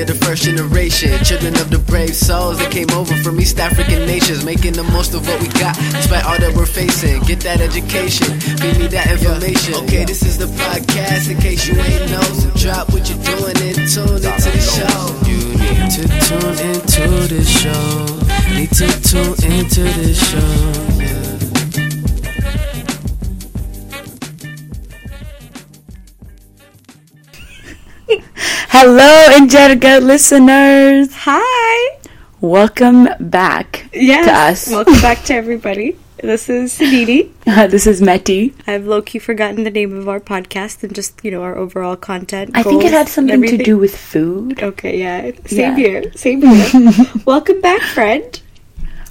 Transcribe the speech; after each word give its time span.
are 0.00 0.04
the 0.04 0.14
first 0.14 0.42
generation. 0.44 1.12
Children 1.24 1.54
of 1.56 1.70
the 1.70 1.78
brave 1.78 2.14
souls 2.14 2.58
that 2.58 2.70
came 2.70 2.90
over 2.90 3.14
from 3.22 3.40
East 3.40 3.58
African 3.58 4.06
nations, 4.06 4.44
making 4.44 4.74
the 4.74 4.82
most 4.82 5.14
of 5.14 5.26
what 5.26 5.40
we 5.40 5.48
got, 5.58 5.74
despite 5.92 6.24
all 6.24 6.38
that 6.38 6.54
we're 6.54 6.66
facing. 6.66 7.22
Get 7.22 7.40
that 7.40 7.60
education, 7.60 8.38
feed 8.58 8.78
me 8.78 8.86
that 8.88 9.10
information. 9.10 9.74
Okay, 9.84 10.04
this 10.04 10.22
is 10.22 10.38
the 10.38 10.46
podcast, 10.62 11.30
in 11.30 11.38
case 11.38 11.66
you 11.66 11.74
ain't 11.74 12.10
know. 12.10 12.22
So 12.22 12.50
drop 12.56 12.92
what 12.92 13.08
you're 13.08 13.22
doing 13.22 13.56
and 13.64 13.76
tune 13.88 14.22
into 14.22 14.50
the 14.50 14.62
show. 14.62 14.98
You 15.26 15.38
need 15.56 15.90
to 15.96 16.04
tune 16.26 16.58
into 16.70 17.06
the 17.34 17.42
show. 17.44 18.18
Need 18.54 18.70
to 18.78 18.88
tune 19.02 19.36
into 19.52 19.82
the 19.82 20.14
show. 20.14 20.87
Hello, 28.80 29.34
Angelica 29.34 29.98
listeners. 30.00 31.08
Hi. 31.26 31.98
Welcome 32.40 33.08
back 33.18 33.88
Yes. 33.92 34.24
to 34.26 34.32
us. 34.32 34.70
Welcome 34.70 35.00
back 35.02 35.24
to 35.24 35.34
everybody. 35.42 35.96
This 36.22 36.48
is 36.48 36.78
Sadidi. 36.78 37.32
Uh, 37.48 37.66
this 37.66 37.88
is 37.88 38.00
Meti. 38.00 38.54
I've 38.68 38.86
low 38.86 39.02
key 39.02 39.18
forgotten 39.18 39.64
the 39.64 39.72
name 39.72 39.98
of 39.98 40.08
our 40.08 40.20
podcast 40.20 40.84
and 40.84 40.94
just, 40.94 41.18
you 41.24 41.32
know, 41.32 41.42
our 41.42 41.56
overall 41.56 41.96
content. 41.96 42.52
I 42.54 42.62
think 42.62 42.84
it 42.84 42.92
had 42.92 43.08
something 43.08 43.42
to 43.42 43.56
do 43.56 43.76
with 43.78 43.96
food. 43.98 44.62
Okay, 44.62 45.00
yeah. 45.00 45.32
Same 45.46 45.58
Yeah. 45.58 45.76
here. 45.76 46.12
Same 46.14 46.40
here. 46.42 46.92
Welcome 47.26 47.60
back, 47.60 47.82
friend. 47.82 48.40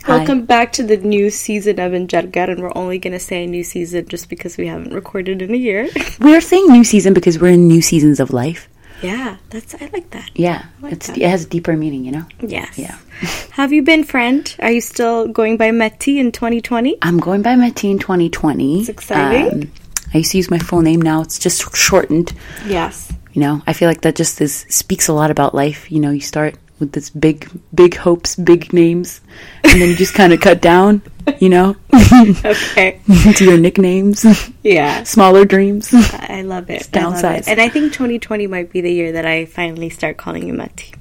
Hi. 0.06 0.16
Welcome 0.20 0.46
back 0.46 0.72
to 0.80 0.84
the 0.84 0.96
new 0.96 1.30
season 1.30 1.78
of 1.82 1.92
Injargar, 1.92 2.50
and 2.50 2.62
we're 2.64 2.72
only 2.74 3.00
going 3.00 3.12
to 3.12 3.20
say 3.20 3.46
new 3.46 3.66
season 3.66 4.08
just 4.08 4.30
because 4.30 4.56
we 4.56 4.68
haven't 4.68 4.94
recorded 4.94 5.42
in 5.42 5.54
a 5.54 5.58
year. 5.58 5.90
We're 6.22 6.40
saying 6.40 6.68
new 6.72 6.86
season 6.86 7.14
because 7.14 7.38
we're 7.38 7.52
in 7.60 7.68
new 7.68 7.82
seasons 7.82 8.22
of 8.22 8.32
life. 8.32 8.70
Yeah, 9.02 9.38
that's 9.50 9.76
I 9.76 9.90
like 9.94 10.10
that. 10.12 10.30
Yeah, 10.36 10.66
like 10.82 10.94
it's 10.94 11.08
that. 11.08 11.18
it 11.18 11.30
has 11.30 11.46
deeper 11.46 11.76
meaning, 11.76 12.06
you 12.06 12.12
know. 12.12 12.26
Yes. 12.42 12.78
Yeah. 12.78 12.98
Have 13.52 13.74
you 13.74 13.84
been, 13.84 14.04
friend? 14.04 14.56
Are 14.60 14.72
you 14.72 14.82
still 14.82 15.28
going 15.28 15.58
by 15.58 15.70
Meti 15.70 16.18
in 16.18 16.32
2020? 16.32 16.98
I'm 17.02 17.20
going 17.20 17.42
by 17.42 17.56
Meti 17.56 17.92
in 17.92 18.00
2020. 18.00 18.80
It's 18.80 18.90
exciting. 18.90 19.64
Um, 19.64 19.72
I 20.14 20.20
used 20.20 20.32
to 20.32 20.38
use 20.38 20.50
my 20.50 20.60
full 20.60 20.82
name 20.82 21.02
now. 21.02 21.22
It's 21.22 21.40
just 21.40 21.76
shortened. 21.76 22.34
Yes. 22.66 23.12
You 23.34 23.42
know, 23.42 23.62
I 23.68 23.74
feel 23.74 23.88
like 23.88 24.02
that 24.02 24.16
just 24.16 24.42
is 24.42 24.66
speaks 24.70 25.08
a 25.08 25.14
lot 25.14 25.32
about 25.32 25.54
life. 25.54 25.92
You 25.92 26.00
know, 26.00 26.12
you 26.12 26.22
start 26.22 26.56
with 26.80 26.92
this 26.92 27.10
big, 27.10 27.50
big 27.74 27.96
hopes, 27.96 28.36
big 28.36 28.72
names, 28.74 29.22
and 29.64 29.82
then 29.82 29.90
you 29.90 29.96
just 29.96 30.14
kind 30.14 30.34
of 30.34 30.40
cut 30.42 30.62
down. 30.62 31.02
You 31.40 31.50
know, 31.50 31.76
Okay. 32.46 33.02
to 33.36 33.44
your 33.44 33.58
nicknames, 33.58 34.26
Yeah. 34.64 35.04
smaller 35.04 35.44
dreams. 35.44 35.90
I 35.94 36.42
love 36.44 36.70
it. 36.70 36.88
Love 36.96 37.16
downsize. 37.16 37.40
it. 37.40 37.48
And 37.50 37.60
I 37.60 37.68
think 37.68 37.92
2020 37.92 38.48
might 38.48 38.72
be 38.72 38.80
the 38.80 38.92
year 38.92 39.12
that 39.12 39.26
I 39.26 39.44
finally 39.46 39.90
start 39.90 40.16
calling 40.16 40.48
you 40.48 40.54
Mati. 40.54 40.94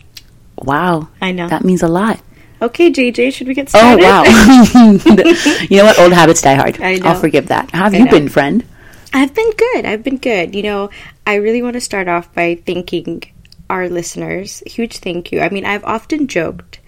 Wow, 0.59 1.09
I 1.23 1.31
know. 1.33 1.49
that 1.49 1.65
means 1.65 1.83
a 1.83 1.89
lot. 1.89 2.19
okay, 2.61 2.91
JJ, 2.91 3.33
should 3.35 3.47
we 3.47 3.55
get 3.55 3.69
oh, 3.75 3.79
started? 3.79 4.05
Oh 4.05 4.99
wow! 5.05 5.63
you 5.71 5.77
know 5.77 5.85
what? 5.85 5.99
Old 6.01 6.13
habits 6.13 6.43
die 6.43 6.55
hard. 6.55 6.81
I 6.81 6.97
know. 6.97 7.09
I'll 7.09 7.15
forgive 7.21 7.49
that. 7.49 7.71
How 7.71 7.85
have 7.85 7.95
I 7.95 7.99
you 7.99 8.05
know. 8.07 8.11
been, 8.11 8.29
friend? 8.29 8.65
I've 9.13 9.33
been 9.35 9.51
good. 9.53 9.85
I've 9.87 10.03
been 10.03 10.17
good. 10.17 10.55
You 10.55 10.63
know, 10.63 10.91
I 11.27 11.35
really 11.37 11.63
want 11.63 11.75
to 11.75 11.81
start 11.81 12.09
off 12.09 12.33
by 12.35 12.57
thanking 12.67 13.23
our 13.69 13.89
listeners. 13.89 14.62
Huge 14.67 14.98
thank 14.98 15.33
you. 15.33 15.41
I 15.41 15.48
mean, 15.48 15.64
I've 15.64 15.84
often 15.84 16.27
joked, 16.27 16.81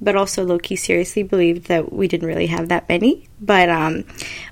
but 0.00 0.14
also 0.16 0.44
Loki 0.44 0.76
seriously 0.76 1.22
believed 1.22 1.66
that 1.68 1.92
we 1.92 2.06
didn't 2.08 2.28
really 2.28 2.46
have 2.46 2.68
that 2.68 2.88
many. 2.88 3.28
But 3.40 3.68
um, 3.68 4.04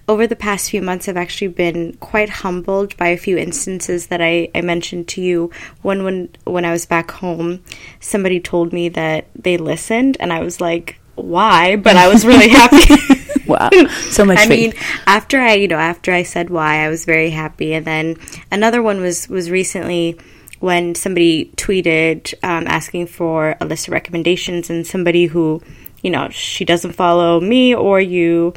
over 0.09 0.27
the 0.27 0.37
past 0.37 0.71
few 0.71 0.83
months, 0.83 1.09
I've 1.09 1.17
actually 1.17 1.49
been 1.49 1.97
quite 1.99 2.29
humbled 2.31 2.97
by 2.97 3.09
a 3.09 3.17
few 3.17 3.37
instances 3.37 4.09
that 4.09 4.21
I, 4.21 4.49
I 4.55 4.61
mentioned 4.61 5.09
to 5.09 5.21
you. 5.21 5.51
One 5.83 6.05
when 6.05 6.29
when 6.45 6.65
I 6.65 6.73
was 6.73 6.87
back 6.87 7.11
home, 7.11 7.63
somebody 8.01 8.41
told 8.41 8.73
me 8.73 8.89
that 8.91 9.27
they 9.35 9.57
listened, 9.57 10.17
and 10.21 10.33
I 10.33 10.41
was 10.41 10.61
like, 10.61 10.99
"Why?" 11.15 11.77
But 11.77 11.97
I 11.97 12.09
was 12.09 12.25
really 12.27 12.49
happy. 12.49 12.95
Wow, 13.47 13.71
so 14.11 14.25
much 14.25 14.39
I 14.41 14.47
faith. 14.49 14.75
mean, 14.75 14.83
after 15.07 15.39
I, 15.39 15.55
you 15.55 15.69
know, 15.69 15.77
after 15.79 16.13
I 16.13 16.25
said 16.25 16.51
why, 16.51 16.85
I 16.85 16.89
was 16.89 17.05
very 17.05 17.31
happy. 17.31 17.75
And 17.75 17.87
then 17.87 18.17
another 18.51 18.83
one 18.83 19.01
was 19.01 19.29
was 19.29 19.53
recently 19.53 20.19
when 20.61 20.95
somebody 20.95 21.51
tweeted 21.57 22.35
um, 22.43 22.67
asking 22.67 23.07
for 23.07 23.57
a 23.61 23.65
list 23.65 23.89
of 23.89 23.93
recommendations, 23.93 24.71
and 24.71 24.87
somebody 24.87 25.27
who, 25.27 25.63
you 26.03 26.11
know, 26.11 26.29
she 26.31 26.65
doesn't 26.65 26.93
follow 26.93 27.41
me 27.41 27.75
or 27.75 28.01
you. 28.01 28.55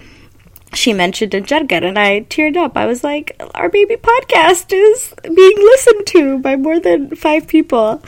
She 0.76 0.94
mentioned 0.94 1.34
a 1.34 1.42
Jargar 1.42 1.84
and 1.84 1.98
I 1.98 2.22
teared 2.30 2.56
up. 2.56 2.78
I 2.78 2.86
was 2.86 3.04
like, 3.04 3.36
our 3.56 3.70
baby 3.70 3.96
podcast 3.96 4.72
is 4.72 5.14
being 5.24 5.58
listened 5.58 6.06
to 6.08 6.38
by 6.40 6.56
more 6.58 6.80
than 6.80 7.16
five 7.16 7.48
people. 7.48 8.04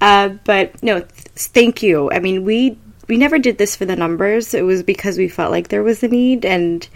Uh, 0.00 0.28
but 0.44 0.80
no, 0.80 1.00
th- 1.00 1.10
thank 1.10 1.82
you. 1.82 2.12
I 2.12 2.20
mean, 2.20 2.44
we 2.44 2.78
we 3.08 3.16
never 3.16 3.38
did 3.38 3.58
this 3.58 3.76
for 3.76 3.84
the 3.84 3.96
numbers. 3.96 4.54
It 4.54 4.62
was 4.62 4.82
because 4.82 5.18
we 5.18 5.28
felt 5.28 5.50
like 5.50 5.68
there 5.68 5.82
was 5.82 6.02
a 6.02 6.08
need 6.08 6.44
and 6.44 6.86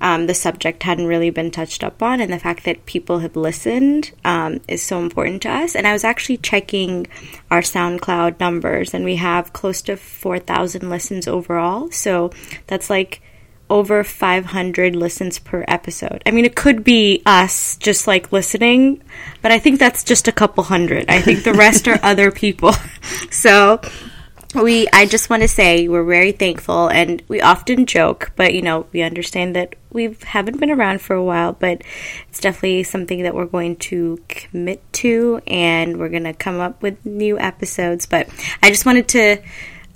um, 0.00 0.26
the 0.26 0.34
subject 0.34 0.82
hadn't 0.82 1.06
really 1.06 1.30
been 1.30 1.50
touched 1.50 1.84
up 1.84 2.02
on. 2.02 2.20
And 2.20 2.32
the 2.32 2.38
fact 2.38 2.64
that 2.64 2.86
people 2.86 3.18
have 3.20 3.36
listened 3.36 4.12
um, 4.24 4.60
is 4.68 4.82
so 4.82 5.00
important 5.00 5.42
to 5.42 5.50
us. 5.50 5.74
And 5.74 5.86
I 5.86 5.92
was 5.92 6.04
actually 6.04 6.38
checking 6.38 7.06
our 7.50 7.60
SoundCloud 7.60 8.40
numbers, 8.40 8.94
and 8.94 9.04
we 9.04 9.16
have 9.16 9.52
close 9.52 9.82
to 9.82 9.96
4,000 9.96 10.88
listens 10.88 11.28
overall. 11.28 11.90
So 11.90 12.30
that's 12.66 12.88
like 12.88 13.22
over 13.70 14.02
500 14.02 14.96
listens 14.96 15.38
per 15.38 15.64
episode. 15.68 16.22
I 16.24 16.30
mean, 16.30 16.44
it 16.44 16.56
could 16.56 16.84
be 16.84 17.22
us 17.26 17.76
just 17.76 18.06
like 18.06 18.32
listening, 18.32 19.02
but 19.42 19.52
I 19.52 19.58
think 19.58 19.78
that's 19.78 20.04
just 20.04 20.26
a 20.26 20.32
couple 20.32 20.64
hundred. 20.64 21.10
I 21.10 21.20
think 21.20 21.44
the 21.44 21.52
rest 21.52 21.86
are 21.88 22.00
other 22.02 22.30
people. 22.30 22.72
So 23.30 23.80
we 24.54 24.88
I 24.92 25.06
just 25.06 25.28
want 25.28 25.42
to 25.42 25.48
say 25.48 25.88
we're 25.88 26.04
very 26.04 26.32
thankful 26.32 26.88
and 26.88 27.22
we 27.28 27.40
often 27.40 27.86
joke, 27.86 28.32
but 28.36 28.54
you 28.54 28.62
know, 28.62 28.86
we 28.92 29.02
understand 29.02 29.54
that 29.56 29.76
we 29.92 30.16
haven't 30.24 30.58
been 30.58 30.70
around 30.70 31.00
for 31.00 31.14
a 31.14 31.22
while, 31.22 31.52
but 31.52 31.82
it's 32.28 32.40
definitely 32.40 32.82
something 32.82 33.22
that 33.24 33.34
we're 33.34 33.46
going 33.46 33.76
to 33.76 34.18
commit 34.28 34.82
to 34.94 35.40
and 35.46 35.98
we're 35.98 36.08
going 36.08 36.24
to 36.24 36.32
come 36.32 36.60
up 36.60 36.82
with 36.82 37.04
new 37.04 37.38
episodes, 37.38 38.06
but 38.06 38.28
I 38.62 38.70
just 38.70 38.86
wanted 38.86 39.08
to 39.08 39.38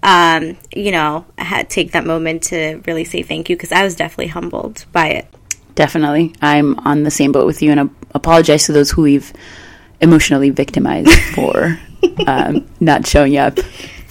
um, 0.03 0.57
you 0.75 0.91
know, 0.91 1.25
take 1.69 1.93
that 1.93 2.05
moment 2.05 2.45
to 2.45 2.83
really 2.87 3.05
say 3.05 3.23
thank 3.23 3.49
you 3.49 3.57
because 3.57 3.73
I 3.73 3.85
was 3.85 3.95
definitely 3.95 4.29
humbled 4.29 4.85
by 4.93 5.09
it. 5.09 5.29
Definitely, 5.75 6.35
I'm 6.43 6.79
on 6.81 7.05
the 7.05 7.11
same 7.11 7.33
boat 7.33 7.47
with 7.47 7.63
you, 7.63 7.71
and 7.71 7.81
I 7.81 7.85
apologize 8.15 8.67
to 8.67 8.73
those 8.73 8.91
who 8.91 9.03
we've 9.03 9.33
emotionally 10.01 10.51
victimized 10.51 11.11
for 11.35 11.79
um, 12.27 12.69
not 12.81 13.07
showing 13.07 13.37
up 13.37 13.59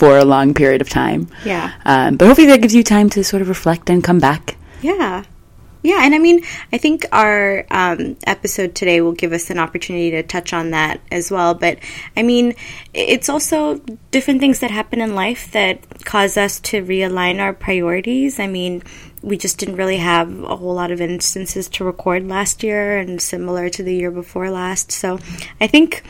for 0.02 0.18
a 0.18 0.26
long 0.26 0.56
period 0.56 0.82
of 0.82 0.90
time. 0.90 1.28
Yeah. 1.46 1.72
Um, 1.86 2.18
but 2.18 2.26
hopefully, 2.26 2.48
that 2.48 2.60
gives 2.60 2.74
you 2.74 2.82
time 2.82 3.08
to 3.12 3.24
sort 3.24 3.44
of 3.44 3.50
reflect 3.50 3.88
and 3.88 4.04
come 4.04 4.18
back. 4.18 4.58
Yeah. 4.82 5.26
Yeah, 5.84 6.00
and 6.02 6.16
I 6.16 6.18
mean, 6.18 6.42
I 6.74 6.80
think 6.80 7.06
our 7.12 7.68
um, 7.70 8.18
episode 8.26 8.74
today 8.74 9.02
will 9.02 9.12
give 9.12 9.32
us 9.32 9.52
an 9.52 9.60
opportunity 9.60 10.10
to 10.12 10.24
touch 10.24 10.54
on 10.54 10.72
that 10.72 11.02
as 11.12 11.30
well. 11.30 11.54
But 11.54 11.78
I 12.18 12.24
mean, 12.24 12.56
it's 12.96 13.30
also 13.30 13.80
different 14.10 14.40
things 14.40 14.60
that 14.60 14.72
happen 14.72 15.02
in 15.02 15.14
life 15.14 15.52
that 15.52 16.04
cause 16.04 16.36
us 16.36 16.60
to 16.62 16.84
realign 16.84 17.40
our 17.40 17.54
priorities. 17.54 18.40
I 18.40 18.48
mean, 18.48 18.82
we 19.22 19.38
just 19.38 19.60
didn't 19.60 19.76
really 19.76 19.98
have 19.98 20.44
a 20.44 20.56
whole 20.56 20.74
lot 20.74 20.92
of 20.92 21.00
instances 21.00 21.68
to 21.70 21.84
record 21.84 22.28
last 22.28 22.64
year 22.64 22.98
and 22.98 23.22
similar 23.22 23.70
to 23.70 23.84
the 23.84 23.94
year 23.94 24.10
before 24.10 24.50
last. 24.50 24.92
So 24.92 25.20
I 25.60 25.68
think 25.68 26.04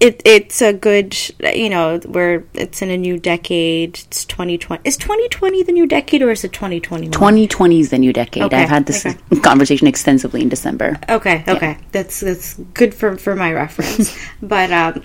it 0.00 0.20
it's 0.24 0.60
a 0.60 0.72
good 0.72 1.16
you 1.54 1.68
know 1.68 2.00
we're 2.06 2.44
it's 2.54 2.82
in 2.82 2.90
a 2.90 2.96
new 2.96 3.18
decade 3.18 3.98
it's 3.98 4.24
2020 4.26 4.82
is 4.84 4.96
2020 4.96 5.62
the 5.62 5.72
new 5.72 5.86
decade 5.86 6.22
or 6.22 6.30
is 6.30 6.44
it 6.44 6.52
2021 6.52 7.12
2020 7.12 7.80
is 7.80 7.90
the 7.90 7.98
new 7.98 8.12
decade. 8.12 8.42
Okay, 8.44 8.62
I've 8.62 8.68
had 8.68 8.86
this 8.86 9.06
okay. 9.06 9.40
conversation 9.40 9.86
extensively 9.86 10.42
in 10.42 10.48
December. 10.48 10.98
Okay, 11.08 11.44
okay, 11.48 11.78
that's 11.92 12.20
that's 12.20 12.54
good 12.74 12.94
for 12.94 13.16
for 13.16 13.36
my 13.36 13.52
reference. 13.52 14.16
but 14.42 14.72
um, 14.72 15.02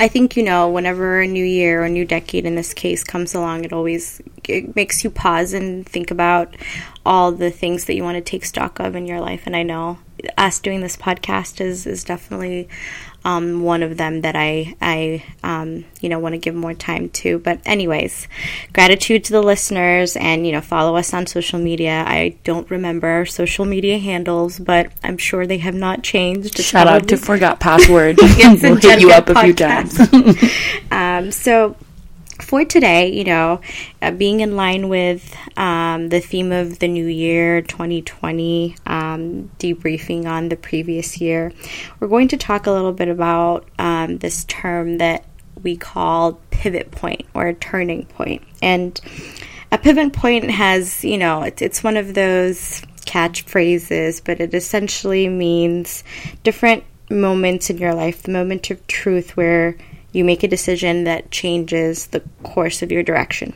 I 0.00 0.08
think 0.08 0.36
you 0.36 0.42
know 0.42 0.70
whenever 0.70 1.20
a 1.20 1.26
new 1.26 1.44
year 1.44 1.82
or 1.82 1.84
a 1.84 1.90
new 1.90 2.04
decade 2.04 2.46
in 2.46 2.54
this 2.54 2.72
case 2.72 3.04
comes 3.04 3.34
along, 3.34 3.64
it 3.64 3.72
always 3.72 4.22
it 4.48 4.74
makes 4.74 5.04
you 5.04 5.10
pause 5.10 5.52
and 5.52 5.86
think 5.86 6.10
about 6.10 6.56
all 7.04 7.32
the 7.32 7.50
things 7.50 7.84
that 7.86 7.94
you 7.94 8.02
want 8.02 8.16
to 8.16 8.22
take 8.22 8.44
stock 8.44 8.78
of 8.80 8.94
in 8.94 9.06
your 9.06 9.20
life. 9.20 9.42
And 9.46 9.54
I 9.56 9.62
know 9.62 9.98
us 10.36 10.58
doing 10.58 10.80
this 10.80 10.96
podcast 10.96 11.60
is 11.60 11.86
is 11.86 12.04
definitely 12.04 12.68
um, 13.24 13.62
one 13.62 13.82
of 13.82 13.96
them 13.96 14.22
that 14.22 14.36
I 14.36 14.76
I 14.80 15.24
um, 15.42 15.84
you 16.00 16.08
know 16.08 16.18
want 16.18 16.34
to 16.34 16.38
give 16.38 16.54
more 16.54 16.74
time 16.74 17.08
to. 17.10 17.38
But 17.38 17.60
anyways, 17.66 18.28
gratitude 18.72 19.24
to 19.24 19.32
the 19.32 19.42
listeners, 19.42 20.16
and 20.16 20.46
you 20.46 20.52
know 20.52 20.60
follow 20.60 20.96
us 20.96 21.12
on 21.12 21.26
social 21.26 21.58
media. 21.58 22.04
I 22.06 22.36
don't 22.44 22.70
remember 22.70 23.08
our 23.08 23.26
social 23.26 23.64
media 23.64 23.98
handles, 23.98 24.58
but 24.58 24.92
I'm 25.02 25.18
sure 25.18 25.46
they 25.46 25.58
have 25.58 25.74
not 25.74 26.02
changed. 26.02 26.58
It's 26.58 26.68
Shout 26.68 26.86
out 26.86 27.08
to 27.08 27.16
forgot 27.16 27.60
password. 27.60 28.18
A 28.22 28.56
we'll 28.62 28.76
hit 28.76 29.00
you 29.00 29.10
up 29.10 29.28
a 29.28 29.40
few 29.42 29.54
times. 29.54 29.98
Um, 30.90 31.30
so 31.30 31.76
for 32.40 32.64
today, 32.64 33.12
you 33.12 33.24
know, 33.24 33.60
uh, 34.00 34.10
being 34.10 34.40
in 34.40 34.56
line 34.56 34.88
with 34.88 35.36
um, 35.56 36.08
the 36.08 36.20
theme 36.20 36.52
of 36.52 36.78
the 36.78 36.88
new 36.88 37.06
year 37.06 37.62
2020, 37.62 38.76
um, 38.86 39.50
debriefing 39.58 40.26
on 40.26 40.48
the 40.48 40.56
previous 40.56 41.20
year, 41.20 41.52
we're 42.00 42.08
going 42.08 42.28
to 42.28 42.36
talk 42.36 42.66
a 42.66 42.70
little 42.70 42.92
bit 42.92 43.08
about 43.08 43.68
um, 43.78 44.18
this 44.18 44.44
term 44.44 44.98
that 44.98 45.24
we 45.62 45.76
call 45.76 46.34
pivot 46.50 46.90
point 46.90 47.26
or 47.34 47.52
turning 47.54 48.06
point. 48.06 48.42
And 48.62 49.00
a 49.70 49.78
pivot 49.78 50.12
point 50.12 50.50
has, 50.50 51.04
you 51.04 51.18
know, 51.18 51.42
it, 51.42 51.60
it's 51.60 51.82
one 51.82 51.96
of 51.96 52.14
those 52.14 52.82
catchphrases, 53.06 54.22
but 54.24 54.40
it 54.40 54.54
essentially 54.54 55.28
means 55.28 56.04
different 56.42 56.84
moments 57.10 57.70
in 57.70 57.78
your 57.78 57.94
life, 57.94 58.22
the 58.22 58.32
moment 58.32 58.70
of 58.70 58.86
truth 58.86 59.36
where 59.36 59.76
you 60.18 60.24
make 60.24 60.42
a 60.42 60.48
decision 60.48 61.04
that 61.04 61.30
changes 61.30 62.08
the 62.08 62.20
course 62.42 62.82
of 62.82 62.92
your 62.92 63.02
direction. 63.02 63.54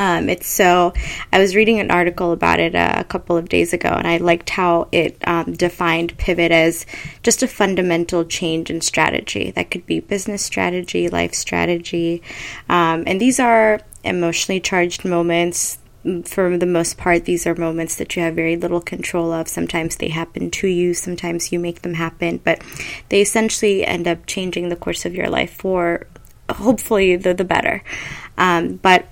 Um, 0.00 0.28
it's 0.28 0.46
so, 0.46 0.92
I 1.32 1.40
was 1.40 1.56
reading 1.56 1.80
an 1.80 1.90
article 1.90 2.30
about 2.30 2.60
it 2.60 2.76
a, 2.76 3.00
a, 3.00 3.04
couple 3.04 3.36
of 3.36 3.48
days 3.48 3.72
ago, 3.72 3.88
and 3.88 4.06
I 4.06 4.18
liked 4.18 4.50
how 4.50 4.86
it 4.92 5.16
um, 5.26 5.54
defined 5.54 6.16
pivot 6.18 6.52
as 6.52 6.86
just 7.24 7.42
a 7.42 7.48
fundamental 7.48 8.24
change 8.24 8.70
in 8.70 8.80
strategy. 8.80 9.50
That 9.50 9.72
could 9.72 9.86
be 9.86 9.98
business 9.98 10.44
strategy, 10.44 11.08
life 11.08 11.34
strategy. 11.34 12.22
Um, 12.68 13.04
and 13.08 13.20
these 13.20 13.40
are 13.40 13.80
emotionally 14.04 14.60
charged 14.60 15.04
moments. 15.04 15.78
For 16.24 16.56
the 16.56 16.66
most 16.66 16.96
part, 16.96 17.24
these 17.24 17.46
are 17.46 17.54
moments 17.54 17.96
that 17.96 18.14
you 18.14 18.22
have 18.22 18.34
very 18.34 18.56
little 18.56 18.80
control 18.80 19.32
of. 19.32 19.48
Sometimes 19.48 19.96
they 19.96 20.08
happen 20.08 20.50
to 20.52 20.68
you, 20.68 20.94
sometimes 20.94 21.52
you 21.52 21.58
make 21.58 21.82
them 21.82 21.94
happen, 21.94 22.38
but 22.38 22.62
they 23.08 23.20
essentially 23.20 23.84
end 23.84 24.06
up 24.06 24.24
changing 24.26 24.68
the 24.68 24.76
course 24.76 25.04
of 25.04 25.14
your 25.14 25.28
life 25.28 25.52
for 25.54 26.06
hopefully 26.50 27.16
the, 27.16 27.34
the 27.34 27.44
better. 27.44 27.82
Um, 28.36 28.76
but 28.76 29.06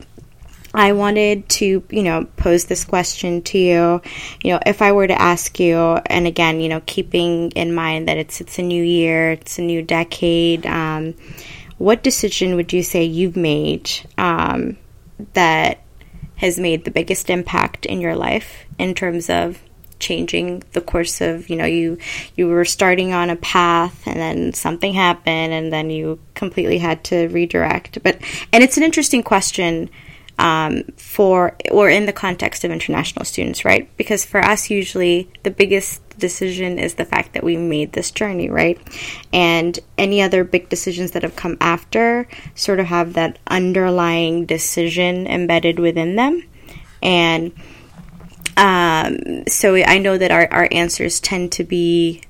I 0.77 0.93
wanted 0.93 1.49
to, 1.49 1.83
you 1.91 2.03
know, 2.03 2.27
pose 2.37 2.67
this 2.67 2.85
question 2.85 3.43
to 3.43 3.59
you. 3.59 4.03
You 4.43 4.53
know, 4.53 4.61
if 4.67 4.83
I 4.83 4.93
were 4.93 5.07
to 5.07 5.21
ask 5.21 5.59
you, 5.59 5.77
and 5.77 6.27
again, 6.27 6.61
you 6.61 6.69
know, 6.69 6.83
keeping 6.85 7.51
in 7.53 7.75
mind 7.75 8.09
that 8.09 8.19
it's 8.19 8.41
it's 8.41 8.59
a 8.59 8.63
new 8.63 8.83
year, 8.85 9.33
it's 9.33 9.59
a 9.59 9.63
new 9.63 9.81
decade. 9.83 10.67
Um, 10.67 11.15
what 11.79 12.03
decision 12.03 12.57
would 12.57 12.73
you 12.73 12.83
say 12.83 13.05
you've 13.05 13.37
made 13.37 13.91
um, 14.19 14.77
that 15.33 15.81
has 16.37 16.59
made 16.59 16.85
the 16.85 16.91
biggest 16.91 17.31
impact 17.31 17.87
in 17.87 18.01
your 18.01 18.17
life 18.17 18.65
in 18.79 18.95
terms 18.95 19.31
of 19.31 19.61
changing 19.99 20.63
the 20.73 20.81
course 20.81 21.23
of 21.23 21.49
you 21.49 21.57
know 21.57 21.65
you 21.65 21.97
you 22.37 22.47
were 22.47 22.67
starting 22.67 23.15
on 23.15 23.31
a 23.31 23.37
path 23.37 24.07
and 24.07 24.17
then 24.17 24.53
something 24.53 24.93
happened 24.93 25.55
and 25.55 25.73
then 25.73 25.89
you 25.89 26.19
completely 26.35 26.77
had 26.77 27.03
to 27.03 27.29
redirect 27.29 28.03
but 28.03 28.19
and 28.53 28.63
it's 28.63 28.77
an 28.77 28.83
interesting 28.83 29.23
question 29.23 29.89
um, 30.39 30.83
for 30.97 31.57
or 31.71 31.89
in 31.89 32.07
the 32.07 32.13
context 32.13 32.65
of 32.65 32.71
international 32.71 33.25
students, 33.25 33.65
right? 33.65 33.95
Because 33.97 34.25
for 34.25 34.41
us, 34.41 34.71
usually 34.71 35.31
the 35.43 35.51
biggest 35.51 36.06
decision 36.19 36.79
is 36.79 36.95
the 36.95 37.05
fact 37.05 37.35
that 37.35 37.45
we 37.45 37.57
made 37.57 37.93
this 37.93 38.11
journey, 38.11 38.51
right? 38.51 38.79
And 39.33 39.79
any 39.99 40.23
other 40.23 40.45
big 40.45 40.69
decisions 40.69 41.13
that 41.13 41.23
have 41.23 41.37
come 41.37 41.57
after 41.61 42.29
sort 42.55 42.81
of 42.81 42.87
have 42.87 43.15
that 43.15 43.39
underlying 43.47 44.47
decision 44.47 45.27
embedded 45.27 45.79
within 45.79 46.17
them. 46.17 46.43
And 47.03 47.53
um, 48.57 49.47
so 49.47 49.75
I 49.75 49.99
know 49.99 50.17
that 50.17 50.31
our, 50.31 50.49
our 50.51 50.69
answers 50.73 51.21
tend 51.21 51.53
to 51.53 51.65
be 51.65 52.23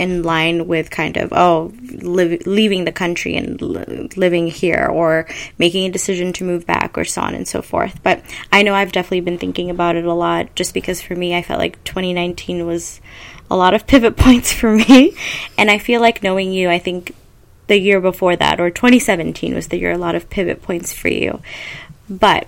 in 0.00 0.22
line 0.22 0.66
with 0.66 0.90
kind 0.90 1.18
of 1.18 1.30
oh 1.32 1.72
leaving 2.00 2.86
the 2.86 2.92
country 2.92 3.36
and 3.36 3.60
li- 3.60 4.08
living 4.16 4.46
here 4.46 4.88
or 4.90 5.28
making 5.58 5.86
a 5.86 5.92
decision 5.92 6.32
to 6.32 6.42
move 6.42 6.66
back 6.66 6.96
or 6.96 7.04
so 7.04 7.20
on 7.20 7.34
and 7.34 7.46
so 7.46 7.60
forth 7.60 8.02
but 8.02 8.22
i 8.50 8.62
know 8.62 8.74
i've 8.74 8.92
definitely 8.92 9.20
been 9.20 9.36
thinking 9.36 9.68
about 9.68 9.96
it 9.96 10.06
a 10.06 10.14
lot 10.14 10.54
just 10.54 10.72
because 10.72 11.02
for 11.02 11.14
me 11.14 11.36
i 11.36 11.42
felt 11.42 11.60
like 11.60 11.82
2019 11.84 12.66
was 12.66 13.00
a 13.50 13.56
lot 13.56 13.74
of 13.74 13.86
pivot 13.86 14.16
points 14.16 14.52
for 14.52 14.74
me 14.74 15.16
and 15.58 15.70
i 15.70 15.78
feel 15.78 16.00
like 16.00 16.22
knowing 16.22 16.52
you 16.52 16.68
i 16.68 16.78
think 16.78 17.14
the 17.66 17.78
year 17.78 18.00
before 18.00 18.34
that 18.34 18.60
or 18.60 18.70
2017 18.70 19.54
was 19.54 19.68
the 19.68 19.78
year 19.78 19.92
a 19.92 19.98
lot 19.98 20.14
of 20.14 20.28
pivot 20.30 20.62
points 20.62 20.92
for 20.92 21.08
you 21.08 21.40
but 22.08 22.46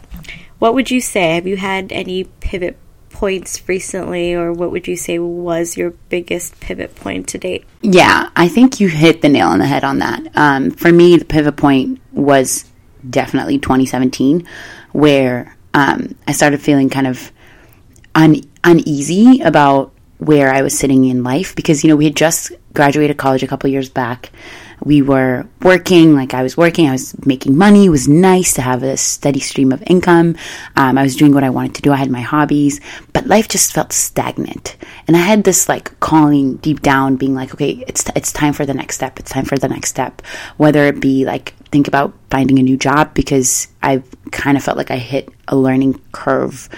what 0.58 0.74
would 0.74 0.90
you 0.90 1.00
say 1.00 1.34
have 1.34 1.46
you 1.46 1.56
had 1.56 1.92
any 1.92 2.24
pivot 2.24 2.76
points 3.22 3.68
recently, 3.68 4.34
or 4.34 4.52
what 4.52 4.72
would 4.72 4.88
you 4.88 4.96
say 4.96 5.16
was 5.16 5.76
your 5.76 5.90
biggest 6.08 6.58
pivot 6.58 6.92
point 6.96 7.28
to 7.28 7.38
date? 7.38 7.64
Yeah, 7.80 8.30
I 8.34 8.48
think 8.48 8.80
you 8.80 8.88
hit 8.88 9.22
the 9.22 9.28
nail 9.28 9.46
on 9.46 9.60
the 9.60 9.66
head 9.66 9.84
on 9.84 10.00
that. 10.00 10.26
Um, 10.34 10.72
for 10.72 10.90
me, 10.90 11.16
the 11.16 11.24
pivot 11.24 11.56
point 11.56 12.00
was 12.10 12.64
definitely 13.08 13.58
2017, 13.60 14.44
where 14.90 15.56
um, 15.72 16.16
I 16.26 16.32
started 16.32 16.60
feeling 16.60 16.90
kind 16.90 17.06
of 17.06 17.30
un- 18.16 18.42
uneasy 18.64 19.40
about 19.40 19.92
where 20.24 20.52
I 20.52 20.62
was 20.62 20.78
sitting 20.78 21.04
in 21.04 21.22
life 21.22 21.54
because, 21.54 21.82
you 21.82 21.88
know, 21.88 21.96
we 21.96 22.04
had 22.04 22.16
just 22.16 22.52
graduated 22.72 23.16
college 23.16 23.42
a 23.42 23.46
couple 23.46 23.68
years 23.70 23.88
back 23.88 24.30
we 24.84 25.02
were 25.02 25.46
working, 25.62 26.14
like 26.14 26.34
I 26.34 26.42
was 26.42 26.56
working, 26.56 26.88
I 26.88 26.92
was 26.92 27.14
making 27.24 27.56
money. 27.56 27.86
It 27.86 27.90
was 27.90 28.08
nice 28.08 28.54
to 28.54 28.62
have 28.62 28.82
a 28.82 28.96
steady 28.96 29.40
stream 29.40 29.72
of 29.72 29.82
income. 29.86 30.36
Um, 30.76 30.98
I 30.98 31.02
was 31.02 31.16
doing 31.16 31.32
what 31.32 31.44
I 31.44 31.50
wanted 31.50 31.76
to 31.76 31.82
do. 31.82 31.92
I 31.92 31.96
had 31.96 32.10
my 32.10 32.20
hobbies, 32.20 32.80
but 33.12 33.26
life 33.26 33.48
just 33.48 33.72
felt 33.72 33.92
stagnant. 33.92 34.76
And 35.06 35.16
I 35.16 35.20
had 35.20 35.44
this 35.44 35.68
like 35.68 35.98
calling 36.00 36.56
deep 36.56 36.82
down, 36.82 37.16
being 37.16 37.34
like, 37.34 37.54
okay, 37.54 37.84
it's 37.86 38.04
t- 38.04 38.12
it's 38.16 38.32
time 38.32 38.52
for 38.52 38.66
the 38.66 38.74
next 38.74 38.96
step. 38.96 39.20
It's 39.20 39.30
time 39.30 39.44
for 39.44 39.56
the 39.56 39.68
next 39.68 39.90
step. 39.90 40.22
Whether 40.56 40.86
it 40.86 41.00
be 41.00 41.24
like 41.24 41.54
think 41.70 41.86
about 41.86 42.14
finding 42.30 42.58
a 42.58 42.62
new 42.62 42.76
job 42.76 43.14
because 43.14 43.68
I 43.82 44.02
kind 44.30 44.56
of 44.56 44.64
felt 44.64 44.76
like 44.76 44.90
I 44.90 44.96
hit 44.96 45.28
a 45.48 45.56
learning 45.56 46.00
curve, 46.12 46.68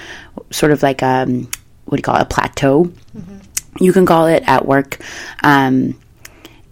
sort 0.51 0.73
of 0.73 0.83
like 0.83 1.03
um, 1.03 1.49
what 1.87 1.97
do 1.97 2.01
you 2.01 2.03
call 2.03 2.17
it, 2.17 2.23
a 2.23 2.27
plateau. 2.27 2.85
Mm-hmm. 2.85 3.34
You 3.81 3.93
can 3.93 4.07
call 4.07 4.27
it 4.27 4.43
at 4.47 4.67
work. 4.67 4.99
Um, 5.43 5.99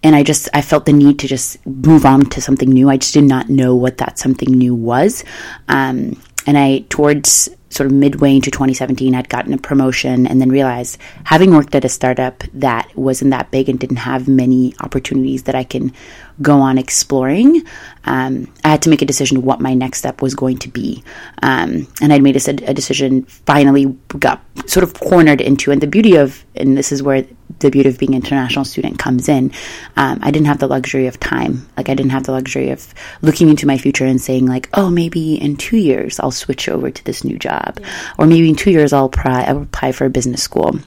and 0.03 0.15
I 0.15 0.23
just 0.23 0.49
I 0.53 0.61
felt 0.61 0.85
the 0.85 0.93
need 0.93 1.19
to 1.19 1.27
just 1.27 1.65
move 1.65 2.05
on 2.05 2.25
to 2.31 2.41
something 2.41 2.69
new. 2.69 2.89
I 2.89 2.97
just 2.97 3.13
did 3.13 3.23
not 3.23 3.49
know 3.49 3.75
what 3.75 3.97
that 3.99 4.19
something 4.19 4.51
new 4.51 4.75
was, 4.75 5.23
um, 5.69 6.21
and 6.45 6.57
I 6.57 6.85
towards 6.89 7.49
sort 7.73 7.87
of 7.87 7.93
midway 7.93 8.35
into 8.35 8.51
2017 8.51 9.15
I'd 9.15 9.29
gotten 9.29 9.51
a 9.51 9.57
promotion 9.57 10.27
and 10.27 10.39
then 10.39 10.49
realized 10.49 10.99
having 11.23 11.51
worked 11.51 11.73
at 11.73 11.83
a 11.83 11.89
startup 11.89 12.43
that 12.53 12.95
wasn't 12.95 13.31
that 13.31 13.49
big 13.49 13.67
and 13.67 13.79
didn't 13.79 13.97
have 13.97 14.27
many 14.27 14.75
opportunities 14.79 15.43
that 15.43 15.55
I 15.55 15.63
can 15.63 15.91
go 16.41 16.59
on 16.59 16.77
exploring, 16.77 17.63
um, 18.05 18.51
I 18.63 18.69
had 18.69 18.81
to 18.83 18.89
make 18.89 19.01
a 19.01 19.05
decision 19.05 19.43
what 19.43 19.61
my 19.61 19.73
next 19.73 19.99
step 19.99 20.21
was 20.21 20.35
going 20.35 20.57
to 20.59 20.69
be. 20.69 21.03
Um, 21.41 21.87
and 22.01 22.11
I'd 22.11 22.23
made 22.23 22.35
a, 22.35 22.69
a, 22.69 22.73
decision, 22.73 23.23
finally 23.23 23.85
got 24.19 24.41
sort 24.65 24.83
of 24.83 24.99
cornered 24.99 25.41
into. 25.41 25.71
And 25.71 25.81
the 25.81 25.87
beauty 25.87 26.15
of, 26.15 26.43
and 26.55 26.77
this 26.77 26.91
is 26.91 27.03
where 27.03 27.25
the 27.59 27.69
beauty 27.69 27.89
of 27.89 27.97
being 27.97 28.13
an 28.13 28.21
international 28.21 28.65
student 28.65 28.99
comes 28.99 29.29
in, 29.29 29.51
um, 29.95 30.19
I 30.21 30.31
didn't 30.31 30.47
have 30.47 30.59
the 30.59 30.67
luxury 30.67 31.07
of 31.07 31.19
time. 31.19 31.67
Like, 31.77 31.89
I 31.89 31.93
didn't 31.93 32.11
have 32.11 32.23
the 32.23 32.31
luxury 32.31 32.71
of 32.71 32.93
looking 33.21 33.49
into 33.49 33.67
my 33.67 33.77
future 33.77 34.05
and 34.05 34.19
saying, 34.19 34.47
like, 34.47 34.69
oh, 34.73 34.89
maybe 34.89 35.35
in 35.35 35.55
two 35.55 35.77
years 35.77 36.19
I'll 36.19 36.31
switch 36.31 36.67
over 36.67 36.91
to 36.91 37.05
this 37.05 37.23
new 37.23 37.37
job. 37.37 37.77
Yeah. 37.79 38.13
Or 38.17 38.25
maybe 38.25 38.49
in 38.49 38.55
two 38.55 38.71
years 38.71 38.91
I'll 38.91 39.05
apply, 39.05 39.43
I'll 39.43 39.63
apply 39.63 39.91
for 39.91 40.05
a 40.05 40.09
business 40.09 40.43
school. 40.43 40.79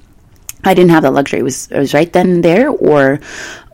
I 0.65 0.75
didn't 0.75 0.91
have 0.91 1.05
that 1.05 1.13
luxury. 1.13 1.39
It 1.39 1.45
was, 1.45 1.71
it 1.71 1.79
was 1.79 1.95
right 1.95 2.13
then 2.13 2.31
and 2.31 2.45
there, 2.45 2.69
or 2.69 3.21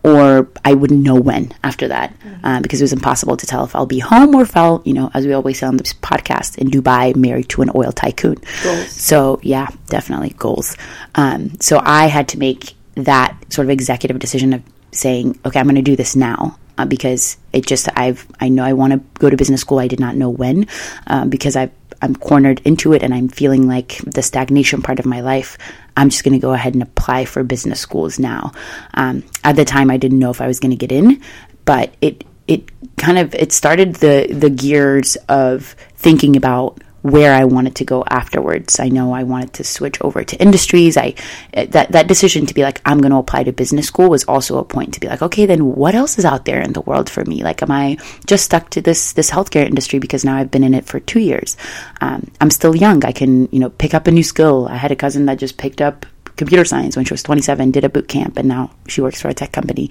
or 0.05 0.49
I 0.65 0.75
wouldn't 0.75 1.03
know 1.03 1.15
when 1.15 1.53
after 1.63 1.89
that 1.89 2.19
mm-hmm. 2.19 2.45
uh, 2.45 2.61
because 2.61 2.81
it 2.81 2.85
was 2.85 2.93
impossible 2.93 3.37
to 3.37 3.47
tell 3.47 3.65
if 3.65 3.77
I'll 3.77 3.87
be 3.87 4.01
home 4.01 4.35
or 4.35 4.43
if 4.43 4.57
I'll, 4.57 4.83
you 4.85 4.93
know, 4.93 5.11
as 5.15 5.27
we 5.27 5.33
always 5.33 5.61
say 5.61 5.67
on 5.67 5.77
this 5.77 5.93
podcast, 5.95 6.59
in 6.59 6.69
Dubai, 6.69 7.15
married 7.15 7.49
to 7.51 7.63
an 7.63 7.71
oil 7.75 7.93
tycoon. 7.93 8.37
Goals. 8.63 8.91
So, 8.91 9.39
yeah, 9.43 9.69
definitely 9.87 10.31
goals. 10.31 10.77
Um, 11.15 11.61
so 11.61 11.81
I 11.83 12.07
had 12.07 12.29
to 12.29 12.39
make 12.39 12.75
that 12.95 13.37
sort 13.53 13.67
of 13.67 13.71
executive 13.71 14.19
decision 14.19 14.53
of 14.53 14.63
saying, 14.91 15.39
okay, 15.47 15.59
I'm 15.59 15.67
going 15.67 15.77
to 15.77 15.83
do 15.83 15.97
this 15.97 16.17
now. 16.17 16.59
Uh, 16.79 16.87
because 16.87 17.37
it 17.53 17.67
just 17.67 17.87
I've 17.97 18.27
I 18.41 18.49
know 18.49 18.65
I 18.65 18.73
want 18.73 18.95
to 18.95 19.21
go 19.21 19.29
to 19.29 19.37
business 19.37 19.61
school. 19.61 19.79
I 19.79 19.89
did 19.89 20.01
not 20.01 20.17
know 20.17 20.31
when 20.31 20.67
uh, 21.07 21.27
because 21.27 21.55
I've 21.55 21.71
I'm 22.03 22.17
cornered 22.17 22.61
into 22.65 22.93
it 22.93 23.03
and 23.03 23.15
I'm 23.15 23.29
feeling 23.29 23.69
like 23.69 23.99
the 24.05 24.23
stagnation 24.23 24.83
part 24.83 24.99
of 24.99 25.07
my 25.07 25.21
life, 25.21 25.57
I'm 25.97 26.09
just 26.09 26.25
going 26.25 26.35
to 26.35 26.39
go 26.39 26.53
ahead 26.53 26.75
and 26.75 26.83
apply 26.83 27.25
for 27.25 27.43
business 27.43 27.81
schools 27.81 28.19
now. 28.19 28.53
Um, 28.95 29.25
at 29.45 29.57
the 29.57 29.65
time, 29.65 29.91
I 29.91 29.97
didn't 29.97 30.19
know 30.19 30.31
if 30.31 30.41
I 30.41 30.47
was 30.47 30.61
going 30.61 30.71
to 30.71 30.77
get 30.77 30.93
in, 30.93 31.23
but 31.65 31.95
it 32.01 32.25
it 32.49 32.71
kind 32.97 33.19
of 33.19 33.35
it 33.35 33.53
started 33.53 33.97
the 33.97 34.27
the 34.31 34.51
gears 34.51 35.17
of 35.29 35.77
thinking 35.97 36.37
about 36.37 36.83
where 37.03 37.35
I 37.35 37.45
wanted 37.45 37.75
to 37.77 37.85
go 37.85 38.05
afterwards. 38.09 38.79
I 38.81 38.89
know 38.89 39.13
I 39.13 39.25
wanted 39.25 39.53
to 39.55 39.65
switch 39.65 40.01
over 40.01 40.25
to 40.25 40.37
industries. 40.41 40.97
I 40.97 41.15
that 41.53 41.93
that 41.93 42.09
decision 42.09 42.47
to 42.47 42.55
be 42.55 42.63
like 42.63 42.81
I'm 42.85 43.01
going 43.01 43.11
to 43.11 43.19
apply 43.19 43.45
to 43.45 43.53
business 43.53 43.89
school 43.89 44.09
was 44.09 44.25
also 44.25 44.59
a 44.59 44.65
point 44.65 44.95
to 44.95 45.01
be 45.01 45.09
like, 45.09 45.23
okay, 45.23 45.47
then 45.47 45.75
what 45.75 45.95
else 45.95 46.19
is 46.19 46.25
out 46.25 46.45
there 46.45 46.61
in 46.61 46.73
the 46.73 46.81
world 46.81 47.11
for 47.11 47.25
me? 47.25 47.43
Like, 47.43 47.63
am 47.63 47.71
I 47.71 47.99
just 48.27 48.45
stuck 48.45 48.71
to 48.71 48.81
this 48.81 49.13
this 49.13 49.31
healthcare 49.31 49.67
industry 49.67 49.99
because 49.99 50.25
now 50.25 50.37
I've 50.37 50.51
been 50.51 50.65
in 50.65 50.75
it 50.75 50.87
for 50.87 51.01
two 51.01 51.21
years? 51.21 51.57
Um, 52.01 52.31
I'm 52.41 52.51
still 52.51 52.75
young. 52.75 53.05
I 53.05 53.13
can 53.13 53.49
you 53.53 53.59
know 53.59 53.71
pick 53.71 53.95
up 53.95 54.07
a 54.07 54.11
new 54.11 54.23
skill. 54.23 54.69
I 54.69 54.77
had 54.77 54.93
a 54.93 54.97
cousin 54.97 55.27
that 55.27 55.39
just 55.39 55.59
picked 55.59 55.81
up 55.81 56.07
computer 56.37 56.65
science 56.65 56.97
when 56.97 57.05
she 57.05 57.13
was 57.13 57.23
27, 57.23 57.71
did 57.73 57.85
a 57.85 57.89
boot 57.89 58.09
camp, 58.09 58.39
and 58.39 58.49
now 58.49 58.71
she 58.89 59.01
works 59.01 59.21
for 59.21 59.29
a 59.29 59.35
tech 59.35 59.53
company. 59.53 59.91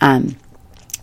Um, 0.00 0.36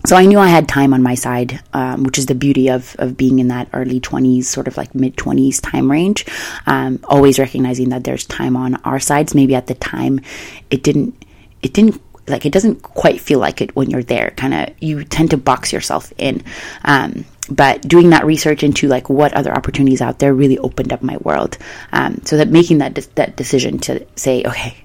so 0.05 0.15
I 0.15 0.25
knew 0.25 0.39
I 0.39 0.47
had 0.47 0.67
time 0.67 0.93
on 0.93 1.03
my 1.03 1.15
side, 1.15 1.61
um, 1.73 2.03
which 2.03 2.17
is 2.17 2.25
the 2.25 2.35
beauty 2.35 2.69
of 2.69 2.95
of 2.99 3.17
being 3.17 3.39
in 3.39 3.49
that 3.49 3.69
early 3.73 3.99
twenties, 3.99 4.49
sort 4.49 4.67
of 4.67 4.77
like 4.77 4.95
mid 4.95 5.17
twenties 5.17 5.59
time 5.59 5.91
range. 5.91 6.25
Um, 6.65 6.99
always 7.03 7.39
recognizing 7.39 7.89
that 7.89 8.03
there's 8.03 8.25
time 8.25 8.55
on 8.55 8.75
our 8.83 8.99
sides. 8.99 9.35
Maybe 9.35 9.55
at 9.55 9.67
the 9.67 9.75
time, 9.75 10.21
it 10.69 10.83
didn't 10.83 11.25
it 11.61 11.73
didn't 11.73 12.01
like 12.27 12.45
it 12.45 12.53
doesn't 12.53 12.81
quite 12.81 13.19
feel 13.19 13.39
like 13.39 13.61
it 13.61 13.75
when 13.75 13.89
you're 13.89 14.03
there. 14.03 14.31
Kind 14.31 14.53
of 14.53 14.69
you 14.79 15.03
tend 15.03 15.31
to 15.31 15.37
box 15.37 15.73
yourself 15.73 16.13
in. 16.17 16.43
Um, 16.85 17.25
but 17.51 17.81
doing 17.81 18.11
that 18.11 18.25
research 18.25 18.63
into 18.63 18.87
like 18.87 19.09
what 19.09 19.33
other 19.33 19.51
opportunities 19.51 20.01
out 20.01 20.19
there 20.19 20.33
really 20.33 20.59
opened 20.59 20.93
up 20.93 21.01
my 21.01 21.17
world. 21.17 21.57
Um, 21.91 22.21
so 22.23 22.37
that 22.37 22.47
making 22.49 22.77
that 22.77 22.93
de- 22.93 23.15
that 23.15 23.35
decision 23.35 23.79
to 23.79 24.05
say, 24.15 24.43
okay, 24.45 24.77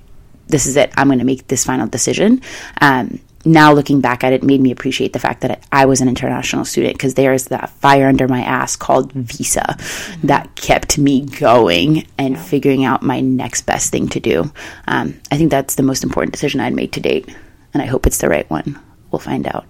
this 0.49 0.67
is 0.67 0.77
it. 0.77 0.93
I'm 0.97 1.09
going 1.09 1.19
to 1.19 1.25
make 1.25 1.47
this 1.47 1.65
final 1.65 1.87
decision. 1.87 2.43
Um, 2.81 3.21
now 3.45 3.73
looking 3.73 4.01
back 4.01 4.25
at 4.25 4.33
it 4.33 4.43
made 4.43 4.61
me 4.61 4.71
appreciate 4.71 5.13
the 5.13 5.19
fact 5.19 5.43
that 5.43 5.65
I 5.71 5.87
was 5.87 6.01
an 6.01 6.09
international 6.09 6.65
student 6.65 6.95
because 6.95 7.15
there's 7.15 7.47
that 7.47 7.71
fire 7.71 8.09
under 8.09 8.29
my 8.29 8.43
ass 8.43 8.77
called 8.77 9.13
visa 9.13 9.61
mm-hmm. 9.61 10.27
that 10.27 10.55
kept 10.57 10.99
me 10.99 11.23
going 11.23 12.07
and 12.19 12.35
yeah. 12.35 12.43
figuring 12.43 12.85
out 12.85 13.03
my 13.03 13.21
next 13.21 13.63
best 13.63 13.91
thing 13.91 14.09
to 14.09 14.21
do. 14.21 14.53
Um, 14.87 15.21
I 15.31 15.37
think 15.37 15.51
that's 15.51 15.75
the 15.75 15.83
most 15.83 16.05
important 16.05 16.33
decision 16.33 16.61
I'd 16.61 16.75
made 16.75 16.93
to 16.93 17.01
date, 17.01 17.29
and 17.73 17.83
I 17.83 17.87
hope 17.87 18.07
it's 18.07 18.19
the 18.19 18.29
right 18.29 18.49
one. 18.51 18.79
We'll 19.11 19.19
find 19.19 19.47
out. 19.47 19.67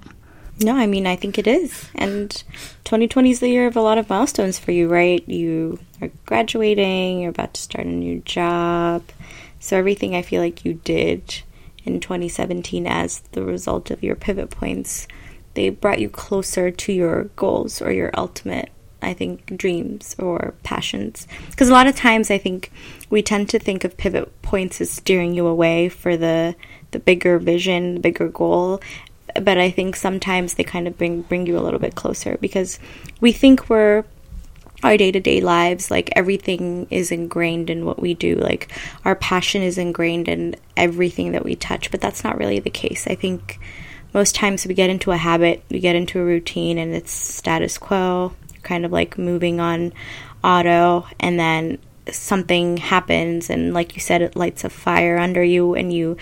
No, 0.60 0.76
I 0.76 0.86
mean, 0.86 1.06
I 1.06 1.16
think 1.16 1.36
it 1.36 1.48
is. 1.48 1.88
And 1.96 2.30
2020 2.84 3.30
is 3.30 3.40
the 3.40 3.48
year 3.48 3.66
of 3.66 3.76
a 3.76 3.82
lot 3.82 3.98
of 3.98 4.08
milestones 4.08 4.58
for 4.58 4.70
you, 4.70 4.88
right? 4.88 5.26
You 5.28 5.80
are 6.00 6.10
graduating, 6.26 7.20
you're 7.20 7.30
about 7.30 7.54
to 7.54 7.60
start 7.60 7.86
a 7.86 7.90
new 7.90 8.20
job. 8.20 9.02
So, 9.58 9.76
everything 9.76 10.14
I 10.14 10.22
feel 10.22 10.42
like 10.42 10.64
you 10.64 10.74
did 10.74 11.42
in 11.84 12.00
2017 12.00 12.86
as 12.86 13.20
the 13.32 13.44
result 13.44 13.90
of 13.90 14.02
your 14.02 14.16
pivot 14.16 14.50
points, 14.50 15.06
they 15.54 15.68
brought 15.68 16.00
you 16.00 16.08
closer 16.08 16.70
to 16.70 16.92
your 16.92 17.24
goals 17.36 17.80
or 17.80 17.92
your 17.92 18.10
ultimate, 18.14 18.70
I 19.00 19.12
think, 19.12 19.56
dreams 19.56 20.16
or 20.18 20.54
passions. 20.62 21.26
Because 21.50 21.68
a 21.68 21.72
lot 21.72 21.86
of 21.86 21.94
times 21.94 22.30
I 22.30 22.38
think 22.38 22.72
we 23.10 23.22
tend 23.22 23.48
to 23.50 23.58
think 23.58 23.84
of 23.84 23.96
pivot 23.96 24.42
points 24.42 24.80
as 24.80 24.90
steering 24.90 25.34
you 25.34 25.46
away 25.46 25.88
for 25.88 26.16
the 26.16 26.56
the 26.90 26.98
bigger 27.00 27.40
vision, 27.40 27.94
the 27.94 28.00
bigger 28.00 28.28
goal, 28.28 28.80
but 29.40 29.58
I 29.58 29.70
think 29.70 29.96
sometimes 29.96 30.54
they 30.54 30.64
kind 30.64 30.86
of 30.86 30.96
bring 30.96 31.22
bring 31.22 31.46
you 31.46 31.58
a 31.58 31.60
little 31.60 31.80
bit 31.80 31.94
closer 31.94 32.38
because 32.40 32.78
we 33.20 33.32
think 33.32 33.68
we're 33.68 34.04
our 34.84 34.96
day 34.96 35.10
to 35.10 35.18
day 35.18 35.40
lives, 35.40 35.90
like 35.90 36.10
everything 36.14 36.86
is 36.90 37.10
ingrained 37.10 37.70
in 37.70 37.86
what 37.86 38.00
we 38.00 38.14
do. 38.14 38.36
Like 38.36 38.70
our 39.04 39.16
passion 39.16 39.62
is 39.62 39.78
ingrained 39.78 40.28
in 40.28 40.54
everything 40.76 41.32
that 41.32 41.44
we 41.44 41.56
touch, 41.56 41.90
but 41.90 42.00
that's 42.00 42.22
not 42.22 42.38
really 42.38 42.60
the 42.60 42.70
case. 42.70 43.06
I 43.06 43.14
think 43.14 43.58
most 44.12 44.34
times 44.34 44.66
we 44.66 44.74
get 44.74 44.90
into 44.90 45.10
a 45.10 45.16
habit, 45.16 45.64
we 45.70 45.80
get 45.80 45.96
into 45.96 46.20
a 46.20 46.24
routine, 46.24 46.78
and 46.78 46.94
it's 46.94 47.10
status 47.10 47.78
quo, 47.78 48.32
kind 48.62 48.84
of 48.84 48.92
like 48.92 49.18
moving 49.18 49.58
on 49.58 49.92
auto, 50.44 51.06
and 51.18 51.40
then 51.40 51.78
something 52.12 52.76
happens, 52.76 53.48
and 53.48 53.72
like 53.72 53.94
you 53.94 54.00
said, 54.00 54.20
it 54.20 54.36
lights 54.36 54.64
a 54.64 54.70
fire 54.70 55.16
under 55.16 55.42
you, 55.42 55.74
and 55.74 55.92
you 55.92 56.16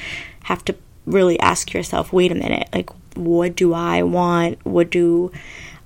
have 0.44 0.64
to 0.66 0.74
really 1.04 1.38
ask 1.40 1.74
yourself, 1.74 2.12
wait 2.12 2.30
a 2.30 2.36
minute, 2.36 2.68
like 2.72 2.90
what 3.16 3.56
do 3.56 3.74
I 3.74 4.04
want? 4.04 4.64
What 4.64 4.90
do 4.90 5.32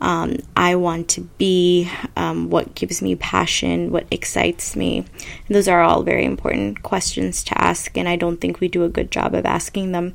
um, 0.00 0.38
I 0.56 0.74
want 0.76 1.08
to 1.10 1.22
be? 1.22 1.90
Um, 2.16 2.50
what 2.50 2.74
gives 2.74 3.00
me 3.02 3.14
passion? 3.16 3.90
What 3.90 4.06
excites 4.10 4.76
me? 4.76 4.98
And 4.98 5.56
those 5.56 5.68
are 5.68 5.82
all 5.82 6.02
very 6.02 6.24
important 6.24 6.82
questions 6.82 7.42
to 7.44 7.62
ask, 7.62 7.96
and 7.96 8.08
I 8.08 8.16
don't 8.16 8.40
think 8.40 8.60
we 8.60 8.68
do 8.68 8.84
a 8.84 8.88
good 8.88 9.10
job 9.10 9.34
of 9.34 9.46
asking 9.46 9.92
them. 9.92 10.14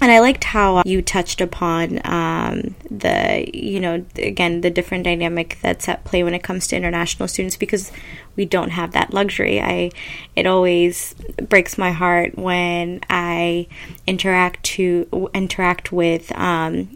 And 0.00 0.10
I 0.10 0.18
liked 0.18 0.44
how 0.44 0.82
you 0.84 1.02
touched 1.02 1.40
upon 1.40 2.00
um, 2.04 2.74
the, 2.90 3.48
you 3.54 3.78
know, 3.78 4.04
again, 4.16 4.60
the 4.60 4.70
different 4.70 5.04
dynamic 5.04 5.58
that's 5.62 5.88
at 5.88 6.04
play 6.04 6.24
when 6.24 6.34
it 6.34 6.42
comes 6.42 6.66
to 6.68 6.76
international 6.76 7.28
students 7.28 7.56
because 7.56 7.92
we 8.34 8.44
don't 8.44 8.70
have 8.70 8.92
that 8.92 9.14
luxury. 9.14 9.60
I, 9.60 9.92
it 10.34 10.46
always 10.46 11.14
breaks 11.48 11.78
my 11.78 11.92
heart 11.92 12.36
when 12.36 13.00
I 13.08 13.68
interact 14.06 14.64
to 14.64 15.30
interact 15.32 15.92
with 15.92 16.36
um, 16.36 16.90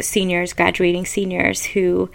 seniors, 0.00 0.52
graduating 0.52 1.06
seniors 1.06 1.64
who 1.64 2.10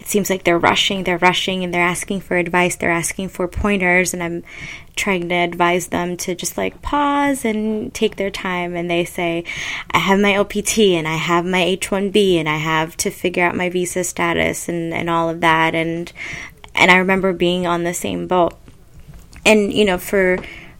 it 0.00 0.06
seems 0.06 0.30
like 0.30 0.44
they're 0.44 0.58
rushing, 0.58 1.04
they're 1.04 1.18
rushing 1.18 1.64
and 1.64 1.74
they're 1.74 1.82
asking 1.82 2.20
for 2.20 2.36
advice, 2.36 2.76
they're 2.76 2.90
asking 2.90 3.30
for 3.30 3.48
pointers, 3.48 4.14
and 4.14 4.22
I'm 4.22 4.44
trying 4.94 5.28
to 5.28 5.34
advise 5.34 5.88
them 5.88 6.16
to 6.18 6.34
just 6.34 6.56
like 6.56 6.82
pause 6.82 7.44
and 7.44 7.92
take 7.94 8.16
their 8.16 8.30
time. 8.30 8.76
And 8.76 8.90
they 8.90 9.04
say, 9.04 9.44
I 9.90 9.98
have 9.98 10.20
my 10.20 10.36
OPT 10.36 10.78
and 10.78 11.08
I 11.08 11.16
have 11.16 11.44
my 11.44 11.62
H 11.62 11.88
1B 11.88 12.34
and 12.34 12.48
I 12.48 12.58
have 12.58 12.96
to 12.98 13.10
figure 13.10 13.44
out 13.44 13.56
my 13.56 13.70
visa 13.70 14.04
status 14.04 14.68
and, 14.68 14.92
and 14.92 15.08
all 15.08 15.28
of 15.28 15.40
that. 15.40 15.74
And, 15.74 16.12
and 16.74 16.90
I 16.90 16.96
remember 16.96 17.32
being 17.32 17.66
on 17.66 17.84
the 17.84 17.94
same 17.94 18.26
boat. 18.26 18.56
And, 19.44 19.72
you 19.72 19.84
know, 19.84 19.98
for, 19.98 20.38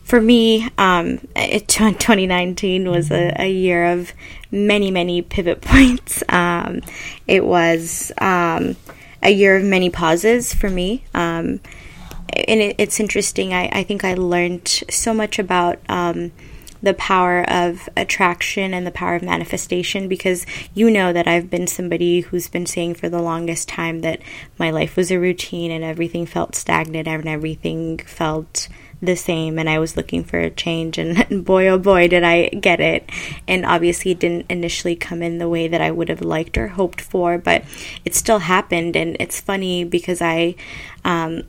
for 0.08 0.22
me, 0.22 0.66
um, 0.78 1.20
it, 1.36 1.68
2019 1.68 2.90
was 2.90 3.10
a, 3.10 3.34
a, 3.38 3.46
year 3.46 3.92
of 3.92 4.14
many, 4.50 4.90
many 4.90 5.20
pivot 5.20 5.60
points. 5.62 6.22
Um, 6.30 6.80
it 7.26 7.44
was 7.44 8.10
um, 8.16 8.76
a 9.22 9.28
year 9.28 9.58
of 9.58 9.64
many 9.64 9.90
pauses 9.90 10.54
for 10.54 10.70
me. 10.70 11.04
Um, 11.12 11.60
and 12.32 12.60
it, 12.60 12.76
it's 12.78 12.98
interesting. 12.98 13.52
I, 13.52 13.68
I 13.70 13.82
think 13.82 14.02
I 14.02 14.14
learned 14.14 14.66
so 14.66 15.12
much 15.12 15.38
about 15.38 15.78
um, 15.90 16.32
the 16.82 16.94
power 16.94 17.42
of 17.50 17.86
attraction 17.94 18.72
and 18.72 18.86
the 18.86 18.90
power 18.90 19.14
of 19.14 19.22
manifestation 19.22 20.08
because 20.08 20.46
you 20.72 20.90
know 20.90 21.12
that 21.12 21.28
I've 21.28 21.50
been 21.50 21.66
somebody 21.66 22.20
who's 22.20 22.48
been 22.48 22.64
saying 22.64 22.94
for 22.94 23.10
the 23.10 23.20
longest 23.20 23.68
time 23.68 24.00
that 24.00 24.20
my 24.58 24.70
life 24.70 24.96
was 24.96 25.10
a 25.10 25.18
routine 25.18 25.70
and 25.70 25.84
everything 25.84 26.24
felt 26.24 26.54
stagnant 26.54 27.06
and 27.06 27.28
everything 27.28 27.98
felt 27.98 28.68
the 29.00 29.16
same 29.16 29.58
and 29.58 29.68
I 29.68 29.78
was 29.78 29.96
looking 29.96 30.24
for 30.24 30.38
a 30.38 30.50
change 30.50 30.98
and 30.98 31.44
boy 31.44 31.68
oh 31.68 31.78
boy 31.78 32.08
did 32.08 32.24
I 32.24 32.48
get 32.48 32.80
it 32.80 33.08
and 33.46 33.64
obviously 33.64 34.10
it 34.10 34.18
didn't 34.18 34.46
initially 34.50 34.96
come 34.96 35.22
in 35.22 35.38
the 35.38 35.48
way 35.48 35.68
that 35.68 35.80
I 35.80 35.90
would 35.90 36.08
have 36.08 36.20
liked 36.20 36.58
or 36.58 36.68
hoped 36.68 37.00
for 37.00 37.38
but 37.38 37.64
it 38.04 38.14
still 38.14 38.40
happened 38.40 38.96
and 38.96 39.16
it's 39.20 39.40
funny 39.40 39.84
because 39.84 40.20
I 40.20 40.56
um, 41.04 41.44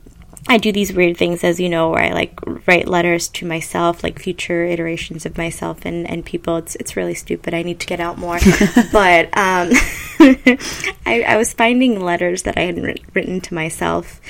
I 0.48 0.58
do 0.58 0.72
these 0.72 0.92
weird 0.92 1.16
things, 1.16 1.44
as 1.44 1.60
you 1.60 1.68
know, 1.68 1.90
where 1.90 2.02
I 2.02 2.12
like 2.12 2.32
write 2.66 2.88
letters 2.88 3.28
to 3.28 3.46
myself, 3.46 4.02
like 4.02 4.18
future 4.18 4.64
iterations 4.64 5.26
of 5.26 5.36
myself 5.36 5.84
and, 5.84 6.08
and 6.08 6.24
people. 6.24 6.56
It's 6.56 6.76
it's 6.76 6.96
really 6.96 7.14
stupid. 7.14 7.52
I 7.52 7.62
need 7.62 7.78
to 7.80 7.86
get 7.86 8.00
out 8.00 8.18
more. 8.18 8.38
but 8.92 9.26
um, 9.36 9.70
I, 11.06 11.24
I 11.26 11.36
was 11.36 11.52
finding 11.52 12.00
letters 12.00 12.42
that 12.42 12.56
I 12.56 12.62
had 12.62 13.00
written 13.14 13.40
to 13.42 13.54
myself, 13.54 14.20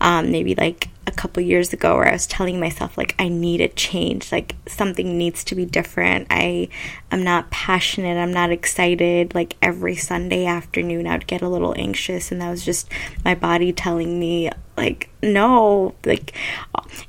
um, 0.00 0.32
maybe 0.32 0.54
like 0.54 0.88
couple 1.12 1.42
years 1.42 1.72
ago 1.72 1.96
where 1.96 2.08
I 2.08 2.12
was 2.12 2.26
telling 2.26 2.58
myself 2.60 2.96
like 2.98 3.14
I 3.18 3.28
need 3.28 3.60
a 3.60 3.68
change, 3.68 4.32
like 4.32 4.56
something 4.66 5.16
needs 5.16 5.44
to 5.44 5.54
be 5.54 5.64
different. 5.64 6.26
I 6.30 6.68
am 7.10 7.22
not 7.22 7.50
passionate, 7.50 8.16
I'm 8.16 8.32
not 8.32 8.50
excited. 8.50 9.34
Like 9.34 9.56
every 9.62 9.96
Sunday 9.96 10.46
afternoon 10.46 11.06
I 11.06 11.12
would 11.12 11.26
get 11.26 11.42
a 11.42 11.48
little 11.48 11.74
anxious 11.76 12.32
and 12.32 12.40
that 12.40 12.50
was 12.50 12.64
just 12.64 12.88
my 13.24 13.34
body 13.34 13.72
telling 13.72 14.18
me 14.18 14.50
like 14.76 15.10
no, 15.22 15.94
like 16.04 16.32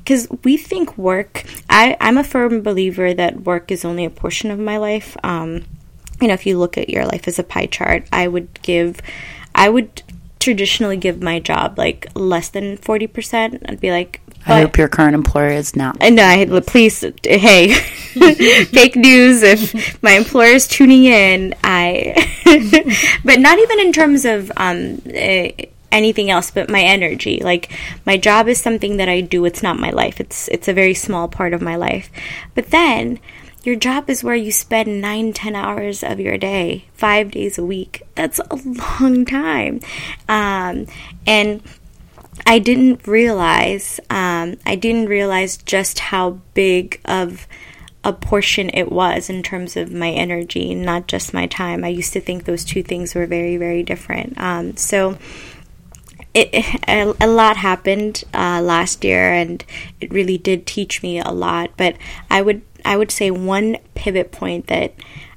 cuz 0.05 0.27
we 0.43 0.57
think 0.57 0.97
work 0.97 1.43
I 1.69 1.97
I'm 1.99 2.17
a 2.17 2.23
firm 2.23 2.61
believer 2.61 3.13
that 3.13 3.41
work 3.41 3.71
is 3.71 3.85
only 3.85 4.05
a 4.05 4.09
portion 4.09 4.51
of 4.51 4.59
my 4.59 4.77
life. 4.77 5.17
Um 5.23 5.65
you 6.21 6.27
know, 6.27 6.33
if 6.33 6.45
you 6.45 6.57
look 6.57 6.77
at 6.77 6.89
your 6.89 7.05
life 7.05 7.27
as 7.27 7.39
a 7.39 7.43
pie 7.43 7.65
chart, 7.65 8.07
I 8.11 8.27
would 8.27 8.61
give 8.61 9.01
I 9.55 9.69
would 9.69 10.03
traditionally 10.43 10.97
give 10.97 11.21
my 11.21 11.39
job 11.39 11.77
like 11.77 12.07
less 12.15 12.49
than 12.49 12.77
40%. 12.77 13.61
I'd 13.67 13.79
be 13.79 13.91
like, 13.91 14.19
I 14.45 14.59
hope 14.61 14.77
your 14.77 14.89
current 14.89 15.15
employer 15.15 15.51
is 15.51 15.73
not. 15.75 15.97
And 16.01 16.19
I 16.19 16.45
please, 16.59 17.05
hey, 17.23 17.73
fake 18.65 18.97
news. 18.97 19.41
If 19.41 20.03
my 20.03 20.11
employer 20.11 20.51
is 20.51 20.67
tuning 20.67 21.05
in, 21.05 21.55
I, 21.63 22.13
but 23.23 23.39
not 23.39 23.57
even 23.57 23.79
in 23.79 23.93
terms 23.93 24.25
of 24.25 24.51
um, 24.57 25.01
uh, 25.07 25.47
anything 25.93 26.29
else, 26.29 26.51
but 26.51 26.69
my 26.69 26.81
energy. 26.81 27.39
Like 27.41 27.71
my 28.05 28.17
job 28.17 28.49
is 28.49 28.59
something 28.59 28.97
that 28.97 29.07
I 29.07 29.21
do. 29.21 29.45
It's 29.45 29.63
not 29.63 29.79
my 29.79 29.91
life. 29.91 30.19
It's 30.19 30.49
it's 30.49 30.67
a 30.67 30.73
very 30.73 30.93
small 30.93 31.29
part 31.29 31.53
of 31.53 31.61
my 31.61 31.77
life. 31.77 32.09
But 32.53 32.71
then 32.71 33.19
your 33.63 33.75
job 33.75 34.09
is 34.09 34.23
where 34.23 34.35
you 34.35 34.51
spend 34.51 35.01
nine, 35.01 35.33
ten 35.33 35.55
hours 35.55 36.03
of 36.03 36.19
your 36.19 36.37
day, 36.37 36.85
five 36.93 37.31
days 37.31 37.57
a 37.57 37.63
week. 37.63 38.03
That's 38.15 38.39
a 38.39 38.55
long 39.01 39.25
time. 39.25 39.79
Um, 40.27 40.87
and 41.25 41.61
I 42.45 42.59
didn't 42.59 43.07
realize, 43.07 43.99
um, 44.09 44.57
I 44.65 44.75
didn't 44.75 45.07
realize 45.07 45.57
just 45.57 45.99
how 45.99 46.41
big 46.53 46.99
of 47.05 47.47
a 48.03 48.11
portion 48.11 48.69
it 48.73 48.91
was 48.91 49.29
in 49.29 49.43
terms 49.43 49.77
of 49.77 49.91
my 49.91 50.09
energy, 50.09 50.75
not 50.75 51.07
just 51.07 51.33
my 51.33 51.47
time. 51.47 51.85
I 51.85 51.87
used 51.87 52.11
to 52.13 52.21
think 52.21 52.43
those 52.43 52.65
two 52.65 52.83
things 52.83 53.15
were 53.15 53.25
very, 53.25 53.55
very 53.55 53.81
different. 53.81 54.37
Um, 54.37 54.75
so, 54.75 55.17
it, 56.33 56.49
a, 56.87 57.13
a, 57.21 57.27
lot 57.27 57.57
happened 57.57 58.23
uh, 58.33 58.61
last 58.61 59.03
year, 59.03 59.31
and 59.31 59.63
it 60.01 60.11
really 60.11 60.37
did 60.37 60.65
teach 60.65 61.03
me 61.03 61.19
a 61.19 61.31
lot. 61.31 61.71
But 61.77 61.95
I 62.29 62.41
would 62.41 62.61
I 62.83 62.97
would 62.97 63.11
say 63.11 63.31
one 63.31 63.77
pivot 63.95 64.31
point 64.31 64.67
that 64.67 64.93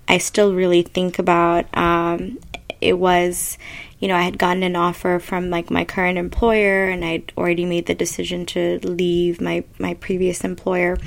I 0.08 0.18
still 0.18 0.54
really 0.54 0.82
think 0.82 1.18
about. 1.18 1.66
Um, 1.76 2.38
it 2.80 2.98
was, 2.98 3.58
you 3.98 4.08
know, 4.08 4.16
I 4.16 4.22
had 4.22 4.38
gotten 4.38 4.62
an 4.62 4.76
offer 4.76 5.18
from 5.18 5.50
like 5.50 5.70
my 5.70 5.84
current 5.84 6.18
employer, 6.18 6.88
and 6.88 7.04
I'd 7.04 7.32
already 7.36 7.64
made 7.64 7.86
the 7.86 7.94
decision 7.94 8.46
to 8.46 8.78
leave 8.82 9.40
my 9.40 9.64
my 9.78 9.94
previous 9.94 10.44
employer. 10.44 10.98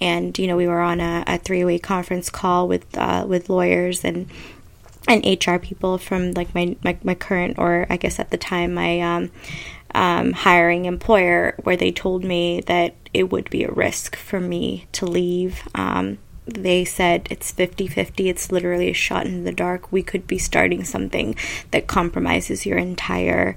and 0.00 0.36
you 0.38 0.48
know 0.48 0.56
we 0.56 0.66
were 0.66 0.80
on 0.80 1.00
a, 1.00 1.24
a 1.26 1.38
three 1.38 1.64
way 1.64 1.78
conference 1.78 2.28
call 2.30 2.68
with 2.68 2.86
uh, 2.98 3.24
with 3.28 3.48
lawyers 3.48 4.04
and 4.04 4.28
and 5.08 5.24
HR 5.24 5.58
people 5.58 5.98
from 5.98 6.32
like 6.32 6.54
my, 6.54 6.76
my, 6.82 6.96
my 7.02 7.14
current 7.14 7.58
or 7.58 7.86
I 7.90 7.96
guess 7.96 8.18
at 8.18 8.30
the 8.30 8.36
time 8.36 8.74
my 8.74 9.00
um, 9.00 9.30
um, 9.94 10.32
hiring 10.32 10.84
employer 10.84 11.54
where 11.62 11.76
they 11.76 11.92
told 11.92 12.24
me 12.24 12.60
that 12.62 12.94
it 13.12 13.30
would 13.30 13.50
be 13.50 13.64
a 13.64 13.70
risk 13.70 14.16
for 14.16 14.40
me 14.40 14.86
to 14.92 15.06
leave. 15.06 15.68
Um, 15.74 16.18
they 16.46 16.84
said 16.84 17.28
it's 17.30 17.52
50 17.52 17.86
50. 17.86 18.28
It's 18.28 18.50
literally 18.50 18.90
a 18.90 18.94
shot 18.94 19.26
in 19.26 19.44
the 19.44 19.52
dark. 19.52 19.92
We 19.92 20.02
could 20.02 20.26
be 20.26 20.38
starting 20.38 20.84
something 20.84 21.36
that 21.70 21.86
compromises 21.86 22.66
your 22.66 22.78
entire 22.78 23.56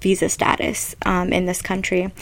visa 0.00 0.28
status 0.28 0.94
um, 1.04 1.32
in 1.32 1.46
this 1.46 1.62
country. 1.62 2.12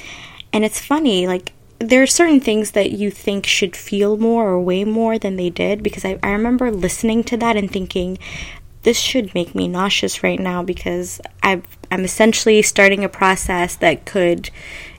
And 0.52 0.64
it's 0.64 0.80
funny, 0.80 1.26
like, 1.26 1.52
there 1.78 2.02
are 2.02 2.06
certain 2.06 2.40
things 2.40 2.72
that 2.72 2.90
you 2.90 3.10
think 3.10 3.46
should 3.46 3.74
feel 3.74 4.18
more 4.18 4.50
or 4.50 4.60
weigh 4.60 4.84
more 4.84 5.18
than 5.18 5.36
they 5.36 5.48
did 5.48 5.82
because 5.82 6.04
I, 6.04 6.18
I 6.22 6.32
remember 6.32 6.70
listening 6.70 7.24
to 7.24 7.38
that 7.38 7.56
and 7.56 7.70
thinking, 7.70 8.18
this 8.82 8.99
should 8.99 9.34
make 9.34 9.54
me 9.54 9.68
nauseous 9.68 10.22
right 10.22 10.40
now 10.40 10.62
because 10.62 11.20
i 11.42 11.60
am 11.90 12.04
essentially 12.04 12.62
starting 12.62 13.04
a 13.04 13.08
process 13.08 13.76
that 13.76 14.06
could 14.06 14.50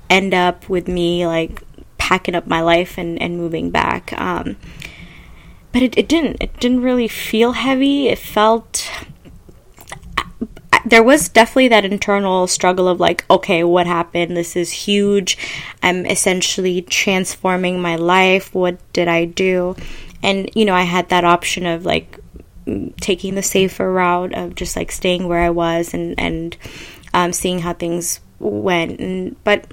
end 0.10 0.34
up 0.34 0.68
with 0.68 0.88
me 0.88 1.26
like 1.26 1.64
packing 2.12 2.36
up 2.36 2.46
my 2.46 2.60
life 2.60 2.98
and, 2.98 3.22
and 3.22 3.38
moving 3.38 3.70
back. 3.72 4.12
Um, 4.20 4.58
but 5.72 5.82
it, 5.82 5.98
it 5.98 6.10
didn't. 6.10 6.38
It 6.42 6.60
didn't 6.60 6.82
really 6.82 7.08
feel 7.08 7.54
heavy. 7.54 8.10
It 8.10 8.20
felt. 8.20 8.92
There 10.86 11.04
was 11.04 11.30
definitely 11.30 11.70
that 11.70 11.86
internal 11.86 12.48
struggle 12.48 12.88
of 12.88 13.00
like, 13.00 13.24
okay, 13.30 13.64
what 13.64 13.88
happened? 13.88 14.36
This 14.36 14.56
is 14.56 14.72
huge. 14.72 15.38
I'm 15.82 16.06
essentially 16.06 16.82
transforming 16.82 17.80
my 17.82 17.96
life. 17.96 18.54
What 18.54 18.80
did 18.92 19.08
I 19.08 19.26
do? 19.26 19.76
And, 20.24 20.50
you 20.56 20.66
know, 20.66 20.74
I 20.74 20.84
had 20.84 21.08
that 21.10 21.24
option 21.24 21.66
of 21.66 21.86
like 21.86 22.20
taking 23.00 23.36
the 23.36 23.44
safer 23.44 23.92
route 23.92 24.34
of 24.34 24.56
just 24.56 24.76
like 24.76 24.92
staying 24.92 25.28
where 25.28 25.42
I 25.42 25.50
was 25.50 25.94
and 25.94 26.20
and 26.20 26.58
um, 27.14 27.34
seeing 27.34 27.60
how 27.60 27.74
things 27.74 28.20
went. 28.40 29.00
And, 29.00 29.42
but 29.44 29.72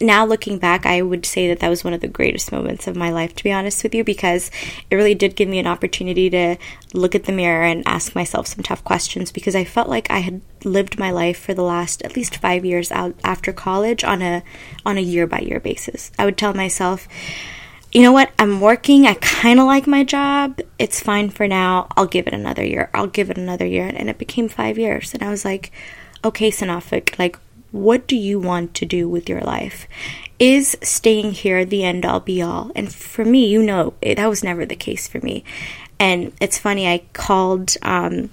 now 0.00 0.24
looking 0.24 0.58
back, 0.58 0.86
I 0.86 1.02
would 1.02 1.26
say 1.26 1.48
that 1.48 1.60
that 1.60 1.68
was 1.68 1.84
one 1.84 1.92
of 1.92 2.00
the 2.00 2.08
greatest 2.08 2.52
moments 2.52 2.86
of 2.86 2.96
my 2.96 3.10
life, 3.10 3.34
to 3.36 3.44
be 3.44 3.52
honest 3.52 3.82
with 3.82 3.94
you, 3.94 4.04
because 4.04 4.50
it 4.90 4.96
really 4.96 5.14
did 5.14 5.36
give 5.36 5.48
me 5.48 5.58
an 5.58 5.66
opportunity 5.66 6.30
to 6.30 6.56
look 6.92 7.14
at 7.14 7.24
the 7.24 7.32
mirror 7.32 7.64
and 7.64 7.82
ask 7.86 8.14
myself 8.14 8.46
some 8.46 8.62
tough 8.62 8.84
questions. 8.84 9.32
Because 9.32 9.54
I 9.54 9.64
felt 9.64 9.88
like 9.88 10.10
I 10.10 10.18
had 10.18 10.40
lived 10.64 10.98
my 10.98 11.10
life 11.10 11.38
for 11.38 11.54
the 11.54 11.62
last 11.62 12.02
at 12.02 12.16
least 12.16 12.36
five 12.36 12.64
years 12.64 12.90
out 12.92 13.14
after 13.24 13.52
college 13.52 14.04
on 14.04 14.22
a 14.22 14.42
on 14.84 14.98
a 14.98 15.02
year 15.02 15.26
by 15.26 15.40
year 15.40 15.60
basis. 15.60 16.10
I 16.18 16.24
would 16.24 16.38
tell 16.38 16.54
myself 16.54 17.08
you 17.92 18.02
know 18.02 18.12
what? 18.12 18.30
I'm 18.38 18.60
working. 18.60 19.06
I 19.06 19.14
kind 19.14 19.58
of 19.58 19.66
like 19.66 19.86
my 19.86 20.04
job. 20.04 20.60
It's 20.78 21.00
fine 21.00 21.30
for 21.30 21.48
now. 21.48 21.88
I'll 21.96 22.06
give 22.06 22.26
it 22.26 22.34
another 22.34 22.64
year. 22.64 22.88
I'll 22.94 23.08
give 23.08 23.30
it 23.30 23.38
another 23.38 23.66
year. 23.66 23.86
And 23.86 24.08
it 24.08 24.18
became 24.18 24.48
five 24.48 24.78
years. 24.78 25.12
And 25.12 25.22
I 25.22 25.30
was 25.30 25.44
like, 25.44 25.72
okay, 26.24 26.50
Sanafik, 26.50 27.18
like, 27.18 27.36
what 27.72 28.06
do 28.06 28.16
you 28.16 28.38
want 28.38 28.74
to 28.74 28.86
do 28.86 29.08
with 29.08 29.28
your 29.28 29.40
life? 29.40 29.88
Is 30.38 30.76
staying 30.82 31.32
here 31.32 31.64
the 31.64 31.84
end 31.84 32.04
all 32.04 32.20
be 32.20 32.42
all? 32.42 32.70
And 32.74 32.92
for 32.92 33.24
me, 33.24 33.46
you 33.46 33.62
know, 33.62 33.94
it, 34.00 34.16
that 34.16 34.28
was 34.28 34.44
never 34.44 34.64
the 34.64 34.76
case 34.76 35.08
for 35.08 35.20
me. 35.20 35.44
And 35.98 36.32
it's 36.40 36.58
funny, 36.58 36.88
I 36.88 37.02
called 37.12 37.74
um, 37.82 38.30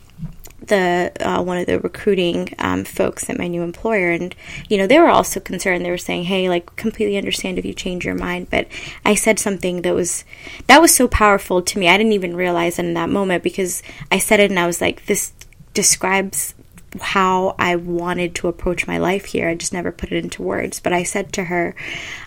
the 0.68 1.12
uh, 1.20 1.42
one 1.42 1.58
of 1.58 1.66
the 1.66 1.80
recruiting 1.80 2.54
um, 2.60 2.84
folks 2.84 3.30
at 3.30 3.38
my 3.38 3.48
new 3.48 3.62
employer, 3.62 4.12
and 4.12 4.36
you 4.70 4.78
know 4.78 4.88
they 4.88 5.00
were 5.00 5.10
also 5.10 5.40
concerned. 5.40 5.84
They 5.84 5.90
were 5.90 5.98
saying, 5.98 6.26
"Hey, 6.26 6.50
like 6.50 6.76
completely 6.76 7.18
understand 7.18 7.58
if 7.58 7.66
you 7.66 7.74
change 7.74 8.06
your 8.06 8.16
mind." 8.16 8.50
But 8.50 8.68
I 9.06 9.16
said 9.16 9.40
something 9.40 9.82
that 9.82 9.96
was 9.96 10.24
that 10.68 10.82
was 10.82 10.94
so 10.94 11.08
powerful 11.08 11.62
to 11.62 11.80
me. 11.80 11.90
I 11.90 11.98
didn't 11.98 12.14
even 12.14 12.36
realize 12.36 12.80
it 12.80 12.86
in 12.86 12.94
that 12.94 13.10
moment 13.10 13.44
because 13.44 13.84
I 14.12 14.20
said 14.20 14.40
it, 14.40 14.52
and 14.52 14.60
I 14.60 14.68
was 14.68 14.82
like, 14.82 15.06
"This 15.06 15.34
describes." 15.74 16.54
how 17.02 17.54
I 17.60 17.76
wanted 17.76 18.34
to 18.36 18.48
approach 18.48 18.88
my 18.88 18.98
life 18.98 19.26
here. 19.26 19.50
I 19.50 19.56
just 19.56 19.74
never 19.74 19.92
put 19.92 20.12
it 20.12 20.24
into 20.24 20.42
words. 20.42 20.80
But 20.80 20.94
I 20.94 21.04
said 21.04 21.34
to 21.34 21.44
her, 21.44 21.76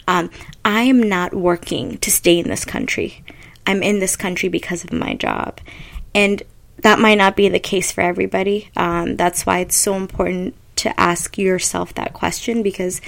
um, 0.07 0.31
I 0.65 0.83
am 0.83 1.03
not 1.03 1.35
working 1.35 1.99
to 1.99 2.11
stay 2.11 2.39
in 2.39 2.49
this 2.49 2.65
country. 2.65 3.25
I'm 3.67 3.83
in 3.83 3.99
this 3.99 4.17
country 4.17 4.49
because 4.49 4.85
of 4.85 4.93
my 4.93 5.15
job. 5.15 5.61
And 6.15 6.43
that 6.83 6.99
might 6.99 7.19
not 7.19 7.37
be 7.37 7.49
the 7.49 7.61
case 7.61 7.93
for 7.93 8.01
everybody. 8.01 8.71
Um, 8.77 9.17
that's 9.17 9.45
why 9.45 9.59
it's 9.59 9.77
so 9.77 9.95
important 9.95 10.55
to 10.77 10.99
ask 10.99 11.37
yourself 11.37 11.95
that 11.95 12.13
question 12.13 12.63
because 12.63 13.01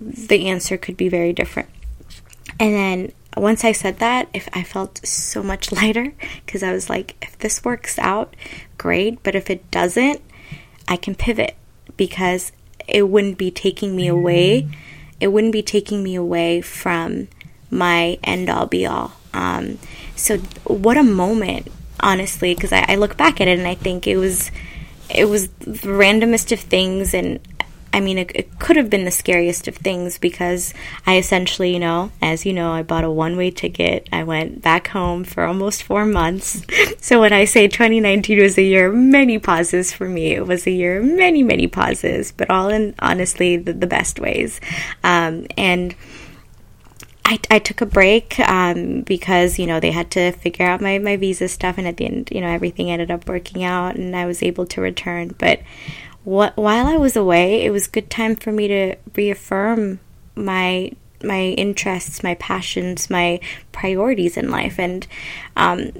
the 0.00 0.48
answer 0.48 0.76
could 0.76 0.96
be 0.96 1.08
very 1.08 1.32
different. 1.32 1.68
And 2.58 2.74
then 2.74 3.12
once 3.36 3.64
I 3.64 3.72
said 3.72 3.98
that, 3.98 4.28
if 4.32 4.48
I 4.52 4.62
felt 4.62 5.06
so 5.06 5.42
much 5.42 5.72
lighter 5.80 6.14
because 6.44 6.62
I 6.62 6.72
was 6.72 6.88
like, 6.88 7.16
if 7.22 7.38
this 7.38 7.64
works 7.64 7.98
out, 7.98 8.34
great. 8.78 9.22
But 9.22 9.34
if 9.34 9.50
it 9.50 9.70
doesn't, 9.70 10.20
I 10.88 10.96
can 10.96 11.14
pivot 11.14 11.56
because 11.96 12.52
it 12.88 13.08
wouldn't 13.08 13.38
be 13.38 13.50
taking 13.50 13.94
me 13.94 14.08
away. 14.08 14.68
It 15.20 15.28
wouldn't 15.28 15.52
be 15.52 15.62
taking 15.62 16.02
me 16.02 16.14
away 16.14 16.60
from 16.60 17.28
my 17.70 18.18
end 18.24 18.48
all 18.48 18.66
be 18.66 18.86
all. 18.86 19.12
Um, 19.32 19.78
so, 20.16 20.38
what 20.64 20.96
a 20.96 21.02
moment 21.02 21.68
honestly, 22.02 22.54
because 22.54 22.72
I, 22.72 22.84
I, 22.88 22.94
look 22.96 23.16
back 23.16 23.40
at 23.40 23.48
it 23.48 23.58
and 23.58 23.68
I 23.68 23.74
think 23.74 24.06
it 24.06 24.16
was 24.16 24.50
it 25.14 25.26
was 25.26 25.48
the 25.48 25.88
randomest 25.88 26.52
of 26.52 26.60
things, 26.60 27.14
and 27.14 27.40
I 27.92 28.00
mean, 28.00 28.18
it, 28.18 28.30
it 28.34 28.58
could 28.58 28.76
have 28.76 28.88
been 28.88 29.04
the 29.04 29.10
scariest 29.10 29.66
of 29.66 29.76
things 29.76 30.18
because 30.18 30.72
I 31.06 31.16
essentially, 31.16 31.72
you 31.72 31.80
know, 31.80 32.12
as 32.22 32.46
you 32.46 32.52
know, 32.52 32.70
I 32.72 32.82
bought 32.82 33.04
a 33.04 33.10
one 33.10 33.36
way 33.36 33.50
ticket. 33.50 34.08
I 34.12 34.22
went 34.22 34.62
back 34.62 34.88
home 34.88 35.24
for 35.24 35.44
almost 35.44 35.82
four 35.82 36.06
months. 36.06 36.62
so 37.00 37.20
when 37.20 37.32
I 37.32 37.44
say 37.44 37.66
2019 37.66 38.40
was 38.40 38.56
a 38.56 38.62
year 38.62 38.92
many 38.92 39.38
pauses 39.38 39.92
for 39.92 40.08
me, 40.08 40.32
it 40.32 40.46
was 40.46 40.66
a 40.66 40.70
year 40.70 41.02
many 41.02 41.42
many 41.42 41.66
pauses, 41.66 42.32
but 42.32 42.48
all 42.50 42.68
in 42.68 42.94
honestly 43.00 43.56
the, 43.56 43.72
the 43.72 43.86
best 43.86 44.20
ways, 44.20 44.60
um, 45.02 45.46
and 45.58 45.94
I, 47.30 47.38
I 47.48 47.58
took 47.60 47.80
a 47.80 47.86
break 47.86 48.40
um, 48.40 49.02
because 49.02 49.56
you 49.56 49.66
know 49.66 49.78
they 49.78 49.92
had 49.92 50.10
to 50.12 50.32
figure 50.32 50.66
out 50.66 50.80
my, 50.80 50.98
my 50.98 51.16
visa 51.16 51.46
stuff 51.46 51.78
and 51.78 51.86
at 51.86 51.96
the 51.96 52.06
end 52.06 52.28
you 52.32 52.40
know 52.40 52.48
everything 52.48 52.90
ended 52.90 53.12
up 53.12 53.28
working 53.28 53.62
out 53.62 53.94
and 53.94 54.16
I 54.16 54.26
was 54.26 54.42
able 54.42 54.66
to 54.66 54.80
return. 54.80 55.36
But 55.38 55.60
what 56.24 56.56
while 56.56 56.88
I 56.88 56.96
was 56.96 57.14
away 57.14 57.64
it 57.64 57.70
was 57.70 57.86
good 57.86 58.10
time 58.10 58.34
for 58.34 58.50
me 58.50 58.66
to 58.66 58.96
reaffirm 59.14 60.00
my 60.34 60.90
my 61.22 61.40
interests 61.40 62.24
my 62.24 62.34
passions 62.34 63.08
my 63.08 63.38
priorities 63.70 64.36
in 64.36 64.50
life. 64.50 64.80
And 64.80 65.06
um, 65.56 65.92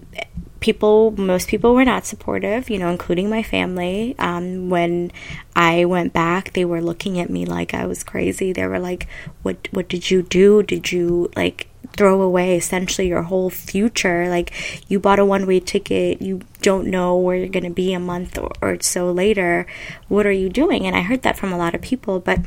people, 0.60 1.12
most 1.12 1.48
people 1.48 1.74
were 1.74 1.84
not 1.84 2.06
supportive, 2.06 2.70
you 2.70 2.78
know, 2.78 2.90
including 2.90 3.28
my 3.28 3.42
family. 3.42 4.14
Um, 4.18 4.70
when 4.70 5.10
I 5.56 5.84
went 5.84 6.12
back, 6.12 6.52
they 6.52 6.64
were 6.64 6.80
looking 6.80 7.18
at 7.18 7.30
me 7.30 7.46
like 7.46 7.74
I 7.74 7.86
was 7.86 8.04
crazy. 8.04 8.52
They 8.52 8.66
were 8.66 8.78
like, 8.78 9.08
"What? 9.42 9.68
What 9.72 9.88
did 9.88 10.10
you 10.10 10.22
do? 10.22 10.62
Did 10.62 10.92
you 10.92 11.30
like?" 11.36 11.66
throw 11.96 12.22
away 12.22 12.56
essentially 12.56 13.08
your 13.08 13.22
whole 13.22 13.50
future 13.50 14.28
like 14.28 14.52
you 14.88 15.00
bought 15.00 15.18
a 15.18 15.24
one-way 15.24 15.58
ticket 15.58 16.22
you 16.22 16.40
don't 16.62 16.86
know 16.86 17.16
where 17.16 17.36
you're 17.36 17.48
going 17.48 17.64
to 17.64 17.70
be 17.70 17.92
a 17.92 17.98
month 17.98 18.38
or, 18.38 18.52
or 18.62 18.80
so 18.80 19.10
later 19.10 19.66
what 20.08 20.24
are 20.24 20.32
you 20.32 20.48
doing 20.48 20.86
and 20.86 20.94
i 20.94 21.00
heard 21.00 21.22
that 21.22 21.36
from 21.36 21.52
a 21.52 21.58
lot 21.58 21.74
of 21.74 21.80
people 21.80 22.20
but 22.20 22.38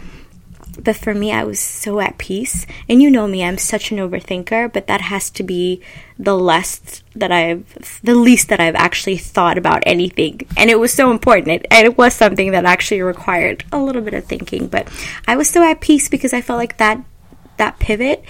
but 0.77 0.95
for 0.95 1.13
me, 1.13 1.31
I 1.31 1.43
was 1.43 1.59
so 1.59 1.99
at 1.99 2.17
peace. 2.17 2.65
And 2.89 3.01
you 3.01 3.09
know 3.09 3.27
me, 3.27 3.43
I'm 3.43 3.57
such 3.57 3.91
an 3.91 3.97
overthinker, 3.97 4.71
but 4.73 4.87
that 4.87 5.01
has 5.01 5.29
to 5.31 5.43
be 5.43 5.81
the 6.17 6.35
less 6.35 7.03
that 7.15 7.31
I've, 7.31 7.99
the 8.03 8.15
least 8.15 8.49
that 8.49 8.59
I've 8.59 8.75
actually 8.75 9.17
thought 9.17 9.57
about 9.57 9.83
anything. 9.85 10.41
And 10.57 10.69
it 10.69 10.79
was 10.79 10.93
so 10.93 11.11
important. 11.11 11.49
It, 11.49 11.67
and 11.71 11.85
it 11.85 11.97
was 11.97 12.13
something 12.13 12.51
that 12.51 12.65
actually 12.65 13.01
required 13.01 13.63
a 13.71 13.79
little 13.79 14.01
bit 14.01 14.13
of 14.13 14.25
thinking. 14.25 14.67
But 14.67 14.87
I 15.27 15.35
was 15.35 15.49
so 15.49 15.63
at 15.63 15.81
peace 15.81 16.09
because 16.09 16.33
I 16.33 16.41
felt 16.41 16.57
like 16.57 16.77
that, 16.77 17.03
that 17.57 17.79
pivot 17.79 18.23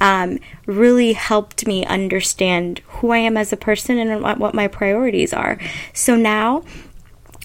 um, 0.00 0.38
really 0.66 1.12
helped 1.12 1.66
me 1.66 1.84
understand 1.84 2.80
who 2.86 3.10
I 3.10 3.18
am 3.18 3.36
as 3.36 3.52
a 3.52 3.56
person 3.56 3.98
and 3.98 4.22
what, 4.22 4.38
what 4.38 4.54
my 4.54 4.68
priorities 4.68 5.34
are. 5.34 5.58
So 5.92 6.16
now, 6.16 6.64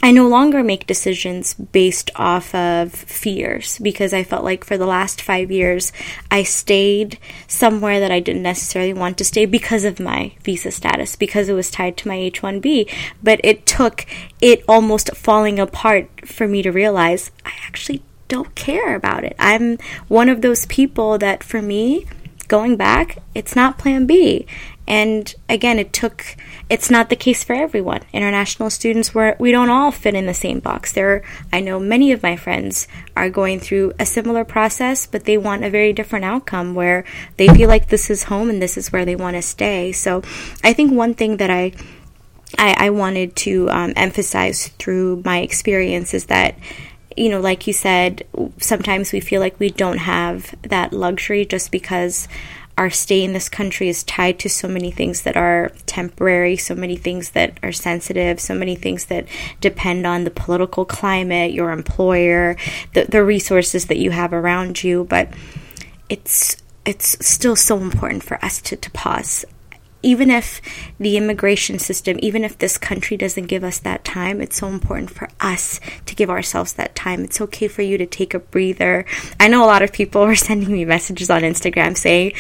I 0.04 0.12
no 0.12 0.28
longer 0.28 0.64
make 0.64 0.86
decisions 0.86 1.54
based 1.54 2.12
off 2.16 2.54
of 2.54 2.94
fears 2.94 3.80
because 3.80 4.14
I 4.14 4.24
felt 4.24 4.44
like 4.44 4.64
for 4.64 4.78
the 4.78 4.86
last 4.86 5.22
five 5.22 5.50
years 5.52 5.92
I 6.30 6.44
stayed 6.44 7.18
somewhere 7.48 8.00
that 8.00 8.12
I 8.12 8.20
didn't 8.20 8.44
necessarily 8.44 8.94
want 8.94 9.18
to 9.18 9.26
stay 9.26 9.46
because 9.46 9.84
of 9.84 10.00
my 10.00 10.34
visa 10.44 10.70
status, 10.70 11.16
because 11.16 11.50
it 11.50 11.54
was 11.54 11.72
tied 11.72 11.98
to 11.98 12.08
my 12.08 12.16
H 12.16 12.42
1B. 12.42 12.92
But 13.24 13.40
it 13.44 13.66
took 13.66 14.06
it 14.42 14.64
almost 14.68 15.16
falling 15.16 15.60
apart 15.60 16.28
for 16.28 16.48
me 16.48 16.62
to 16.62 16.72
realize 16.72 17.32
I 17.44 17.54
actually 17.66 18.04
don't 18.28 18.54
care 18.56 18.96
about 18.96 19.24
it. 19.24 19.36
I'm 19.40 19.78
one 20.08 20.30
of 20.30 20.42
those 20.42 20.66
people 20.68 21.18
that 21.20 21.44
for 21.44 21.62
me, 21.62 22.06
going 22.48 22.76
back, 22.78 23.18
it's 23.34 23.56
not 23.56 23.78
plan 23.78 24.06
B. 24.06 24.46
And 24.88 25.34
again, 25.50 25.80
it 25.80 25.94
took, 25.94 26.38
it's 26.70 26.92
not 26.92 27.10
the 27.10 27.16
case 27.16 27.44
for 27.44 27.54
everyone. 27.54 28.02
International 28.14 28.70
students, 28.70 29.16
where 29.16 29.36
we 29.40 29.52
don't 29.52 29.70
all 29.70 29.92
fit 29.92 30.14
in 30.14 30.28
the 30.28 30.34
same 30.34 30.60
box. 30.60 30.94
There, 30.94 31.24
I 31.52 31.60
know 31.60 31.80
many 31.80 32.12
of 32.12 32.22
my 32.22 32.36
friends 32.36 32.88
are 33.16 33.30
going 33.30 33.60
through 33.60 33.94
a 34.00 34.06
similar 34.06 34.46
process, 34.46 35.08
but 35.08 35.26
they 35.26 35.38
want 35.38 35.64
a 35.64 35.70
very 35.70 35.92
different 35.92 36.26
outcome 36.26 36.76
where 36.76 37.04
they 37.38 37.48
feel 37.48 37.68
like 37.68 37.90
this 37.90 38.10
is 38.10 38.24
home 38.24 38.50
and 38.50 38.62
this 38.62 38.78
is 38.78 38.92
where 38.92 39.06
they 39.06 39.16
want 39.16 39.36
to 39.36 39.42
stay. 39.42 39.92
So 39.92 40.22
I 40.64 40.74
think 40.74 40.92
one 40.92 41.16
thing 41.16 41.38
that 41.38 41.50
I, 41.50 41.72
I, 42.58 42.88
I 42.88 42.90
wanted 42.92 43.36
to 43.38 43.70
um, 43.72 43.94
emphasize 43.96 44.68
through 44.80 45.24
my 45.26 45.40
experience 45.40 46.14
is 46.14 46.26
that 46.26 46.56
you 47.18 47.30
know, 47.30 47.40
like 47.40 47.66
you 47.66 47.72
said, 47.72 48.26
sometimes 48.60 49.14
we 49.14 49.22
feel 49.22 49.40
like 49.40 49.58
we 49.58 49.70
don't 49.70 50.00
have 50.00 50.54
that 50.64 50.92
luxury 50.92 51.46
just 51.46 51.72
because 51.72 52.28
our 52.78 52.90
stay 52.90 53.24
in 53.24 53.34
this 53.34 53.48
country 53.48 53.88
is 53.88 54.04
tied 54.04 54.38
to 54.40 54.50
so 54.50 54.68
many 54.68 54.92
things 54.92 55.22
that 55.22 55.38
are 55.38 55.72
temporary, 55.86 56.58
so 56.58 56.76
many 56.76 56.98
things 56.98 57.32
that 57.32 57.58
are 57.64 57.72
sensitive, 57.72 58.40
so 58.40 58.54
many 58.54 58.76
things 58.76 59.06
that 59.06 59.28
depend 59.62 60.06
on 60.06 60.24
the 60.24 60.32
political 60.32 60.84
climate, 60.84 61.54
your 61.54 61.72
employer, 61.72 62.58
the, 62.94 63.06
the 63.06 63.24
resources 63.24 63.86
that 63.86 63.98
you 63.98 64.12
have 64.12 64.34
around 64.34 64.84
you. 64.84 65.06
But 65.06 65.30
it's 66.10 66.58
it's 66.86 67.18
still 67.26 67.56
so 67.56 67.80
important 67.80 68.24
for 68.24 68.44
us 68.46 68.62
to, 68.62 68.76
to 68.76 68.92
pause 68.92 69.44
even 70.06 70.30
if 70.30 70.62
the 71.00 71.18
immigration 71.18 71.80
system, 71.80 72.18
even 72.22 72.44
if 72.44 72.58
this 72.60 72.78
country 72.78 73.18
doesn't 73.18 73.48
give 73.48 73.64
us 73.64 73.80
that 73.80 74.06
time, 74.06 74.40
it's 74.40 74.58
so 74.58 74.68
important 74.68 75.10
for 75.10 75.28
us 75.40 75.80
to 76.06 76.16
give 76.16 76.30
ourselves 76.30 76.74
that 76.74 76.96
time. 76.96 77.24
It's 77.24 77.42
okay 77.42 77.68
for 77.68 77.82
you 77.82 77.98
to 77.98 78.06
take 78.06 78.36
a 78.36 78.40
breather. 78.40 79.06
I 79.40 79.48
know 79.48 79.66
a 79.66 79.68
lot 79.68 79.82
of 79.82 79.92
people 79.92 80.22
are 80.24 80.36
sending 80.36 80.72
me 80.72 80.86
messages 80.86 81.30
on 81.32 81.42
Instagram 81.42 81.98
saying, 81.98 82.34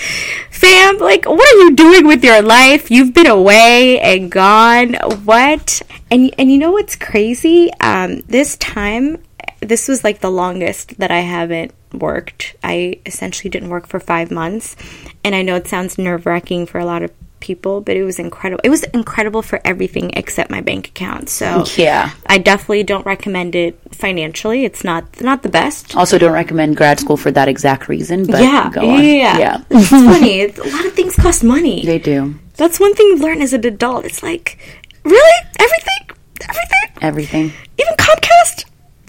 fam, 0.51 0.99
like, 0.99 1.25
what 1.25 1.53
are 1.53 1.59
you 1.59 1.75
doing 1.75 2.05
with 2.05 2.23
your 2.23 2.43
life? 2.43 2.91
You've 2.91 3.15
been 3.15 3.27
away 3.27 3.99
and 3.99 4.31
gone. 4.31 4.93
What? 5.23 5.81
And, 6.11 6.33
and 6.37 6.51
you 6.51 6.59
know 6.59 6.71
what's 6.71 6.95
crazy? 6.95 7.71
Um, 7.81 8.21
this 8.27 8.57
time, 8.57 9.23
this 9.61 9.87
was 9.87 10.03
like 10.03 10.19
the 10.19 10.29
longest 10.29 10.99
that 10.99 11.09
I 11.09 11.21
haven't 11.21 11.73
worked. 11.93 12.55
I 12.63 12.99
essentially 13.07 13.49
didn't 13.49 13.69
work 13.69 13.87
for 13.87 13.99
five 13.99 14.29
months. 14.29 14.75
And 15.23 15.33
I 15.33 15.41
know 15.41 15.55
it 15.55 15.67
sounds 15.67 15.97
nerve 15.97 16.27
wracking 16.27 16.67
for 16.67 16.77
a 16.77 16.85
lot 16.85 17.01
of 17.01 17.11
people, 17.45 17.79
but 17.79 17.95
it 17.95 18.03
was 18.03 18.17
incredible. 18.17 18.59
It 18.63 18.69
was 18.69 18.83
incredible 18.85 19.41
for 19.41 19.61
everything 19.63 20.11
except 20.15 20.49
my 20.49 20.61
bank 20.61 20.87
account. 20.89 21.29
So 21.29 21.65
yeah, 21.77 22.11
I 22.25 22.39
definitely 22.39 22.83
don't 22.83 23.05
recommend 23.05 23.55
it 23.55 23.79
financially. 23.91 24.65
It's 24.65 24.83
not 24.83 25.21
not 25.21 25.43
the 25.43 25.49
best. 25.49 25.95
Also, 25.95 26.17
don't 26.17 26.33
recommend 26.33 26.75
grad 26.75 26.99
school 26.99 27.17
for 27.17 27.31
that 27.31 27.47
exact 27.47 27.87
reason. 27.87 28.25
But 28.25 28.41
yeah, 28.41 28.69
go 28.73 28.81
on. 28.81 29.03
yeah, 29.03 29.37
yeah. 29.37 29.61
it's 29.69 29.89
funny. 29.89 30.41
It's, 30.41 30.57
a 30.65 30.67
lot 30.75 30.85
of 30.85 30.93
things 30.93 31.15
cost 31.15 31.43
money. 31.43 31.85
They 31.85 31.99
do 31.99 32.33
That's 32.57 32.79
one 32.79 32.93
thing 32.95 33.07
you've 33.07 33.21
learned 33.21 33.43
as 33.43 33.53
an 33.53 33.65
adult. 33.65 34.05
It's 34.05 34.23
like 34.23 34.57
really 35.03 35.39
everything, 35.59 36.17
everything, 36.49 36.87
everything. 37.01 37.45
even 37.77 37.93
Comcast 37.95 38.65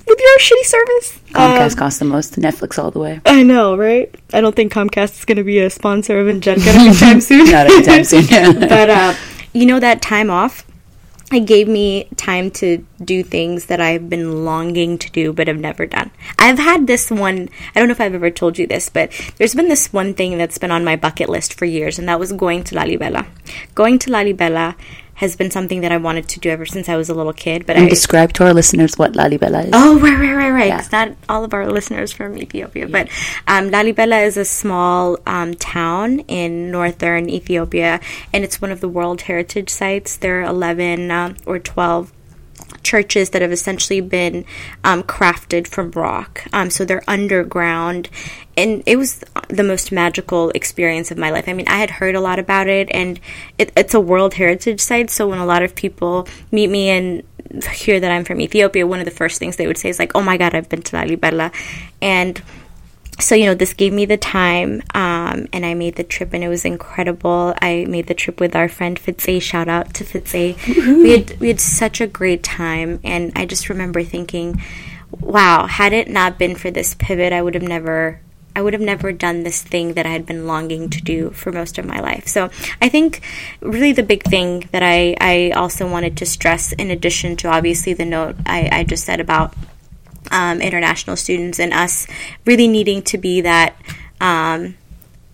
with 0.07 0.19
your 0.21 0.39
shitty 0.39 0.65
service. 0.65 1.19
Comcast 1.31 1.73
Um, 1.73 1.79
costs 1.79 1.99
the 1.99 2.05
most. 2.05 2.37
Netflix 2.37 2.83
all 2.83 2.91
the 2.91 2.99
way. 2.99 3.21
I 3.27 3.43
know, 3.43 3.77
right? 3.77 4.15
I 4.33 4.41
don't 4.41 4.55
think 4.55 4.73
Comcast 4.73 5.19
is 5.19 5.25
going 5.25 5.39
to 5.39 5.45
be 5.45 5.59
a 5.59 5.71
sponsor 5.71 6.19
of 6.21 6.29
Angelica 6.29 6.71
anytime 6.75 7.21
soon. 7.21 7.51
Not 7.51 7.67
anytime 7.67 8.05
soon. 8.05 8.27
but 8.61 8.91
uh, 8.91 9.15
you 9.53 9.67
know 9.67 9.81
that 9.81 10.03
time 10.03 10.31
off 10.31 10.65
it 11.33 11.41
gave 11.41 11.67
me 11.67 12.05
time 12.17 12.51
to 12.53 12.85
do 13.03 13.23
things 13.23 13.67
that 13.67 13.81
i've 13.81 14.09
been 14.09 14.45
longing 14.45 14.97
to 14.97 15.11
do 15.11 15.33
but 15.33 15.49
have 15.49 15.59
never 15.59 15.87
done 15.87 16.11
i've 16.39 16.59
had 16.59 16.87
this 16.87 17.11
one 17.11 17.49
i 17.75 17.79
don't 17.79 17.89
know 17.89 17.93
if 17.93 18.01
i've 18.01 18.15
ever 18.15 18.31
told 18.31 18.59
you 18.59 18.67
this 18.67 18.89
but 18.89 19.11
there's 19.37 19.55
been 19.55 19.69
this 19.69 19.93
one 19.93 20.15
thing 20.15 20.39
that's 20.39 20.59
been 20.59 20.71
on 20.71 20.85
my 20.85 20.95
bucket 20.95 21.29
list 21.29 21.55
for 21.55 21.65
years 21.65 21.99
and 21.99 22.09
that 22.09 22.21
was 22.21 22.33
going 22.33 22.63
to 22.63 22.75
lalibela 22.75 23.27
going 23.75 23.99
to 23.99 24.11
lalibela 24.11 24.77
has 25.17 25.37
been 25.37 25.51
something 25.51 25.81
that 25.81 25.93
i 25.93 25.97
wanted 25.97 26.29
to 26.29 26.41
do 26.41 26.49
ever 26.51 26.65
since 26.65 26.89
i 26.89 26.97
was 26.97 27.09
a 27.09 27.15
little 27.15 27.33
kid 27.33 27.67
but 27.67 27.77
and 27.77 27.87
i 27.87 27.89
describe 27.89 28.33
to 28.33 28.45
our 28.45 28.55
listeners 28.55 28.97
what 28.97 29.13
Lalibela 29.17 29.65
is. 29.65 29.71
Oh, 29.73 29.99
right, 29.99 30.19
right, 30.19 30.35
right, 30.35 30.51
right. 30.51 30.67
Yeah. 30.69 30.87
Not 30.93 31.17
all 31.29 31.45
of 31.45 31.55
our 31.55 31.67
listeners 31.71 32.13
from 32.13 32.39
Ethiopia, 32.39 32.89
but 32.89 33.09
um, 33.49 33.71
Lalibela 33.71 34.25
is 34.25 34.37
a 34.37 34.45
small 34.45 35.19
um, 35.27 35.55
town 35.55 36.21
in 36.21 36.71
northern 36.71 37.29
Ethiopia, 37.29 38.01
and 38.33 38.45
it's 38.45 38.61
one 38.61 38.71
of 38.71 38.81
the 38.81 38.89
World 38.89 39.23
Heritage 39.23 39.71
sites. 39.71 40.17
There 40.17 40.41
are 40.41 40.45
eleven 40.45 41.11
uh, 41.11 41.35
or 41.47 41.59
twelve 41.59 42.13
churches 42.87 43.31
that 43.31 43.43
have 43.43 43.53
essentially 43.53 44.01
been 44.01 44.45
um, 44.85 45.03
crafted 45.03 45.67
from 45.67 45.91
rock. 45.91 46.45
Um, 46.53 46.71
so 46.71 46.85
they're 46.85 47.03
underground. 47.09 48.09
And 48.57 48.83
it 48.87 48.97
was 48.97 49.23
the 49.49 49.65
most 49.65 49.93
magical 49.93 50.51
experience 50.51 51.11
of 51.11 51.19
my 51.19 51.31
life. 51.31 51.49
I 51.49 51.53
mean, 51.53 51.69
I 51.69 51.79
had 51.79 51.91
heard 51.91 52.15
a 52.15 52.21
lot 52.21 52.39
about 52.39 52.69
it, 52.69 52.89
and 52.93 53.21
it, 53.59 53.73
it's 53.77 53.93
a 53.93 54.01
World 54.01 54.35
Heritage 54.35 54.81
Site. 54.81 55.11
So 55.11 55.29
when 55.29 55.39
a 55.39 55.47
lot 55.47 55.63
of 55.63 55.75
people 55.75 56.27
meet 56.51 56.71
me 56.71 56.89
and 56.89 57.23
hear 57.73 58.01
that 58.01 58.11
I'm 58.11 58.25
from 58.25 58.41
Ethiopia, 58.41 58.87
one 58.87 59.01
of 59.01 59.05
the 59.05 59.19
first 59.23 59.39
things 59.39 59.57
they 59.57 59.67
would 59.67 59.79
say 59.79 59.89
is 59.89 59.99
like, 59.99 60.13
"Oh 60.15 60.23
my 60.23 60.37
God, 60.37 60.55
I've 60.55 60.69
been 60.69 60.83
to 60.83 60.97
Lalibela," 60.97 61.53
and 62.01 62.41
so 63.19 63.35
you 63.35 63.47
know 63.47 63.55
this 63.55 63.73
gave 63.73 63.93
me 63.93 64.05
the 64.05 64.17
time 64.17 64.83
um, 64.95 65.47
and 65.53 65.65
i 65.65 65.75
made 65.75 65.97
the 65.97 66.05
trip 66.05 66.33
and 66.33 66.45
it 66.45 66.49
was 66.49 66.65
incredible. 66.65 67.55
I 67.61 67.87
made 67.89 68.07
the 68.07 68.15
trip 68.15 68.41
with 68.41 68.55
our 68.55 68.69
friend 68.69 68.99
fitze 68.99 69.43
shout 69.43 69.69
out 69.69 69.95
to 69.95 70.05
fitze 70.05 70.57
we 70.67 71.11
had 71.11 71.39
we 71.41 71.49
had 71.49 71.61
such 71.61 72.01
a 72.01 72.07
great 72.07 72.43
time 72.43 73.01
and 73.05 73.33
i 73.37 73.47
just 73.47 73.69
remember 73.69 74.03
thinking 74.03 74.63
wow 75.21 75.67
had 75.67 75.93
it 75.93 76.09
not 76.09 76.39
been 76.39 76.55
for 76.55 76.71
this 76.71 76.95
pivot 76.95 77.33
i 77.33 77.41
would 77.41 77.55
have 77.55 77.63
never 77.63 78.21
I 78.57 78.63
would 78.63 78.73
have 78.73 78.83
never 78.83 79.13
done 79.13 79.43
this 79.43 79.63
thing 79.63 79.93
that 79.95 80.07
I 80.07 80.09
had 80.09 80.25
been 80.25 80.47
longing 80.47 80.89
to 80.89 81.03
do 81.03 81.29
for 81.29 81.53
most 81.53 81.77
of 81.77 81.85
my 81.85 82.01
life. 82.01 82.27
So 82.27 82.49
I 82.81 82.89
think 82.89 83.21
really 83.61 83.93
the 83.93 84.03
big 84.03 84.23
thing 84.23 84.67
that 84.73 84.83
I, 84.83 85.15
I 85.21 85.51
also 85.51 85.87
wanted 85.87 86.17
to 86.17 86.27
stress, 86.27 86.73
in 86.73 86.91
addition 86.91 87.37
to 87.37 87.49
obviously 87.49 87.93
the 87.93 88.07
note 88.07 88.37
I, 88.47 88.71
I 88.73 88.85
just 88.85 89.05
said 89.05 89.21
about 89.21 89.53
um, 90.31 90.61
international 90.61 91.17
students 91.17 91.59
and 91.59 91.73
us 91.73 92.07
really 92.45 92.69
needing 92.69 93.03
to 93.03 93.19
be 93.19 93.41
that 93.43 93.77
um, 94.21 94.77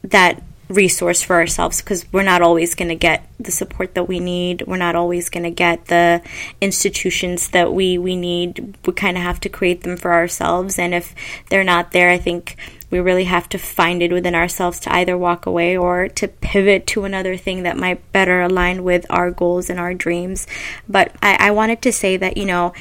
that 0.03 0.43
resource 0.73 1.23
for 1.23 1.37
ourselves 1.37 1.81
because 1.81 2.11
we're 2.13 2.23
not 2.23 2.43
always 2.43 2.75
going 2.75 2.89
to 2.89 2.95
get 2.95 3.29
the 3.39 3.51
support 3.51 3.95
that 3.95 4.09
we 4.09 4.21
need. 4.21 4.63
We're 4.67 4.77
not 4.77 4.97
always 4.97 5.29
going 5.29 5.45
to 5.45 5.51
get 5.51 5.87
the 5.87 6.23
institutions 6.61 7.51
that 7.51 7.73
we 7.73 7.99
we 7.99 8.17
need. 8.17 8.77
We 8.87 8.93
kind 8.93 9.17
of 9.17 9.23
have 9.23 9.41
to 9.41 9.49
create 9.49 9.83
them 9.83 9.97
for 9.97 10.13
ourselves, 10.13 10.79
and 10.79 10.95
if 10.95 11.15
they're 11.51 11.65
not 11.65 11.93
there, 11.93 12.11
I 12.11 12.19
think 12.19 12.57
we 12.91 13.01
really 13.01 13.25
have 13.25 13.49
to 13.51 13.59
find 13.59 14.03
it 14.03 14.13
within 14.13 14.35
ourselves 14.35 14.79
to 14.81 14.95
either 14.95 15.17
walk 15.17 15.47
away 15.47 15.77
or 15.77 16.09
to 16.09 16.29
pivot 16.29 16.87
to 16.89 17.05
another 17.05 17.37
thing 17.37 17.63
that 17.63 17.77
might 17.77 18.13
better 18.13 18.43
align 18.43 18.85
with 18.85 19.07
our 19.09 19.31
goals 19.31 19.71
and 19.71 19.81
our 19.81 19.95
dreams. 19.95 20.47
But 20.89 21.15
I, 21.23 21.49
I 21.49 21.51
wanted 21.53 21.83
to 21.83 21.93
say 21.93 22.17
that 22.17 22.37
you 22.37 22.47
know. 22.47 22.73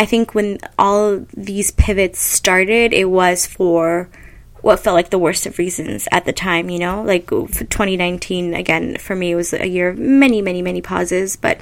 I 0.00 0.06
think 0.06 0.34
when 0.34 0.60
all 0.78 1.26
these 1.36 1.72
pivots 1.72 2.20
started, 2.20 2.94
it 2.94 3.10
was 3.10 3.44
for 3.44 4.08
what 4.62 4.80
felt 4.80 4.94
like 4.94 5.10
the 5.10 5.18
worst 5.18 5.44
of 5.44 5.58
reasons 5.58 6.08
at 6.10 6.24
the 6.24 6.32
time, 6.32 6.70
you 6.70 6.78
know? 6.78 7.02
Like 7.02 7.28
for 7.28 7.64
2019, 7.64 8.54
again, 8.54 8.96
for 8.96 9.14
me, 9.14 9.32
it 9.32 9.34
was 9.34 9.52
a 9.52 9.68
year 9.68 9.90
of 9.90 9.98
many, 9.98 10.40
many, 10.40 10.62
many 10.62 10.80
pauses, 10.80 11.36
but 11.36 11.60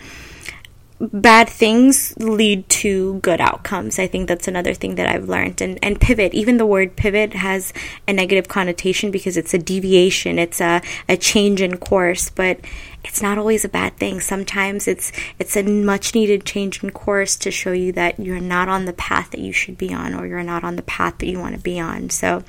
bad 1.01 1.49
things 1.49 2.17
lead 2.19 2.69
to 2.69 3.19
good 3.21 3.41
outcomes. 3.41 3.99
I 3.99 4.07
think 4.07 4.29
that's 4.29 4.47
another 4.47 4.73
thing 4.73 4.95
that 4.95 5.09
I've 5.09 5.29
learned. 5.29 5.61
And 5.61 5.79
and 5.83 6.01
pivot, 6.01 6.33
even 6.33 6.59
the 6.59 6.67
word 6.67 6.95
pivot 6.95 7.35
has 7.35 7.73
a 8.07 8.13
negative 8.13 8.47
connotation 8.47 9.11
because 9.11 9.37
it's 9.37 9.53
a 9.55 9.59
deviation, 9.59 10.39
it's 10.39 10.61
a, 10.61 10.81
a 11.09 11.17
change 11.17 11.61
in 11.61 11.79
course, 11.79 12.31
but 12.31 12.61
it's 13.05 13.23
not 13.23 13.39
always 13.39 13.65
a 13.65 13.69
bad 13.69 13.97
thing. 13.97 14.21
Sometimes 14.21 14.89
it's 14.89 15.13
it's 15.39 15.57
a 15.57 15.63
much 15.63 16.15
needed 16.15 16.45
change 16.45 16.83
in 16.83 16.91
course 16.91 17.37
to 17.37 17.51
show 17.51 17.73
you 17.73 17.93
that 17.93 18.19
you're 18.19 18.41
not 18.41 18.69
on 18.69 18.85
the 18.85 18.93
path 18.93 19.31
that 19.31 19.41
you 19.41 19.53
should 19.53 19.79
be 19.79 19.93
on 19.95 20.15
or 20.15 20.27
you're 20.27 20.43
not 20.43 20.65
on 20.65 20.77
the 20.77 20.83
path 20.83 21.19
that 21.19 21.27
you 21.27 21.39
want 21.39 21.55
to 21.55 21.61
be 21.61 21.79
on. 21.79 22.11
So 22.11 22.43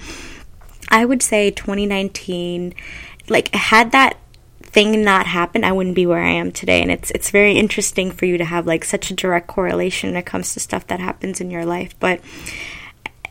I 0.90 1.06
would 1.06 1.22
say 1.22 1.52
2019 1.52 2.74
like 3.30 3.54
had 3.54 3.92
that 3.92 4.18
thing 4.62 5.04
not 5.04 5.26
happened, 5.26 5.66
I 5.66 5.72
wouldn't 5.72 5.96
be 5.96 6.06
where 6.06 6.22
I 6.22 6.32
am 6.32 6.52
today. 6.52 6.82
And 6.82 6.92
it's 6.92 7.12
it's 7.12 7.32
very 7.32 7.54
interesting 7.54 8.12
for 8.12 8.26
you 8.26 8.38
to 8.38 8.46
have 8.46 8.68
like 8.68 8.84
such 8.84 9.12
a 9.12 9.16
direct 9.16 9.48
correlation 9.48 10.10
when 10.10 10.18
it 10.18 10.26
comes 10.26 10.54
to 10.54 10.60
stuff 10.60 10.88
that 10.88 11.00
happens 11.00 11.42
in 11.42 11.52
your 11.52 11.66
life. 11.66 11.96
But 12.00 12.22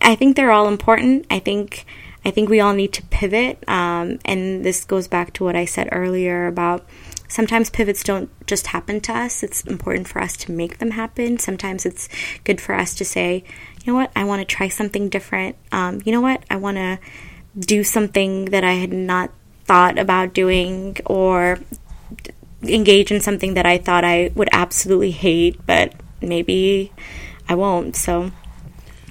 I 0.00 0.14
think 0.14 0.36
they're 0.36 0.52
all 0.52 0.68
important. 0.68 1.26
I 1.30 1.38
think 1.38 1.84
I 2.24 2.30
think 2.30 2.48
we 2.48 2.60
all 2.60 2.74
need 2.74 2.92
to 2.94 3.02
pivot. 3.04 3.62
Um, 3.68 4.18
and 4.24 4.64
this 4.64 4.84
goes 4.84 5.08
back 5.08 5.32
to 5.34 5.44
what 5.44 5.56
I 5.56 5.64
said 5.64 5.88
earlier 5.92 6.46
about 6.46 6.86
sometimes 7.28 7.70
pivots 7.70 8.02
don't 8.02 8.30
just 8.46 8.68
happen 8.68 9.00
to 9.02 9.12
us. 9.12 9.42
It's 9.42 9.62
important 9.64 10.08
for 10.08 10.20
us 10.20 10.36
to 10.38 10.52
make 10.52 10.78
them 10.78 10.92
happen. 10.92 11.38
Sometimes 11.38 11.86
it's 11.86 12.08
good 12.44 12.60
for 12.60 12.74
us 12.74 12.94
to 12.96 13.04
say, 13.04 13.44
you 13.84 13.92
know 13.92 13.98
what, 13.98 14.10
I 14.16 14.24
want 14.24 14.40
to 14.40 14.44
try 14.44 14.68
something 14.68 15.08
different. 15.08 15.56
Um, 15.70 16.00
you 16.04 16.12
know 16.12 16.20
what, 16.20 16.42
I 16.50 16.56
want 16.56 16.78
to 16.78 16.98
do 17.58 17.84
something 17.84 18.46
that 18.46 18.64
I 18.64 18.74
had 18.74 18.92
not 18.92 19.30
thought 19.64 19.98
about 19.98 20.32
doing 20.32 20.96
or 21.04 21.58
engage 22.62 23.12
in 23.12 23.20
something 23.20 23.54
that 23.54 23.66
I 23.66 23.78
thought 23.78 24.04
I 24.04 24.32
would 24.34 24.48
absolutely 24.52 25.10
hate, 25.10 25.64
but 25.66 25.92
maybe 26.20 26.92
I 27.48 27.54
won't. 27.54 27.94
So 27.94 28.30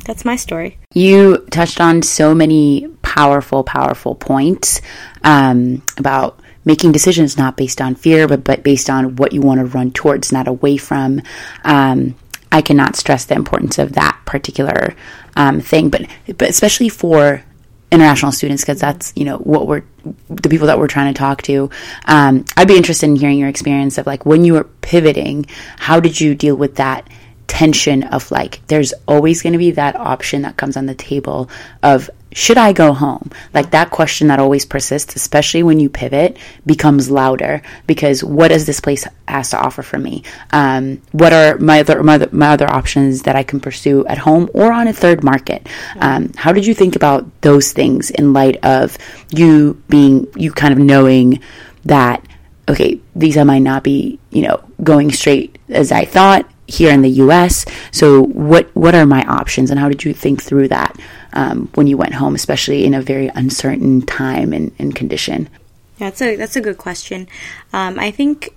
that's 0.08 0.24
my 0.24 0.38
story. 0.38 0.80
You 0.94 1.46
touched 1.52 1.82
on 1.82 2.02
so 2.02 2.34
many 2.34 2.88
powerful, 3.02 3.64
powerful 3.64 4.16
points 4.16 4.82
um, 5.24 5.84
about 5.98 6.40
making 6.64 6.94
decisions 6.94 7.38
not 7.38 7.58
based 7.58 7.82
on 7.82 7.94
fear, 7.94 8.28
but, 8.28 8.44
but 8.44 8.64
based 8.64 8.90
on 8.90 9.18
what 9.18 9.34
you 9.34 9.42
want 9.42 9.60
to 9.60 9.66
run 9.66 9.92
towards, 9.92 10.32
not 10.32 10.48
away 10.48 10.78
from. 10.78 11.22
Um, 11.66 12.16
I 12.52 12.62
cannot 12.62 12.96
stress 12.96 13.26
the 13.26 13.36
importance 13.36 13.78
of 13.78 13.94
that 13.94 14.20
particular 14.26 14.96
um, 15.36 15.60
thing, 15.60 15.90
but 15.90 16.08
but 16.38 16.50
especially 16.50 16.90
for 16.90 17.44
international 17.92 18.32
students 18.32 18.64
because 18.64 18.80
that's 18.80 19.14
you 19.16 19.26
know 19.26 19.38
what 19.38 19.68
we're 19.68 19.84
the 20.30 20.50
people 20.50 20.68
that 20.68 20.78
we're 20.78 20.88
trying 20.88 21.14
to 21.14 21.18
talk 21.18 21.42
to 21.42 21.70
um, 22.06 22.44
i'd 22.58 22.68
be 22.68 22.76
interested 22.76 23.06
in 23.06 23.16
hearing 23.16 23.40
your 23.40 23.48
experience 23.48 23.98
of 23.98 24.06
like 24.06 24.26
when 24.26 24.44
you 24.44 24.52
were 24.52 24.66
pivoting 24.82 25.46
how 25.78 25.98
did 25.98 26.20
you 26.20 26.36
deal 26.36 26.56
with 26.56 26.76
that 26.76 27.08
tension 27.48 28.04
of 28.04 28.30
like 28.30 28.62
there's 28.68 28.94
always 29.08 29.42
going 29.42 29.54
to 29.54 29.60
be 29.60 29.72
that 29.72 29.96
option 29.96 30.42
that 30.44 30.58
comes 30.58 30.78
on 30.78 30.86
the 30.86 30.96
table 30.96 31.50
of 31.82 32.10
should 32.34 32.58
I 32.58 32.72
go 32.74 32.94
home? 32.94 33.32
Like 33.54 33.72
that 33.72 33.90
question 33.90 34.28
that 34.28 34.40
always 34.40 34.66
persists, 34.66 35.16
especially 35.16 35.64
when 35.64 35.80
you 35.80 35.90
pivot, 35.90 36.38
becomes 36.66 37.10
louder 37.10 37.64
because 37.88 38.24
what 38.24 38.50
does 38.50 38.68
this 38.68 38.80
place 38.80 39.08
has 39.28 39.50
to 39.52 39.58
offer 39.60 39.82
for 39.82 39.98
me? 39.98 40.24
Um, 40.52 41.02
what 41.14 41.34
are 41.34 41.58
my 41.58 41.80
other, 41.80 42.04
my 42.04 42.16
other 42.16 42.30
my 42.32 42.50
other 42.50 42.70
options 42.70 43.24
that 43.24 43.36
I 43.36 43.44
can 43.44 43.60
pursue 43.60 44.06
at 44.06 44.20
home 44.20 44.50
or 44.54 44.72
on 44.72 44.88
a 44.88 44.94
third 44.94 45.24
market? 45.24 45.68
Um, 46.00 46.32
how 46.36 46.52
did 46.52 46.68
you 46.68 46.76
think 46.76 46.96
about 46.96 47.42
those 47.42 47.72
things 47.72 48.12
in 48.12 48.34
light 48.34 48.64
of 48.64 48.98
you 49.32 49.82
being 49.90 50.28
you 50.36 50.52
kind 50.52 50.74
of 50.74 50.80
knowing 50.80 51.42
that 51.86 52.24
okay, 52.70 53.00
these 53.16 53.38
I 53.38 53.44
might 53.44 53.60
not 53.60 53.84
be 53.84 54.20
you 54.30 54.44
know 54.44 54.64
going 54.84 55.12
straight 55.12 55.58
as 55.70 55.92
I 55.92 56.06
thought 56.06 56.48
here 56.68 56.92
in 56.92 57.02
the 57.02 57.10
U.S. 57.10 57.66
So 57.92 58.24
what 58.24 58.74
what 58.76 58.94
are 58.94 59.06
my 59.06 59.24
options, 59.24 59.72
and 59.72 59.80
how 59.80 59.90
did 59.90 60.04
you 60.04 60.14
think 60.14 60.44
through 60.44 60.68
that 60.68 60.96
um, 61.34 61.70
when 61.76 61.88
you 61.88 61.98
went 61.98 62.14
home, 62.14 62.36
especially 62.36 62.86
in 62.86 62.94
a 62.94 63.02
very 63.02 63.30
uncertain 63.30 64.02
time 64.02 64.54
and, 64.54 64.72
and 64.78 64.96
condition? 64.96 65.50
Yeah, 65.98 66.10
that's 66.10 66.22
a 66.22 66.36
that's 66.36 66.56
a 66.56 66.62
good 66.62 66.78
question. 66.78 67.28
Um, 67.74 67.98
I 68.00 68.12
think, 68.12 68.56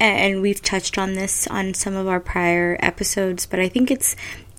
and 0.00 0.42
we've 0.42 0.62
touched 0.62 0.98
on 0.98 1.14
this 1.14 1.46
on 1.48 1.74
some 1.74 1.94
of 1.94 2.08
our 2.08 2.20
prior 2.20 2.76
episodes, 2.80 3.46
but 3.46 3.60
I 3.60 3.68
think 3.68 3.90
it's 3.90 4.16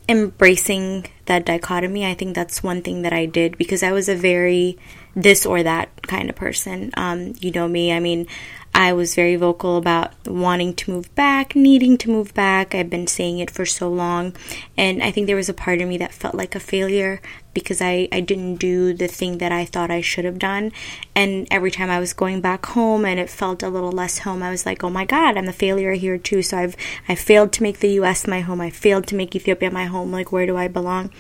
embracing 0.07 1.07
that 1.25 1.45
dichotomy. 1.45 2.05
I 2.05 2.13
think 2.13 2.35
that's 2.35 2.61
one 2.63 2.81
thing 2.81 3.01
that 3.01 3.13
I 3.13 3.25
did 3.25 3.57
because 3.57 3.83
I 3.83 3.91
was 3.91 4.09
a 4.09 4.15
very 4.15 4.77
this 5.15 5.45
or 5.45 5.63
that 5.63 5.89
kind 6.03 6.29
of 6.29 6.35
person. 6.35 6.91
Um, 6.95 7.33
you 7.39 7.51
know 7.51 7.67
me. 7.67 7.91
I 7.91 7.99
mean, 7.99 8.27
I 8.73 8.93
was 8.93 9.15
very 9.15 9.35
vocal 9.35 9.77
about 9.77 10.13
wanting 10.25 10.73
to 10.75 10.91
move 10.91 11.13
back, 11.13 11.55
needing 11.55 11.97
to 11.99 12.09
move 12.09 12.33
back. 12.33 12.73
I've 12.73 12.89
been 12.89 13.07
saying 13.07 13.39
it 13.39 13.51
for 13.51 13.65
so 13.65 13.89
long. 13.89 14.33
And 14.77 15.03
I 15.03 15.11
think 15.11 15.27
there 15.27 15.35
was 15.35 15.49
a 15.49 15.53
part 15.53 15.81
of 15.81 15.89
me 15.89 15.97
that 15.97 16.13
felt 16.13 16.35
like 16.35 16.55
a 16.55 16.59
failure 16.59 17.21
because 17.53 17.81
I, 17.81 18.07
I 18.13 18.21
didn't 18.21 18.55
do 18.55 18.93
the 18.93 19.07
thing 19.07 19.39
that 19.39 19.51
I 19.51 19.65
thought 19.65 19.91
I 19.91 19.99
should 19.99 20.23
have 20.23 20.39
done. 20.39 20.71
And 21.13 21.47
every 21.51 21.69
time 21.69 21.89
I 21.89 21.99
was 21.99 22.13
going 22.13 22.39
back 22.39 22.65
home 22.67 23.03
and 23.03 23.19
it 23.19 23.29
felt 23.29 23.61
a 23.61 23.69
little 23.69 23.91
less 23.91 24.19
home, 24.19 24.41
I 24.41 24.49
was 24.49 24.65
like, 24.65 24.83
oh 24.83 24.89
my 24.89 25.03
God, 25.03 25.37
I'm 25.37 25.49
a 25.49 25.53
failure 25.53 25.91
here 25.93 26.17
too. 26.17 26.41
So 26.41 26.57
I've 26.57 26.77
I 27.09 27.15
failed 27.15 27.51
to 27.53 27.63
make 27.63 27.79
the 27.79 27.99
US 27.99 28.25
my 28.25 28.39
home. 28.39 28.61
I 28.61 28.69
failed 28.69 29.05
to 29.07 29.15
make 29.15 29.35
Ethiopia 29.35 29.69
my 29.69 29.85
home. 29.85 30.11
Like, 30.11 30.31
where 30.31 30.45
do 30.45 30.55
I 30.55 30.69
belong? 30.69 31.11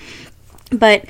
But 0.71 1.05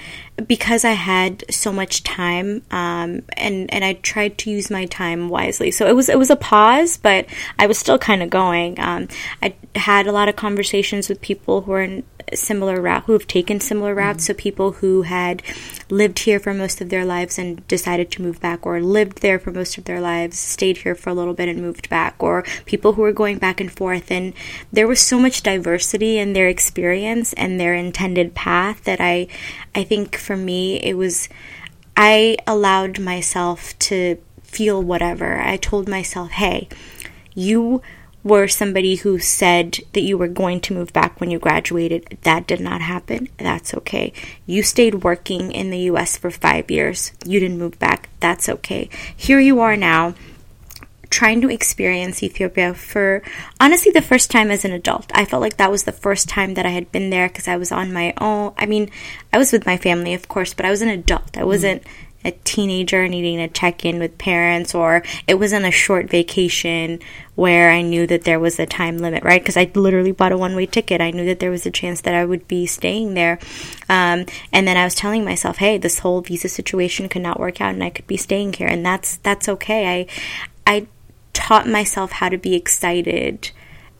because 0.47 0.83
I 0.83 0.93
had 0.93 1.43
so 1.53 1.71
much 1.71 2.03
time, 2.03 2.63
um, 2.71 3.21
and 3.37 3.71
and 3.71 3.85
I 3.85 3.93
tried 3.93 4.37
to 4.39 4.49
use 4.49 4.71
my 4.71 4.85
time 4.85 5.29
wisely, 5.29 5.71
so 5.71 5.87
it 5.87 5.95
was 5.95 6.09
it 6.09 6.17
was 6.17 6.29
a 6.29 6.35
pause, 6.35 6.97
but 6.97 7.27
I 7.59 7.67
was 7.67 7.77
still 7.77 7.99
kind 7.99 8.23
of 8.23 8.29
going. 8.29 8.79
Um, 8.79 9.07
I 9.41 9.53
had 9.75 10.07
a 10.07 10.11
lot 10.11 10.29
of 10.29 10.35
conversations 10.35 11.09
with 11.09 11.21
people 11.21 11.61
who 11.61 11.71
are 11.73 11.83
in 11.83 12.03
similar 12.33 12.81
route 12.81 13.03
who 13.05 13.13
have 13.13 13.27
taken 13.27 13.59
similar 13.59 13.93
routes. 13.95 14.23
Mm-hmm. 14.23 14.33
So 14.37 14.41
people 14.41 14.71
who 14.73 15.03
had 15.03 15.43
lived 15.89 16.19
here 16.19 16.39
for 16.39 16.53
most 16.53 16.81
of 16.81 16.89
their 16.89 17.05
lives 17.05 17.37
and 17.37 17.65
decided 17.67 18.11
to 18.11 18.21
move 18.21 18.39
back, 18.39 18.65
or 18.65 18.81
lived 18.81 19.21
there 19.21 19.39
for 19.39 19.51
most 19.51 19.77
of 19.77 19.85
their 19.85 20.01
lives, 20.01 20.37
stayed 20.37 20.77
here 20.77 20.95
for 20.95 21.09
a 21.09 21.13
little 21.13 21.33
bit 21.33 21.49
and 21.49 21.61
moved 21.61 21.89
back, 21.89 22.15
or 22.19 22.43
people 22.65 22.93
who 22.93 23.01
were 23.01 23.11
going 23.11 23.37
back 23.37 23.59
and 23.59 23.71
forth. 23.71 24.11
And 24.11 24.33
there 24.71 24.87
was 24.87 24.99
so 24.99 25.19
much 25.19 25.43
diversity 25.43 26.17
in 26.17 26.33
their 26.33 26.47
experience 26.47 27.33
and 27.33 27.59
their 27.59 27.73
intended 27.73 28.33
path 28.33 28.83
that 28.83 29.01
I, 29.01 29.27
I 29.75 29.83
think 29.83 30.15
for 30.17 30.37
me 30.37 30.77
it 30.77 30.95
was, 30.95 31.29
I 31.97 32.37
allowed 32.47 32.99
myself 32.99 33.77
to 33.79 34.17
feel 34.43 34.81
whatever. 34.81 35.39
I 35.39 35.57
told 35.57 35.87
myself, 35.87 36.31
hey, 36.31 36.67
you 37.33 37.81
were 38.23 38.47
somebody 38.47 38.95
who 38.95 39.19
said 39.19 39.79
that 39.93 40.01
you 40.01 40.17
were 40.17 40.27
going 40.27 40.61
to 40.61 40.73
move 40.73 40.93
back 40.93 41.19
when 41.19 41.31
you 41.31 41.39
graduated. 41.39 42.17
That 42.21 42.47
did 42.47 42.59
not 42.59 42.81
happen. 42.81 43.29
That's 43.37 43.73
okay. 43.73 44.13
You 44.45 44.63
stayed 44.63 45.03
working 45.03 45.51
in 45.51 45.69
the 45.69 45.79
US 45.91 46.17
for 46.17 46.29
five 46.29 46.69
years. 46.69 47.11
You 47.25 47.39
didn't 47.39 47.57
move 47.57 47.79
back. 47.79 48.09
That's 48.19 48.47
okay. 48.47 48.89
Here 49.15 49.39
you 49.39 49.59
are 49.61 49.75
now, 49.75 50.13
trying 51.09 51.41
to 51.41 51.49
experience 51.49 52.23
Ethiopia 52.23 52.73
for 52.73 53.21
honestly 53.59 53.91
the 53.91 54.01
first 54.01 54.31
time 54.31 54.49
as 54.49 54.63
an 54.63 54.71
adult. 54.71 55.11
I 55.13 55.25
felt 55.25 55.41
like 55.41 55.57
that 55.57 55.71
was 55.71 55.83
the 55.83 55.91
first 55.91 56.29
time 56.29 56.53
that 56.53 56.65
I 56.65 56.69
had 56.69 56.91
been 56.91 57.09
there 57.09 57.27
because 57.27 57.47
I 57.47 57.57
was 57.57 57.71
on 57.71 57.91
my 57.91 58.13
own. 58.19 58.53
I 58.57 58.65
mean, 58.65 58.89
I 59.33 59.37
was 59.37 59.51
with 59.51 59.65
my 59.65 59.77
family, 59.77 60.13
of 60.13 60.27
course, 60.27 60.53
but 60.53 60.65
I 60.65 60.69
was 60.69 60.81
an 60.81 60.89
adult. 60.89 61.37
I 61.37 61.43
wasn't. 61.43 61.83
Mm-hmm 61.83 62.07
a 62.23 62.31
teenager 62.31 63.07
needing 63.07 63.37
to 63.37 63.47
check 63.47 63.85
in 63.85 63.99
with 63.99 64.17
parents, 64.17 64.75
or 64.75 65.03
it 65.27 65.35
wasn't 65.35 65.65
a 65.65 65.71
short 65.71 66.09
vacation 66.09 66.99
where 67.35 67.71
I 67.71 67.81
knew 67.81 68.05
that 68.07 68.23
there 68.23 68.39
was 68.39 68.59
a 68.59 68.65
time 68.65 68.97
limit, 68.97 69.23
right? 69.23 69.41
Because 69.41 69.57
I 69.57 69.71
literally 69.73 70.11
bought 70.11 70.31
a 70.31 70.37
one 70.37 70.55
way 70.55 70.65
ticket. 70.65 71.01
I 71.01 71.11
knew 71.11 71.25
that 71.25 71.39
there 71.39 71.51
was 71.51 71.65
a 71.65 71.71
chance 71.71 72.01
that 72.01 72.13
I 72.13 72.25
would 72.25 72.47
be 72.47 72.65
staying 72.65 73.13
there. 73.13 73.39
Um, 73.89 74.25
and 74.51 74.67
then 74.67 74.77
I 74.77 74.83
was 74.83 74.95
telling 74.95 75.25
myself, 75.25 75.57
hey, 75.57 75.77
this 75.77 75.99
whole 75.99 76.21
visa 76.21 76.49
situation 76.49 77.09
could 77.09 77.21
not 77.21 77.39
work 77.39 77.61
out 77.61 77.73
and 77.73 77.83
I 77.83 77.89
could 77.89 78.07
be 78.07 78.17
staying 78.17 78.53
here. 78.53 78.67
And 78.67 78.85
that's, 78.85 79.17
that's 79.17 79.49
okay. 79.49 80.07
I, 80.67 80.75
I 80.75 80.87
taught 81.33 81.67
myself 81.67 82.11
how 82.11 82.29
to 82.29 82.37
be 82.37 82.55
excited 82.55 83.51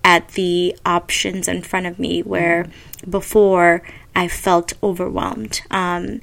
at 0.04 0.30
the 0.30 0.76
options 0.86 1.48
in 1.48 1.62
front 1.62 1.86
of 1.86 2.00
me 2.00 2.22
where 2.22 2.68
before 3.10 3.82
I 4.16 4.28
felt 4.28 4.74
overwhelmed. 4.84 5.62
Um, 5.72 6.22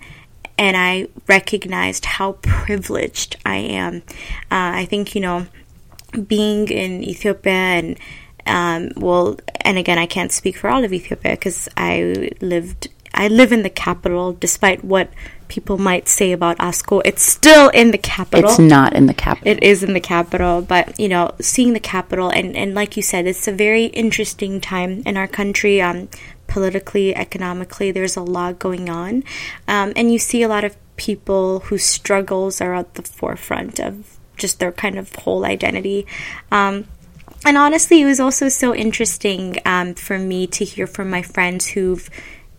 and 0.58 0.76
I 0.76 1.08
recognized 1.26 2.04
how 2.04 2.32
privileged 2.32 3.36
I 3.46 3.56
am. 3.56 4.02
Uh, 4.50 4.82
I 4.82 4.84
think, 4.86 5.14
you 5.14 5.20
know, 5.20 5.46
being 6.26 6.68
in 6.68 7.02
Ethiopia 7.04 7.52
and 7.52 7.98
um, 8.48 8.92
well, 8.96 9.38
and 9.60 9.76
again, 9.76 9.98
I 9.98 10.06
can't 10.06 10.32
speak 10.32 10.56
for 10.56 10.70
all 10.70 10.82
of 10.82 10.92
Ethiopia 10.92 11.32
because 11.32 11.68
I 11.76 12.30
lived, 12.40 12.88
I 13.12 13.28
live 13.28 13.52
in 13.52 13.62
the 13.62 13.70
capital. 13.70 14.32
Despite 14.32 14.82
what 14.82 15.10
people 15.48 15.76
might 15.76 16.08
say 16.08 16.32
about 16.32 16.56
Asko, 16.56 17.02
it's 17.04 17.22
still 17.22 17.68
in 17.68 17.90
the 17.90 17.98
capital. 17.98 18.48
It's 18.48 18.58
not 18.58 18.94
in 18.94 19.04
the 19.04 19.12
capital. 19.12 19.52
It 19.52 19.62
is 19.62 19.82
in 19.82 19.92
the 19.92 20.00
capital, 20.00 20.62
but 20.62 20.98
you 20.98 21.08
know, 21.08 21.34
seeing 21.40 21.74
the 21.74 21.80
capital 21.80 22.30
and 22.30 22.56
and 22.56 22.74
like 22.74 22.96
you 22.96 23.02
said, 23.02 23.26
it's 23.26 23.46
a 23.46 23.52
very 23.52 23.86
interesting 23.86 24.62
time 24.62 25.02
in 25.04 25.18
our 25.18 25.28
country. 25.28 25.82
Um, 25.82 26.08
politically, 26.48 27.14
economically, 27.14 27.92
there's 27.92 28.16
a 28.16 28.22
lot 28.22 28.58
going 28.58 28.90
on, 28.90 29.22
um, 29.68 29.92
and 29.94 30.12
you 30.12 30.18
see 30.18 30.42
a 30.42 30.48
lot 30.48 30.64
of 30.64 30.76
people 30.96 31.60
whose 31.60 31.84
struggles 31.84 32.60
are 32.60 32.74
at 32.74 32.94
the 32.94 33.02
forefront 33.02 33.78
of 33.78 34.18
just 34.36 34.58
their 34.58 34.72
kind 34.72 34.98
of 34.98 35.14
whole 35.14 35.44
identity. 35.44 36.06
Um, 36.50 36.86
and 37.44 37.56
honestly, 37.56 38.02
it 38.02 38.06
was 38.06 38.20
also 38.20 38.48
so 38.48 38.74
interesting 38.74 39.58
um, 39.64 39.94
for 39.94 40.18
me 40.18 40.46
to 40.48 40.64
hear 40.64 40.86
from 40.86 41.08
my 41.10 41.22
friends 41.22 41.68
who've 41.68 42.10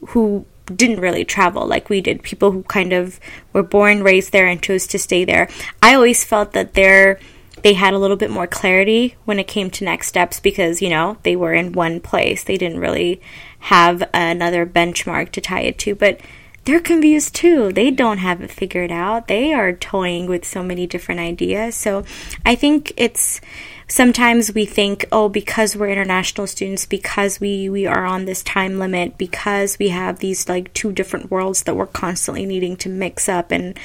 who 0.09 0.45
didn't 0.73 1.01
really 1.01 1.25
travel 1.25 1.67
like 1.67 1.89
we 1.89 2.01
did. 2.01 2.23
People 2.23 2.51
who 2.51 2.63
kind 2.63 2.93
of 2.93 3.19
were 3.53 3.63
born, 3.63 4.03
raised 4.03 4.31
there, 4.31 4.47
and 4.47 4.61
chose 4.61 4.87
to 4.87 4.99
stay 4.99 5.25
there. 5.25 5.49
I 5.81 5.95
always 5.95 6.23
felt 6.23 6.53
that 6.53 6.73
they're 6.73 7.19
they 7.61 7.73
had 7.73 7.93
a 7.93 7.99
little 7.99 8.15
bit 8.15 8.31
more 8.31 8.47
clarity 8.47 9.15
when 9.25 9.37
it 9.37 9.47
came 9.47 9.69
to 9.69 9.83
next 9.83 10.07
steps 10.07 10.39
because 10.39 10.81
you 10.81 10.89
know 10.89 11.17
they 11.23 11.35
were 11.35 11.53
in 11.53 11.73
one 11.73 11.99
place. 11.99 12.43
They 12.43 12.57
didn't 12.57 12.79
really 12.79 13.21
have 13.59 14.07
another 14.13 14.65
benchmark 14.65 15.31
to 15.31 15.41
tie 15.41 15.61
it 15.61 15.77
to, 15.79 15.95
but 15.95 16.19
they're 16.65 16.79
confused 16.79 17.33
too. 17.33 17.71
They 17.71 17.89
don't 17.89 18.19
have 18.19 18.41
it 18.41 18.51
figured 18.51 18.91
out. 18.91 19.27
They 19.27 19.53
are 19.53 19.73
toying 19.73 20.27
with 20.27 20.45
so 20.45 20.61
many 20.61 20.85
different 20.85 21.19
ideas. 21.19 21.75
So 21.75 22.03
I 22.45 22.53
think 22.55 22.93
it's 22.95 23.41
sometimes 23.87 24.53
we 24.53 24.65
think, 24.65 25.05
oh, 25.11 25.29
because 25.29 25.75
we're 25.75 25.89
international 25.89 26.45
students, 26.45 26.85
because 26.85 27.39
we, 27.39 27.69
we 27.69 27.87
are 27.87 28.05
on 28.05 28.25
this 28.25 28.43
time 28.43 28.77
limit, 28.77 29.17
because 29.17 29.79
we 29.79 29.89
have 29.89 30.19
these 30.19 30.47
like 30.47 30.71
two 30.73 30.91
different 30.91 31.31
worlds 31.31 31.63
that 31.63 31.75
we're 31.75 31.87
constantly 31.87 32.45
needing 32.45 32.77
to 32.77 32.89
mix 32.89 33.27
up. 33.27 33.51
And 33.51 33.77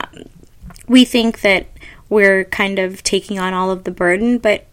um, 0.00 0.24
we 0.86 1.04
think 1.04 1.40
that 1.40 1.66
we're 2.08 2.44
kind 2.44 2.78
of 2.78 3.02
taking 3.02 3.38
on 3.38 3.52
all 3.52 3.70
of 3.70 3.82
the 3.82 3.90
burden, 3.90 4.38
but 4.38 4.67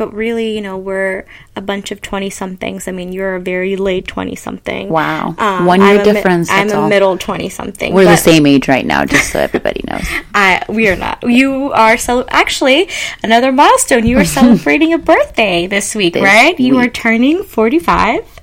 but 0.00 0.14
really, 0.14 0.54
you 0.54 0.62
know, 0.62 0.78
we're 0.78 1.26
a 1.54 1.60
bunch 1.60 1.90
of 1.90 2.00
20 2.00 2.30
somethings. 2.30 2.88
I 2.88 2.90
mean, 2.90 3.12
you're 3.12 3.34
a 3.34 3.38
very 3.38 3.76
late 3.76 4.06
20 4.06 4.34
something. 4.34 4.88
Wow. 4.88 5.34
Um, 5.36 5.66
One 5.66 5.82
year 5.82 5.98
I'm 5.98 6.04
difference. 6.04 6.48
I'm 6.50 6.70
a 6.70 6.76
all. 6.76 6.88
middle 6.88 7.18
20 7.18 7.50
something. 7.50 7.92
We're 7.92 8.06
the 8.06 8.16
same 8.16 8.46
age 8.46 8.66
right 8.66 8.86
now, 8.86 9.04
just 9.04 9.30
so 9.30 9.38
everybody 9.38 9.84
knows. 9.86 10.06
I, 10.34 10.64
we 10.70 10.88
are 10.88 10.96
not. 10.96 11.22
You 11.22 11.70
are, 11.72 11.98
cel- 11.98 12.24
actually, 12.30 12.88
another 13.22 13.52
milestone. 13.52 14.06
You 14.06 14.16
are 14.16 14.24
celebrating 14.40 14.94
a 14.94 14.98
birthday 14.98 15.66
this 15.66 15.94
week, 15.94 16.14
this 16.14 16.22
right? 16.22 16.56
Week. 16.56 16.66
You 16.66 16.78
are 16.78 16.88
turning 16.88 17.42
45. 17.42 18.40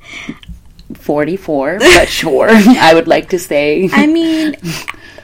44, 0.94 1.78
but 1.80 2.08
sure. 2.08 2.50
I 2.52 2.94
would 2.94 3.08
like 3.08 3.30
to 3.30 3.40
say. 3.40 3.90
I 3.92 4.06
mean, 4.06 4.56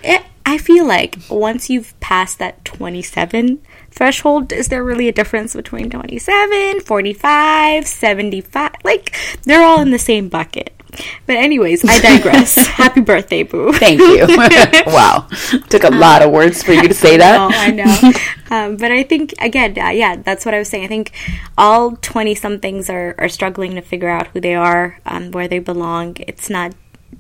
it, 0.04 0.24
I 0.48 0.58
feel 0.58 0.88
like 0.88 1.16
once 1.30 1.70
you've 1.70 1.94
passed 2.00 2.40
that 2.40 2.66
27 2.66 3.60
threshold 3.94 4.52
is 4.52 4.68
there 4.68 4.84
really 4.84 5.08
a 5.08 5.12
difference 5.12 5.56
between 5.56 5.90
27 5.90 6.82
45 6.82 7.88
75 7.88 8.72
like 8.84 9.16
they're 9.44 9.64
all 9.64 9.82
in 9.82 9.92
the 9.92 10.00
same 10.00 10.30
bucket 10.30 10.74
but 11.26 11.36
anyways 11.36 11.84
i 11.88 12.00
digress 12.00 12.56
happy 12.68 13.02
birthday 13.02 13.44
boo 13.44 13.74
Thank 13.74 14.00
you. 14.00 14.26
wow. 14.88 15.28
Took 15.70 15.84
a 15.84 15.90
lot 15.90 16.22
of 16.22 16.32
words 16.32 16.64
for 16.64 16.74
you 16.74 16.88
to 16.88 16.94
say 16.94 17.18
that. 17.18 17.40
Oh, 17.40 17.50
I 17.54 17.72
know. 17.72 18.12
um, 18.50 18.78
but 18.78 18.92
I 18.92 19.04
think 19.04 19.34
again, 19.40 19.78
uh, 19.78 19.90
yeah, 19.90 20.16
that's 20.16 20.46
what 20.46 20.54
I 20.54 20.60
was 20.60 20.70
saying. 20.70 20.86
I 20.86 20.88
think 20.88 21.12
all 21.58 21.96
twenty 21.98 22.36
somethings 22.36 22.90
are 22.90 23.16
are 23.18 23.30
struggling 23.30 23.76
to 23.76 23.82
figure 23.82 24.10
out 24.10 24.28
who 24.28 24.40
they 24.40 24.56
are, 24.56 25.00
um, 25.06 25.32
where 25.32 25.48
they 25.48 25.60
belong. 25.60 26.18
It's 26.20 26.50
not. 26.50 26.74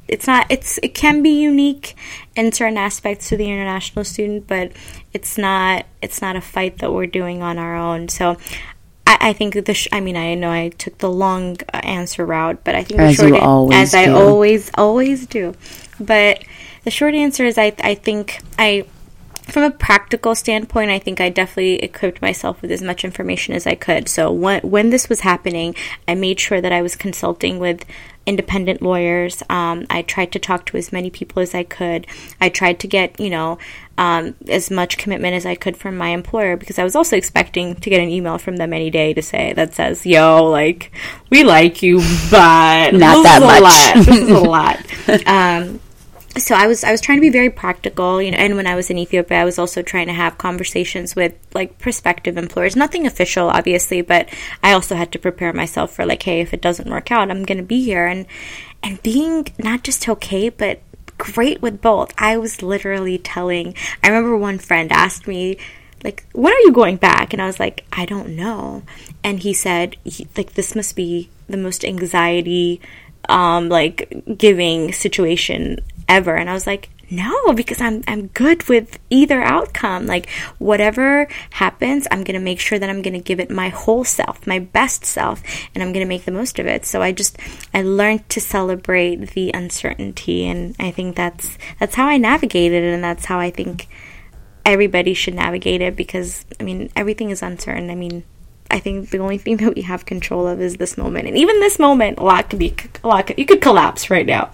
It's 0.07 0.27
not. 0.27 0.45
It's. 0.49 0.79
It 0.83 0.93
can 0.95 1.21
be 1.21 1.41
unique 1.41 1.95
in 2.35 2.51
certain 2.51 2.77
aspects 2.77 3.29
to 3.29 3.37
the 3.37 3.45
international 3.45 4.05
student, 4.05 4.47
but 4.47 4.71
it's 5.13 5.37
not. 5.37 5.85
It's 6.01 6.21
not 6.21 6.35
a 6.35 6.41
fight 6.41 6.79
that 6.79 6.91
we're 6.91 7.07
doing 7.07 7.41
on 7.41 7.57
our 7.57 7.75
own. 7.75 8.09
So. 8.09 8.37
I, 9.05 9.17
I 9.19 9.33
think 9.33 9.65
the. 9.65 9.73
Sh- 9.73 9.89
I 9.91 9.99
mean, 9.99 10.15
I 10.15 10.33
know 10.35 10.49
I 10.49 10.69
took 10.69 10.99
the 10.99 11.11
long 11.11 11.57
uh, 11.73 11.77
answer 11.83 12.25
route, 12.25 12.63
but 12.63 12.73
I 12.73 12.83
think 12.83 12.99
the 12.99 13.07
As 13.07 13.15
short 13.17 13.29
you 13.29 13.37
always 13.37 13.77
as 13.77 13.93
I 13.93 14.07
always 14.07 14.71
always 14.75 15.27
do. 15.27 15.55
But 15.99 16.45
the 16.85 16.91
short 16.91 17.13
answer 17.13 17.43
is, 17.43 17.57
I 17.57 17.73
I 17.79 17.95
think 17.95 18.39
I 18.57 18.85
from 19.43 19.63
a 19.63 19.71
practical 19.71 20.35
standpoint, 20.35 20.89
I 20.89 20.99
think 20.99 21.19
I 21.19 21.29
definitely 21.29 21.75
equipped 21.83 22.21
myself 22.21 22.61
with 22.61 22.71
as 22.71 22.81
much 22.81 23.03
information 23.03 23.53
as 23.53 23.67
I 23.67 23.75
could. 23.75 24.07
So 24.07 24.31
when 24.31 24.61
when 24.61 24.89
this 24.89 25.09
was 25.09 25.21
happening, 25.21 25.75
I 26.07 26.15
made 26.15 26.39
sure 26.39 26.61
that 26.61 26.71
I 26.71 26.81
was 26.81 26.95
consulting 26.95 27.59
with 27.59 27.85
independent 28.25 28.81
lawyers. 28.81 29.43
Um, 29.49 29.85
I 29.89 30.01
tried 30.01 30.31
to 30.33 30.39
talk 30.39 30.65
to 30.67 30.77
as 30.77 30.91
many 30.91 31.09
people 31.09 31.41
as 31.41 31.53
I 31.53 31.63
could. 31.63 32.07
I 32.39 32.49
tried 32.49 32.79
to 32.79 32.87
get 32.87 33.19
you 33.19 33.29
know 33.29 33.57
um, 33.97 34.35
as 34.47 34.71
much 34.71 34.97
commitment 34.97 35.35
as 35.35 35.45
I 35.45 35.55
could 35.55 35.77
from 35.77 35.97
my 35.97 36.09
employer 36.09 36.57
because 36.57 36.79
I 36.79 36.83
was 36.83 36.95
also 36.95 37.15
expecting 37.15 37.75
to 37.75 37.89
get 37.89 38.01
an 38.01 38.09
email 38.09 38.37
from 38.37 38.55
them 38.57 38.73
any 38.73 38.89
day 38.89 39.13
to 39.13 39.21
say 39.21 39.53
that 39.53 39.73
says, 39.73 40.05
"Yo, 40.05 40.45
like 40.45 40.91
we 41.29 41.43
like 41.43 41.83
you, 41.83 41.97
but 42.31 42.91
Not 42.93 43.23
that 43.23 43.41
much." 43.41 43.61
lot. 43.61 44.05
This 44.05 44.17
is 44.17 44.29
a 44.29 44.39
lot." 44.39 45.27
um, 45.27 45.79
so 46.37 46.55
I 46.55 46.67
was 46.67 46.83
I 46.83 46.91
was 46.91 47.01
trying 47.01 47.17
to 47.17 47.21
be 47.21 47.29
very 47.29 47.49
practical, 47.49 48.21
you 48.21 48.31
know. 48.31 48.37
And 48.37 48.55
when 48.55 48.67
I 48.67 48.75
was 48.75 48.89
in 48.89 48.97
Ethiopia, 48.97 49.41
I 49.41 49.45
was 49.45 49.59
also 49.59 49.81
trying 49.81 50.07
to 50.07 50.13
have 50.13 50.37
conversations 50.37 51.15
with 51.15 51.35
like 51.53 51.77
prospective 51.77 52.37
employers. 52.37 52.75
Nothing 52.75 53.05
official, 53.05 53.49
obviously, 53.49 54.01
but 54.01 54.29
I 54.63 54.73
also 54.73 54.95
had 54.95 55.11
to 55.11 55.19
prepare 55.19 55.53
myself 55.53 55.93
for 55.93 56.05
like, 56.05 56.23
hey, 56.23 56.41
if 56.41 56.53
it 56.53 56.61
doesn't 56.61 56.89
work 56.89 57.11
out, 57.11 57.29
I'm 57.29 57.43
going 57.43 57.59
to 57.59 57.63
be 57.63 57.83
here 57.83 58.07
and 58.07 58.25
and 58.81 59.01
being 59.03 59.47
not 59.59 59.83
just 59.83 60.09
okay, 60.09 60.49
but 60.49 60.81
great 61.17 61.61
with 61.61 61.81
both. 61.81 62.13
I 62.17 62.37
was 62.37 62.63
literally 62.63 63.17
telling. 63.17 63.75
I 64.03 64.07
remember 64.07 64.35
one 64.35 64.57
friend 64.57 64.91
asked 64.91 65.27
me 65.27 65.57
like 66.03 66.25
when 66.33 66.51
are 66.51 66.59
you 66.59 66.71
going 66.73 66.97
back 66.97 67.31
and 67.31 67.41
i 67.41 67.45
was 67.45 67.61
like 67.61 67.85
i 67.93 68.05
don't 68.05 68.35
know 68.35 68.83
and 69.23 69.39
he 69.39 69.53
said 69.53 69.95
like 70.35 70.53
this 70.53 70.75
must 70.75 70.97
be 70.97 71.29
the 71.47 71.55
most 71.55 71.85
anxiety 71.85 72.81
um 73.29 73.69
like 73.69 74.23
giving 74.37 74.91
situation 74.91 75.79
ever. 76.07 76.35
And 76.35 76.49
i 76.49 76.53
was 76.53 76.67
like 76.67 76.89
no 77.09 77.53
because 77.53 77.79
i'm 77.79 78.03
i'm 78.07 78.27
good 78.27 78.67
with 78.67 78.99
either 79.09 79.41
outcome. 79.41 80.05
Like 80.07 80.29
whatever 80.57 81.27
happens 81.51 82.07
i'm 82.11 82.23
to 82.37 82.43
make 82.43 82.59
sure 82.59 82.79
that 82.79 82.89
i'm 82.89 83.01
to 83.13 83.19
give 83.19 83.39
it 83.39 83.49
my 83.49 83.69
whole 83.69 84.03
self 84.03 84.45
my 84.47 84.59
best 84.59 85.05
self 85.05 85.43
and 85.73 85.83
i'm 85.83 85.93
to 86.05 86.09
make 86.09 86.25
the 86.25 86.31
most 86.31 86.59
of 86.59 86.65
it. 86.65 86.85
So 86.85 87.01
i 87.01 87.11
just 87.11 87.37
i 87.73 87.81
learned 87.81 88.27
to 88.29 88.41
celebrate 88.41 89.31
the 89.31 89.51
uncertainty 89.53 90.47
and 90.47 90.75
i 90.79 90.91
think 90.91 91.15
that's 91.15 91.57
that's 91.79 91.95
how 91.95 92.07
i 92.07 92.17
navigated 92.17 92.83
it 92.83 92.93
and 92.93 93.03
that's 93.03 93.25
how 93.25 93.39
i 93.39 93.49
think 93.49 93.87
everybody 94.65 95.13
should 95.13 95.33
navigate 95.33 95.81
it 95.81 95.95
because 95.95 96.45
I 96.59 96.63
mean 96.63 96.89
everything 96.95 97.29
is 97.29 97.41
uncertain. 97.41 97.89
I 97.89 97.95
mean, 97.95 98.23
I 98.73 98.79
think 98.79 99.11
the 99.11 99.19
only 99.19 99.37
thing 99.37 99.57
that 99.57 99.75
we 99.75 99.83
have 99.83 100.05
control 100.05 100.47
of 100.47 100.59
is 100.59 100.77
this 100.77 100.97
moment, 100.97 101.27
and 101.27 101.37
even 101.37 101.59
this 101.59 101.77
moment, 101.79 102.17
a 102.17 102.23
lot 102.23 102.49
could 102.49 102.59
be 102.59 102.73
a 103.03 103.07
lot. 103.07 103.27
Could, 103.27 103.37
you 103.37 103.45
could 103.45 103.61
collapse 103.61 104.09
right 104.09 104.25
now. 104.25 104.49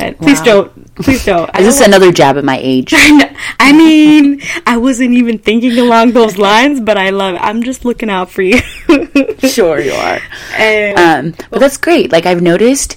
And 0.00 0.18
please 0.18 0.40
Wow. 0.40 0.44
don't. 0.46 0.94
Please 0.96 1.24
don't. 1.24 1.48
I 1.54 1.60
Is 1.60 1.66
this 1.66 1.78
don't 1.78 1.88
another 1.88 2.10
jab 2.10 2.36
at 2.36 2.44
my 2.44 2.58
age? 2.60 2.92
I 3.60 3.72
mean, 3.72 4.42
I 4.66 4.76
wasn't 4.78 5.12
even 5.14 5.38
thinking 5.38 5.78
along 5.78 6.12
those 6.12 6.36
lines, 6.38 6.80
but 6.80 6.96
I 6.98 7.10
love. 7.10 7.34
It. 7.36 7.40
I'm 7.40 7.62
just 7.62 7.84
looking 7.84 8.10
out 8.10 8.30
for 8.30 8.42
you. 8.42 8.58
sure 9.38 9.78
you 9.80 9.92
are. 9.92 10.18
And- 10.56 10.98
Um, 10.98 11.46
but 11.50 11.60
that's 11.60 11.76
great. 11.76 12.10
Like 12.10 12.26
I've 12.26 12.42
noticed 12.42 12.96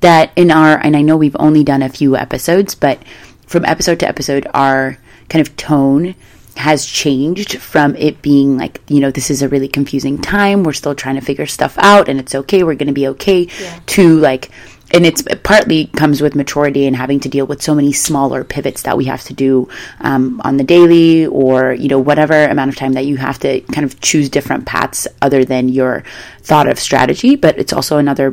that 0.00 0.30
in 0.36 0.50
our, 0.50 0.78
and 0.78 0.96
I 0.96 1.02
know 1.02 1.16
we've 1.16 1.36
only 1.38 1.62
done 1.64 1.82
a 1.82 1.88
few 1.90 2.16
episodes, 2.16 2.74
but 2.74 2.98
from 3.46 3.64
episode 3.64 4.00
to 4.00 4.08
episode, 4.08 4.46
our 4.54 4.98
kind 5.28 5.46
of 5.46 5.56
tone 5.56 6.14
has 6.56 6.86
changed 6.86 7.58
from 7.58 7.94
it 7.96 8.22
being 8.22 8.56
like, 8.56 8.80
you 8.88 9.00
know, 9.00 9.10
this 9.10 9.30
is 9.30 9.42
a 9.42 9.48
really 9.48 9.68
confusing 9.68 10.18
time. 10.18 10.62
We're 10.62 10.72
still 10.72 10.94
trying 10.94 11.16
to 11.16 11.20
figure 11.20 11.46
stuff 11.46 11.76
out 11.78 12.08
and 12.08 12.18
it's 12.18 12.34
okay. 12.34 12.62
We're 12.62 12.74
going 12.74 12.86
to 12.88 12.92
be 12.92 13.08
okay 13.08 13.46
to 13.86 14.18
like, 14.18 14.50
and 14.92 15.04
it's 15.04 15.20
it 15.26 15.42
partly 15.42 15.86
comes 15.86 16.20
with 16.20 16.34
maturity 16.34 16.86
and 16.86 16.94
having 16.94 17.20
to 17.20 17.28
deal 17.28 17.46
with 17.46 17.60
so 17.60 17.74
many 17.74 17.92
smaller 17.92 18.44
pivots 18.44 18.82
that 18.82 18.96
we 18.96 19.06
have 19.06 19.22
to 19.24 19.34
do 19.34 19.68
um, 20.00 20.40
on 20.44 20.56
the 20.56 20.64
daily 20.64 21.26
or 21.26 21.72
you 21.72 21.88
know 21.88 21.98
whatever 21.98 22.44
amount 22.44 22.70
of 22.70 22.76
time 22.76 22.92
that 22.92 23.04
you 23.04 23.16
have 23.16 23.38
to 23.40 23.60
kind 23.72 23.84
of 23.84 24.00
choose 24.00 24.28
different 24.28 24.64
paths 24.64 25.08
other 25.20 25.44
than 25.44 25.68
your 25.68 26.04
thought 26.40 26.68
of 26.68 26.78
strategy 26.78 27.34
but 27.34 27.58
it's 27.58 27.72
also 27.72 27.98
another 27.98 28.32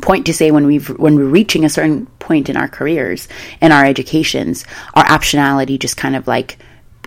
point 0.00 0.24
to 0.26 0.32
say 0.32 0.50
when 0.50 0.66
we've 0.66 0.88
when 0.98 1.16
we're 1.16 1.24
reaching 1.24 1.64
a 1.66 1.68
certain 1.68 2.06
point 2.18 2.48
in 2.48 2.56
our 2.56 2.68
careers 2.68 3.28
and 3.60 3.72
our 3.72 3.84
educations 3.84 4.64
our 4.94 5.04
optionality 5.04 5.78
just 5.78 5.98
kind 5.98 6.16
of 6.16 6.26
like 6.26 6.56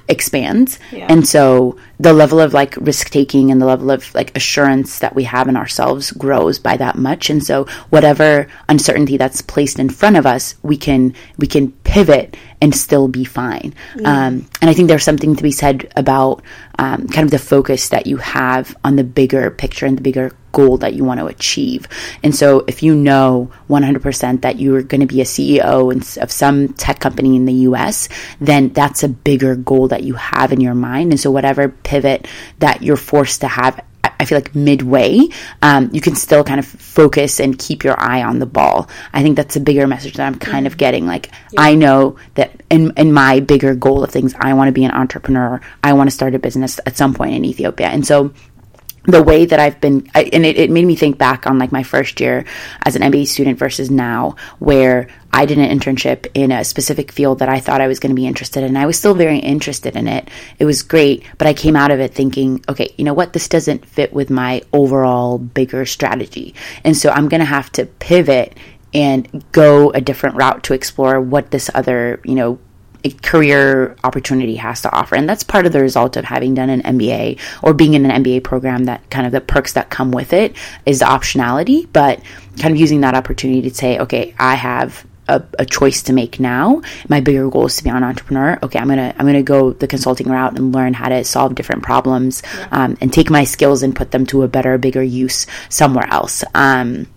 expands. 0.08 0.80
And 1.10 1.28
so 1.28 1.78
the 2.00 2.14
level 2.14 2.40
of 2.40 2.54
like 2.54 2.76
risk 2.78 3.10
taking 3.10 3.52
and 3.52 3.62
the 3.62 3.66
level 3.66 3.92
of 3.92 4.14
like 4.16 4.36
assurance 4.36 5.00
that 5.00 5.16
we 5.16 5.24
have 5.26 5.48
in 5.48 5.56
ourselves 5.56 6.12
grows 6.12 6.60
by 6.60 6.78
that 6.78 6.98
much. 6.98 7.30
And 7.30 7.44
so 7.44 7.66
whatever 7.90 8.48
uncertainty 8.70 9.18
that's 9.18 9.42
placed 9.42 9.80
in 9.80 9.90
front 9.90 10.18
of 10.18 10.26
us 10.26 10.56
we 10.64 10.78
can 10.78 11.14
we 11.38 11.48
can 11.48 11.72
pivot 11.84 12.36
and 12.62 12.76
still 12.76 13.08
be 13.08 13.24
fine. 13.24 13.74
Um, 14.06 14.48
and 14.62 14.70
i 14.70 14.74
think 14.74 14.88
there's 14.88 15.04
something 15.04 15.36
to 15.36 15.44
be 15.44 15.52
said 15.52 15.92
about 15.96 16.44
um, 16.80 17.08
kind 17.08 17.26
of 17.26 17.32
the 17.32 17.40
focus 17.40 17.90
that 17.90 18.08
you 18.08 18.18
have 18.18 18.76
on 18.84 18.96
the 18.96 19.04
bigger 19.04 19.50
picture 19.52 19.86
and 19.86 19.98
the 19.98 20.02
bigger 20.02 20.32
goal 20.52 20.78
that 20.78 20.94
you 20.94 21.04
want 21.04 21.20
to 21.20 21.28
achieve. 21.28 21.88
And 22.24 22.36
so 22.36 22.64
if 22.68 22.84
you 22.84 22.96
know 22.96 23.52
100% 23.70 24.42
that 24.42 24.60
you're 24.60 24.82
going 24.84 25.02
to 25.02 25.08
be 25.08 25.22
a 25.22 25.26
CEO 25.26 25.92
in- 25.92 26.22
of 26.22 26.32
some 26.32 26.70
tech 26.74 27.00
company 27.00 27.36
in 27.36 27.46
the 27.46 27.54
US, 27.70 28.10
then 28.40 28.70
that's 28.70 29.04
a 29.04 29.10
bigger 29.10 29.56
goal 29.56 29.88
that 29.90 30.04
you 30.04 30.16
have 30.16 30.52
in 30.52 30.62
your 30.62 30.76
mind. 30.76 31.12
And 31.12 31.20
so 31.20 31.32
whatever 31.32 31.70
pivot 31.70 32.28
that 32.60 32.82
you're 32.82 32.98
forced 32.98 33.42
to 33.42 33.48
have 33.48 33.80
I- 34.04 34.12
I 34.22 34.26
feel 34.26 34.38
like 34.38 34.56
midway, 34.56 35.28
um, 35.62 35.90
you 35.94 36.02
can 36.02 36.16
still 36.16 36.44
kind 36.44 36.60
of 36.60 36.66
focus 36.66 37.40
and 37.40 37.58
keep 37.58 37.84
your 37.84 38.00
eye 38.00 38.24
on 38.24 38.40
the 38.40 38.46
ball. 38.46 38.90
I 39.14 39.22
think 39.22 39.36
that's 39.36 39.56
a 39.56 39.60
bigger 39.60 39.88
message 39.88 40.14
that 40.16 40.26
I'm 40.26 40.36
kind 40.36 40.68
of 40.68 40.78
getting. 40.78 41.06
Like, 41.06 41.30
I 41.58 41.76
know 41.76 42.16
that 42.36 42.64
in, 42.70 42.94
in 42.98 43.14
my 43.14 43.40
bigger 43.40 43.76
goal 43.76 44.04
of 44.04 44.10
things, 44.12 44.34
I 44.40 44.54
want 44.54 44.68
to 44.70 44.72
be 44.72 44.86
an 44.86 44.92
entrepreneur. 44.92 45.62
I 45.84 45.94
want 45.94 46.10
to 46.10 46.16
start 46.16 46.36
a 46.36 46.40
business 46.40 46.80
at 46.86 46.98
some 46.98 47.14
point 47.14 47.36
in 47.36 47.46
Ethiopia. 47.46 47.88
And 47.88 48.06
so 48.06 48.32
the 49.04 49.24
way 49.24 49.46
that 49.46 49.60
I've 49.60 49.82
been, 49.82 50.10
I, 50.14 50.24
and 50.32 50.46
it, 50.46 50.58
it 50.58 50.70
made 50.70 50.86
me 50.86 50.96
think 50.96 51.18
back 51.18 51.48
on 51.48 51.58
like 51.58 51.72
my 51.72 51.82
first 51.82 52.20
year 52.20 52.46
as 52.86 52.96
an 52.96 53.02
MBA 53.02 53.28
student 53.28 53.58
versus 53.58 53.90
now, 53.90 54.36
where 54.60 55.08
I 55.34 55.46
did 55.46 55.58
an 55.58 55.80
internship 55.80 56.28
in 56.36 56.52
a 56.52 56.64
specific 56.64 57.12
field 57.12 57.40
that 57.40 57.50
I 57.50 57.60
thought 57.60 57.82
I 57.82 57.88
was 57.88 58.00
going 58.00 58.12
to 58.12 58.16
be 58.16 58.28
interested 58.28 58.64
in. 58.64 58.78
I 58.78 58.86
was 58.86 59.00
still 59.00 59.16
very 59.16 59.40
interested 59.40 59.96
in 59.96 60.08
it. 60.08 60.30
It 60.60 60.66
was 60.66 60.84
great, 60.84 61.26
but 61.40 61.48
I 61.48 61.54
came 61.54 61.76
out 61.76 61.90
of 61.90 62.00
it 62.00 62.14
thinking, 62.14 62.64
okay, 62.70 62.94
you 62.98 63.04
know 63.04 63.14
what? 63.14 63.34
This 63.34 63.48
doesn't 63.48 63.86
fit 63.86 64.14
with 64.14 64.30
my 64.30 64.62
overall 64.72 65.40
bigger 65.40 65.86
strategy. 65.86 66.54
And 66.84 66.96
so 66.96 67.10
I'm 67.10 67.28
going 67.28 67.40
to 67.40 67.46
have 67.46 67.72
to 67.74 67.86
pivot 67.86 68.56
and 68.94 69.44
go 69.52 69.90
a 69.92 70.02
different 70.02 70.36
route 70.36 70.64
to 70.64 70.74
explore 70.74 71.20
what 71.20 71.50
this 71.52 71.72
other, 71.74 72.20
you 72.24 72.36
know, 72.36 72.60
career 73.10 73.96
opportunity 74.04 74.56
has 74.56 74.82
to 74.82 74.92
offer. 74.92 75.16
And 75.16 75.28
that's 75.28 75.44
part 75.44 75.66
of 75.66 75.74
the 75.74 75.82
result 75.82 76.18
of 76.18 76.26
having 76.26 76.54
done 76.54 76.70
an 76.70 76.82
MBA 76.82 77.40
or 77.64 77.74
being 77.74 77.94
in 77.94 78.06
an 78.06 78.24
MBA 78.24 78.44
program 78.44 78.86
that 78.86 79.10
kind 79.10 79.26
of 79.26 79.32
the 79.32 79.42
perks 79.42 79.74
that 79.74 79.90
come 79.90 80.12
with 80.12 80.34
it 80.34 80.56
is 80.86 81.00
the 81.00 81.06
optionality, 81.06 81.88
but 81.92 82.22
kind 82.60 82.74
of 82.74 82.80
using 82.80 83.02
that 83.02 83.16
opportunity 83.16 83.62
to 83.70 83.76
say, 83.76 84.00
okay, 84.00 84.36
I 84.38 84.56
have 84.56 85.06
a, 85.28 85.44
a 85.60 85.66
choice 85.66 86.04
to 86.04 86.14
make 86.14 86.40
now. 86.40 86.82
My 87.08 87.22
bigger 87.22 87.50
goal 87.50 87.68
is 87.68 87.78
to 87.78 87.84
be 87.84 87.90
an 87.90 88.04
entrepreneur. 88.04 88.60
Okay, 88.62 88.80
I'm 88.80 88.88
gonna 88.88 89.14
I'm 89.18 89.26
gonna 89.26 89.44
go 89.44 89.72
the 89.72 89.88
consulting 89.88 90.28
route 90.28 90.58
and 90.58 90.74
learn 90.74 90.94
how 90.94 91.10
to 91.10 91.24
solve 91.24 91.56
different 91.56 91.84
problems 91.84 92.44
um, 92.72 92.98
and 93.02 93.12
take 93.14 93.30
my 93.30 93.44
skills 93.44 93.84
and 93.84 93.96
put 93.96 94.12
them 94.12 94.26
to 94.28 94.44
a 94.44 94.48
better, 94.48 94.78
bigger 94.78 95.04
use 95.04 95.48
somewhere 95.70 96.08
else. 96.12 96.44
Um, 96.54 97.08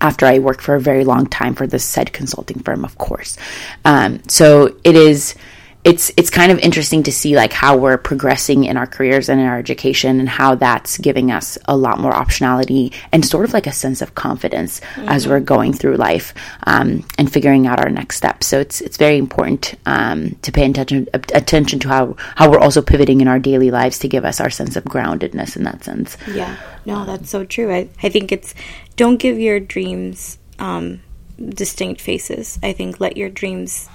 after 0.00 0.26
I 0.26 0.38
worked 0.38 0.60
for 0.62 0.74
a 0.74 0.80
very 0.80 1.04
long 1.04 1.26
time 1.26 1.54
for 1.54 1.66
this 1.66 1.84
said 1.84 2.12
consulting 2.12 2.60
firm, 2.60 2.84
of 2.84 2.98
course. 2.98 3.36
Um, 3.84 4.22
so 4.28 4.76
it 4.84 4.96
is, 4.96 5.34
it's 5.82 6.12
it's 6.18 6.28
kind 6.28 6.52
of 6.52 6.58
interesting 6.58 7.02
to 7.04 7.12
see 7.12 7.34
like 7.34 7.54
how 7.54 7.76
we're 7.76 7.96
progressing 7.96 8.64
in 8.64 8.76
our 8.76 8.86
careers 8.86 9.30
and 9.30 9.40
in 9.40 9.46
our 9.46 9.58
education 9.58 10.20
and 10.20 10.28
how 10.28 10.54
that's 10.54 10.98
giving 10.98 11.30
us 11.30 11.56
a 11.64 11.76
lot 11.76 11.98
more 11.98 12.12
optionality 12.12 12.92
and 13.12 13.24
sort 13.24 13.46
of 13.46 13.54
like 13.54 13.66
a 13.66 13.72
sense 13.72 14.02
of 14.02 14.14
confidence 14.14 14.80
mm-hmm. 14.80 15.08
as 15.08 15.26
we're 15.26 15.40
going 15.40 15.72
through 15.72 15.96
life 15.96 16.34
um, 16.66 17.02
and 17.16 17.32
figuring 17.32 17.66
out 17.66 17.80
our 17.80 17.88
next 17.88 18.16
steps 18.18 18.46
so 18.46 18.60
it's 18.60 18.82
it's 18.82 18.98
very 18.98 19.16
important 19.16 19.74
um, 19.86 20.36
to 20.42 20.52
pay 20.52 20.68
attention 20.68 21.08
attention 21.14 21.78
to 21.78 21.88
how 21.88 22.14
how 22.36 22.50
we're 22.50 22.58
also 22.58 22.82
pivoting 22.82 23.22
in 23.22 23.28
our 23.28 23.38
daily 23.38 23.70
lives 23.70 23.98
to 23.98 24.08
give 24.08 24.26
us 24.26 24.38
our 24.38 24.50
sense 24.50 24.76
of 24.76 24.84
groundedness 24.84 25.56
in 25.56 25.64
that 25.64 25.82
sense 25.82 26.18
yeah 26.34 26.56
no 26.84 27.06
that's 27.06 27.30
so 27.30 27.42
true 27.42 27.72
I, 27.72 27.88
I 28.02 28.10
think 28.10 28.32
it's 28.32 28.54
don't 29.00 29.16
give 29.16 29.38
your 29.38 29.58
dreams 29.58 30.38
um, 30.58 31.00
distinct 31.38 32.02
faces 32.02 32.58
I 32.62 32.72
think 32.74 33.00
let 33.00 33.16
your 33.16 33.30
dreams 33.30 33.88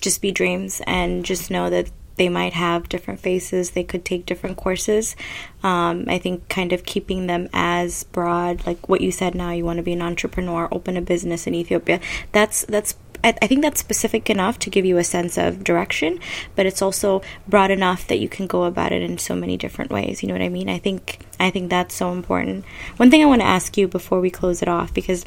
just 0.00 0.22
be 0.22 0.30
dreams 0.30 0.80
and 0.86 1.24
just 1.24 1.50
know 1.50 1.68
that 1.70 1.90
they 2.16 2.28
might 2.28 2.52
have 2.52 2.88
different 2.88 3.18
faces. 3.18 3.72
They 3.72 3.82
could 3.82 4.04
take 4.04 4.24
different 4.24 4.56
courses. 4.56 5.16
Um, 5.64 6.04
I 6.06 6.18
think 6.18 6.48
kind 6.48 6.72
of 6.72 6.84
keeping 6.84 7.26
them 7.26 7.48
as 7.52 8.04
broad, 8.04 8.64
like 8.66 8.88
what 8.88 9.00
you 9.00 9.10
said. 9.10 9.34
Now 9.34 9.50
you 9.50 9.64
want 9.64 9.78
to 9.78 9.82
be 9.82 9.94
an 9.94 10.02
entrepreneur, 10.02 10.68
open 10.70 10.96
a 10.96 11.02
business 11.02 11.48
in 11.48 11.54
Ethiopia. 11.54 11.98
That's 12.30 12.64
that's. 12.66 12.94
I, 13.24 13.34
I 13.42 13.46
think 13.46 13.62
that's 13.62 13.80
specific 13.80 14.30
enough 14.30 14.58
to 14.60 14.70
give 14.70 14.84
you 14.84 14.98
a 14.98 15.04
sense 15.04 15.36
of 15.36 15.64
direction, 15.64 16.20
but 16.54 16.66
it's 16.66 16.82
also 16.82 17.22
broad 17.48 17.70
enough 17.70 18.06
that 18.08 18.20
you 18.20 18.28
can 18.28 18.46
go 18.46 18.64
about 18.64 18.92
it 18.92 19.02
in 19.02 19.18
so 19.18 19.34
many 19.34 19.56
different 19.56 19.90
ways. 19.90 20.22
You 20.22 20.28
know 20.28 20.34
what 20.34 20.42
I 20.42 20.48
mean? 20.50 20.68
I 20.68 20.78
think 20.78 21.18
I 21.40 21.50
think 21.50 21.70
that's 21.70 21.94
so 21.94 22.12
important. 22.12 22.64
One 22.98 23.10
thing 23.10 23.22
I 23.22 23.26
want 23.26 23.40
to 23.40 23.46
ask 23.46 23.76
you 23.76 23.88
before 23.88 24.20
we 24.20 24.30
close 24.30 24.62
it 24.62 24.68
off, 24.68 24.94
because 24.94 25.24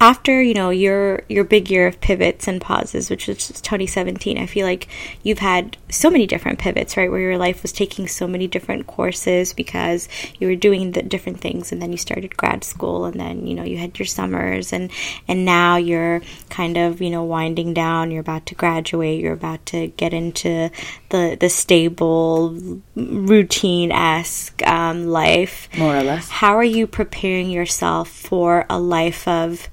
after 0.00 0.42
you 0.42 0.54
know 0.54 0.70
your 0.70 1.22
your 1.28 1.44
big 1.44 1.70
year 1.70 1.86
of 1.86 2.00
pivots 2.00 2.48
and 2.48 2.60
pauses 2.60 3.10
which 3.10 3.28
was 3.28 3.48
2017 3.60 4.38
i 4.38 4.46
feel 4.46 4.66
like 4.66 4.88
you've 5.22 5.38
had 5.38 5.76
so 5.90 6.10
many 6.10 6.26
different 6.26 6.58
pivots 6.58 6.96
right 6.96 7.10
where 7.10 7.20
your 7.20 7.36
life 7.36 7.60
was 7.60 7.70
taking 7.70 8.08
so 8.08 8.26
many 8.26 8.46
different 8.46 8.86
courses 8.86 9.52
because 9.52 10.08
you 10.38 10.48
were 10.48 10.56
doing 10.56 10.92
the 10.92 11.02
different 11.02 11.40
things 11.40 11.70
and 11.70 11.82
then 11.82 11.92
you 11.92 11.98
started 11.98 12.36
grad 12.36 12.64
school 12.64 13.04
and 13.04 13.20
then 13.20 13.46
you 13.46 13.54
know 13.54 13.62
you 13.62 13.76
had 13.76 13.98
your 13.98 14.06
summers 14.06 14.72
and 14.72 14.90
and 15.28 15.44
now 15.44 15.76
you're 15.76 16.22
kind 16.48 16.78
of 16.78 17.02
you 17.02 17.10
know 17.10 17.22
winding 17.22 17.74
down 17.74 18.10
you're 18.10 18.20
about 18.20 18.46
to 18.46 18.54
graduate 18.54 19.20
you're 19.20 19.34
about 19.34 19.64
to 19.66 19.88
get 19.88 20.14
into 20.14 20.70
the 21.10 21.36
the 21.38 21.50
stable 21.50 22.80
routine-esque 22.94 24.66
um, 24.66 25.06
life. 25.06 25.68
More 25.76 25.96
or 25.96 26.02
less. 26.02 26.28
How 26.28 26.56
are 26.56 26.64
you 26.64 26.86
preparing 26.86 27.50
yourself 27.50 28.08
for 28.08 28.66
a 28.70 28.78
life 28.78 29.26
of 29.28 29.68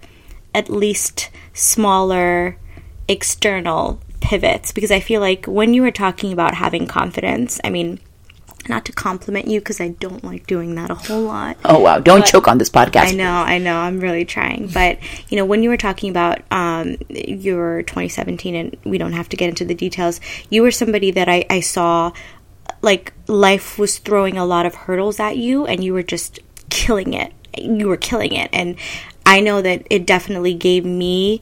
at 0.57 0.69
least 0.69 1.29
smaller 1.53 2.57
external 3.07 4.01
pivots 4.21 4.71
because 4.71 4.89
I 4.89 4.99
feel 4.99 5.21
like 5.21 5.45
when 5.45 5.75
you 5.75 5.83
were 5.83 5.91
talking 5.91 6.33
about 6.33 6.55
having 6.55 6.87
confidence, 6.87 7.61
I 7.63 7.69
mean, 7.69 7.99
not 8.67 8.83
to 8.85 8.91
compliment 8.91 9.47
you 9.47 9.59
because 9.59 9.79
I 9.79 9.89
don't 9.89 10.23
like 10.23 10.47
doing 10.47 10.73
that 10.73 10.89
a 10.89 10.95
whole 10.95 11.21
lot. 11.21 11.57
Oh 11.63 11.79
wow! 11.79 11.99
Don't 11.99 12.25
choke 12.25 12.47
on 12.47 12.57
this 12.57 12.71
podcast. 12.71 13.09
I 13.09 13.11
know, 13.11 13.31
I 13.31 13.59
know. 13.59 13.77
I'm 13.77 13.99
really 13.99 14.25
trying, 14.25 14.67
but 14.67 14.97
you 15.29 15.37
know, 15.37 15.45
when 15.45 15.61
you 15.61 15.69
were 15.69 15.77
talking 15.77 16.09
about 16.09 16.41
um, 16.51 16.97
your 17.07 17.83
2017, 17.83 18.55
and 18.55 18.77
we 18.83 18.97
don't 18.97 19.13
have 19.13 19.29
to 19.29 19.37
get 19.37 19.47
into 19.47 19.63
the 19.63 19.75
details, 19.75 20.19
you 20.49 20.63
were 20.63 20.71
somebody 20.71 21.11
that 21.11 21.29
I, 21.29 21.45
I 21.51 21.59
saw 21.59 22.11
like 22.81 23.13
life 23.27 23.77
was 23.77 23.99
throwing 23.99 24.37
a 24.37 24.45
lot 24.45 24.65
of 24.65 24.73
hurdles 24.73 25.19
at 25.19 25.37
you, 25.37 25.67
and 25.67 25.83
you 25.83 25.93
were 25.93 26.03
just 26.03 26.39
killing 26.69 27.13
it. 27.13 27.31
You 27.57 27.87
were 27.87 27.97
killing 27.97 28.33
it, 28.33 28.49
and 28.51 28.75
I 29.27 29.41
know 29.41 29.61
that 29.61 29.85
it 29.89 30.07
definitely 30.07 30.53
gave 30.53 30.85
me 30.85 31.41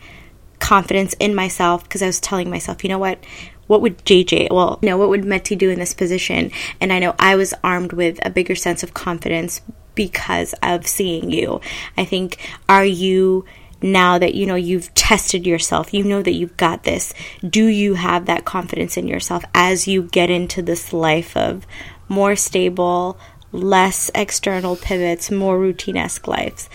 confidence 0.59 1.13
in 1.19 1.35
myself 1.35 1.83
because 1.83 2.01
I 2.01 2.07
was 2.07 2.19
telling 2.19 2.49
myself, 2.49 2.83
you 2.83 2.89
know 2.89 2.97
what? 2.97 3.23
What 3.67 3.81
would 3.81 3.99
JJ, 3.99 4.51
well, 4.51 4.79
you 4.81 4.89
know, 4.89 4.97
what 4.97 5.09
would 5.09 5.21
Meti 5.21 5.55
do 5.55 5.69
in 5.69 5.77
this 5.77 5.93
position? 5.93 6.51
And 6.81 6.91
I 6.91 6.97
know 6.97 7.13
I 7.19 7.35
was 7.35 7.53
armed 7.63 7.93
with 7.93 8.19
a 8.25 8.31
bigger 8.31 8.55
sense 8.55 8.81
of 8.81 8.95
confidence 8.95 9.61
because 9.93 10.53
of 10.63 10.87
seeing 10.87 11.29
you. 11.29 11.61
I 11.95 12.05
think, 12.05 12.39
are 12.67 12.85
you 12.85 13.45
now 13.83 14.17
that 14.17 14.33
you 14.33 14.47
know 14.47 14.55
you've 14.55 14.91
tested 14.95 15.45
yourself, 15.45 15.93
you 15.93 16.03
know 16.03 16.23
that 16.23 16.33
you've 16.33 16.57
got 16.57 16.83
this, 16.83 17.13
do 17.47 17.67
you 17.67 17.93
have 17.93 18.25
that 18.25 18.45
confidence 18.45 18.97
in 18.97 19.07
yourself 19.07 19.43
as 19.53 19.87
you 19.87 20.01
get 20.01 20.31
into 20.31 20.63
this 20.63 20.91
life 20.91 21.37
of 21.37 21.67
more 22.09 22.35
stable, 22.35 23.19
less 23.51 24.09
external 24.15 24.75
pivots, 24.75 25.29
more 25.29 25.59
routine 25.59 25.97
esque 25.97 26.27
lives? 26.27 26.67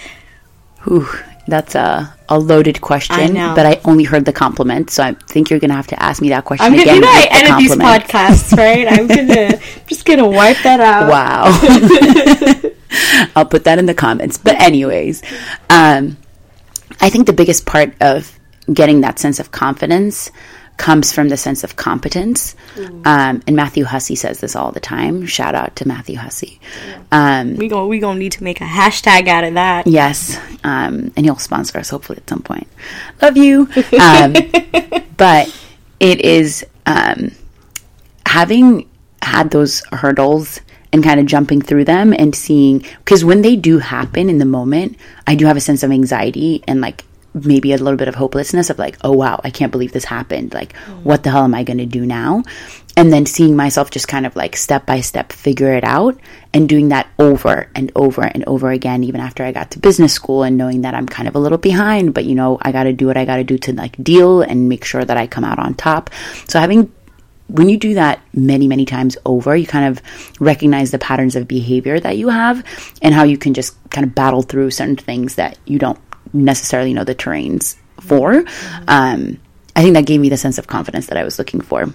Whew, 0.84 1.06
that's 1.46 1.74
a, 1.74 2.14
a 2.28 2.38
loaded 2.38 2.80
question, 2.80 3.36
I 3.36 3.54
but 3.54 3.66
I 3.66 3.80
only 3.84 4.04
heard 4.04 4.24
the 4.24 4.32
compliment, 4.32 4.90
so 4.90 5.02
I 5.02 5.12
think 5.12 5.50
you're 5.50 5.58
going 5.58 5.70
to 5.70 5.76
have 5.76 5.88
to 5.88 6.02
ask 6.02 6.22
me 6.22 6.28
that 6.30 6.44
question 6.44 6.64
I'm 6.64 6.72
gonna, 6.72 6.82
again. 6.82 6.94
You 6.96 7.00
know, 7.02 7.08
I 7.08 7.28
edit 7.30 7.58
these 7.58 7.76
podcasts, 7.76 8.56
right? 8.56 8.86
I'm 8.88 9.06
gonna 9.06 9.58
just 9.86 10.04
gonna 10.04 10.28
wipe 10.28 10.58
that 10.62 10.80
out. 10.80 11.10
Wow. 11.10 12.70
I'll 13.36 13.46
put 13.46 13.64
that 13.64 13.78
in 13.78 13.86
the 13.86 13.94
comments. 13.94 14.38
But 14.38 14.60
anyways, 14.60 15.22
um, 15.68 16.16
I 17.00 17.10
think 17.10 17.26
the 17.26 17.32
biggest 17.32 17.66
part 17.66 17.94
of 18.00 18.38
getting 18.72 19.00
that 19.00 19.18
sense 19.18 19.40
of 19.40 19.50
confidence 19.50 20.30
comes 20.80 21.12
from 21.12 21.28
the 21.28 21.36
sense 21.36 21.62
of 21.62 21.76
competence. 21.76 22.56
Mm. 22.74 23.06
Um, 23.06 23.42
and 23.46 23.54
Matthew 23.54 23.84
Hussey 23.84 24.14
says 24.14 24.40
this 24.40 24.56
all 24.56 24.72
the 24.72 24.80
time. 24.80 25.26
Shout 25.26 25.54
out 25.54 25.76
to 25.76 25.86
Matthew 25.86 26.16
Hussey. 26.16 26.58
Um, 27.12 27.56
we 27.56 27.68
gonna 27.68 27.86
we 27.86 27.98
gonna 27.98 28.18
need 28.18 28.32
to 28.32 28.42
make 28.42 28.62
a 28.62 28.64
hashtag 28.64 29.28
out 29.28 29.44
of 29.44 29.54
that. 29.54 29.86
Yes, 29.86 30.38
um, 30.64 31.12
and 31.16 31.26
he'll 31.26 31.36
sponsor 31.36 31.78
us 31.78 31.90
hopefully 31.90 32.16
at 32.16 32.28
some 32.28 32.40
point. 32.40 32.66
Love 33.20 33.36
you. 33.36 33.68
Um, 34.00 34.32
but 35.18 35.54
it 36.00 36.22
is 36.22 36.64
um, 36.86 37.32
having 38.24 38.88
had 39.20 39.50
those 39.50 39.82
hurdles 39.92 40.62
and 40.94 41.04
kind 41.04 41.20
of 41.20 41.26
jumping 41.26 41.60
through 41.60 41.84
them 41.84 42.14
and 42.18 42.34
seeing 42.34 42.78
because 43.04 43.22
when 43.22 43.42
they 43.42 43.54
do 43.54 43.80
happen 43.80 44.30
in 44.30 44.38
the 44.38 44.46
moment, 44.46 44.96
I 45.26 45.34
do 45.34 45.44
have 45.44 45.58
a 45.58 45.60
sense 45.60 45.82
of 45.82 45.90
anxiety 45.90 46.64
and 46.66 46.80
like 46.80 47.04
maybe 47.34 47.72
a 47.72 47.78
little 47.78 47.96
bit 47.96 48.08
of 48.08 48.14
hopelessness 48.14 48.70
of 48.70 48.78
like, 48.78 48.96
oh 49.02 49.12
wow, 49.12 49.40
I 49.44 49.50
can't 49.50 49.72
believe 49.72 49.92
this 49.92 50.04
happened. 50.04 50.52
Like, 50.54 50.72
mm. 50.72 51.02
what 51.02 51.22
the 51.22 51.30
hell 51.30 51.44
am 51.44 51.54
I 51.54 51.62
going 51.62 51.78
to 51.78 51.86
do 51.86 52.04
now? 52.04 52.42
And 52.96 53.12
then 53.12 53.24
seeing 53.24 53.56
myself 53.56 53.90
just 53.90 54.08
kind 54.08 54.26
of 54.26 54.34
like 54.36 54.56
step 54.56 54.84
by 54.84 55.00
step 55.00 55.32
figure 55.32 55.72
it 55.72 55.84
out 55.84 56.18
and 56.52 56.68
doing 56.68 56.88
that 56.88 57.08
over 57.18 57.70
and 57.74 57.92
over 57.94 58.22
and 58.22 58.44
over 58.46 58.70
again, 58.70 59.04
even 59.04 59.20
after 59.20 59.44
I 59.44 59.52
got 59.52 59.70
to 59.72 59.78
business 59.78 60.12
school 60.12 60.42
and 60.42 60.56
knowing 60.56 60.82
that 60.82 60.94
I'm 60.94 61.06
kind 61.06 61.28
of 61.28 61.36
a 61.36 61.38
little 61.38 61.58
behind, 61.58 62.14
but 62.14 62.24
you 62.24 62.34
know, 62.34 62.58
I 62.60 62.72
got 62.72 62.84
to 62.84 62.92
do 62.92 63.06
what 63.06 63.16
I 63.16 63.24
got 63.24 63.36
to 63.36 63.44
do 63.44 63.58
to 63.58 63.72
like 63.72 64.02
deal 64.02 64.42
and 64.42 64.68
make 64.68 64.84
sure 64.84 65.04
that 65.04 65.16
I 65.16 65.26
come 65.26 65.44
out 65.44 65.58
on 65.58 65.74
top. 65.74 66.10
So 66.46 66.58
having 66.58 66.92
when 67.50 67.68
you 67.68 67.78
do 67.78 67.94
that 67.94 68.20
many, 68.32 68.68
many 68.68 68.84
times 68.84 69.16
over, 69.26 69.56
you 69.56 69.66
kind 69.66 69.86
of 69.86 70.02
recognize 70.40 70.90
the 70.90 70.98
patterns 70.98 71.36
of 71.36 71.48
behavior 71.48 71.98
that 71.98 72.16
you 72.16 72.28
have 72.28 72.64
and 73.02 73.12
how 73.12 73.24
you 73.24 73.36
can 73.36 73.54
just 73.54 73.76
kind 73.90 74.06
of 74.06 74.14
battle 74.14 74.42
through 74.42 74.70
certain 74.70 74.96
things 74.96 75.34
that 75.34 75.58
you 75.64 75.78
don't 75.78 75.98
necessarily 76.32 76.94
know 76.94 77.04
the 77.04 77.14
terrains 77.14 77.76
for. 78.00 78.32
Mm-hmm. 78.32 78.84
Um, 78.88 79.40
I 79.76 79.82
think 79.82 79.94
that 79.94 80.06
gave 80.06 80.20
me 80.20 80.28
the 80.28 80.36
sense 80.36 80.58
of 80.58 80.66
confidence 80.66 81.06
that 81.06 81.18
I 81.18 81.24
was 81.24 81.38
looking 81.38 81.60
for. 81.60 81.92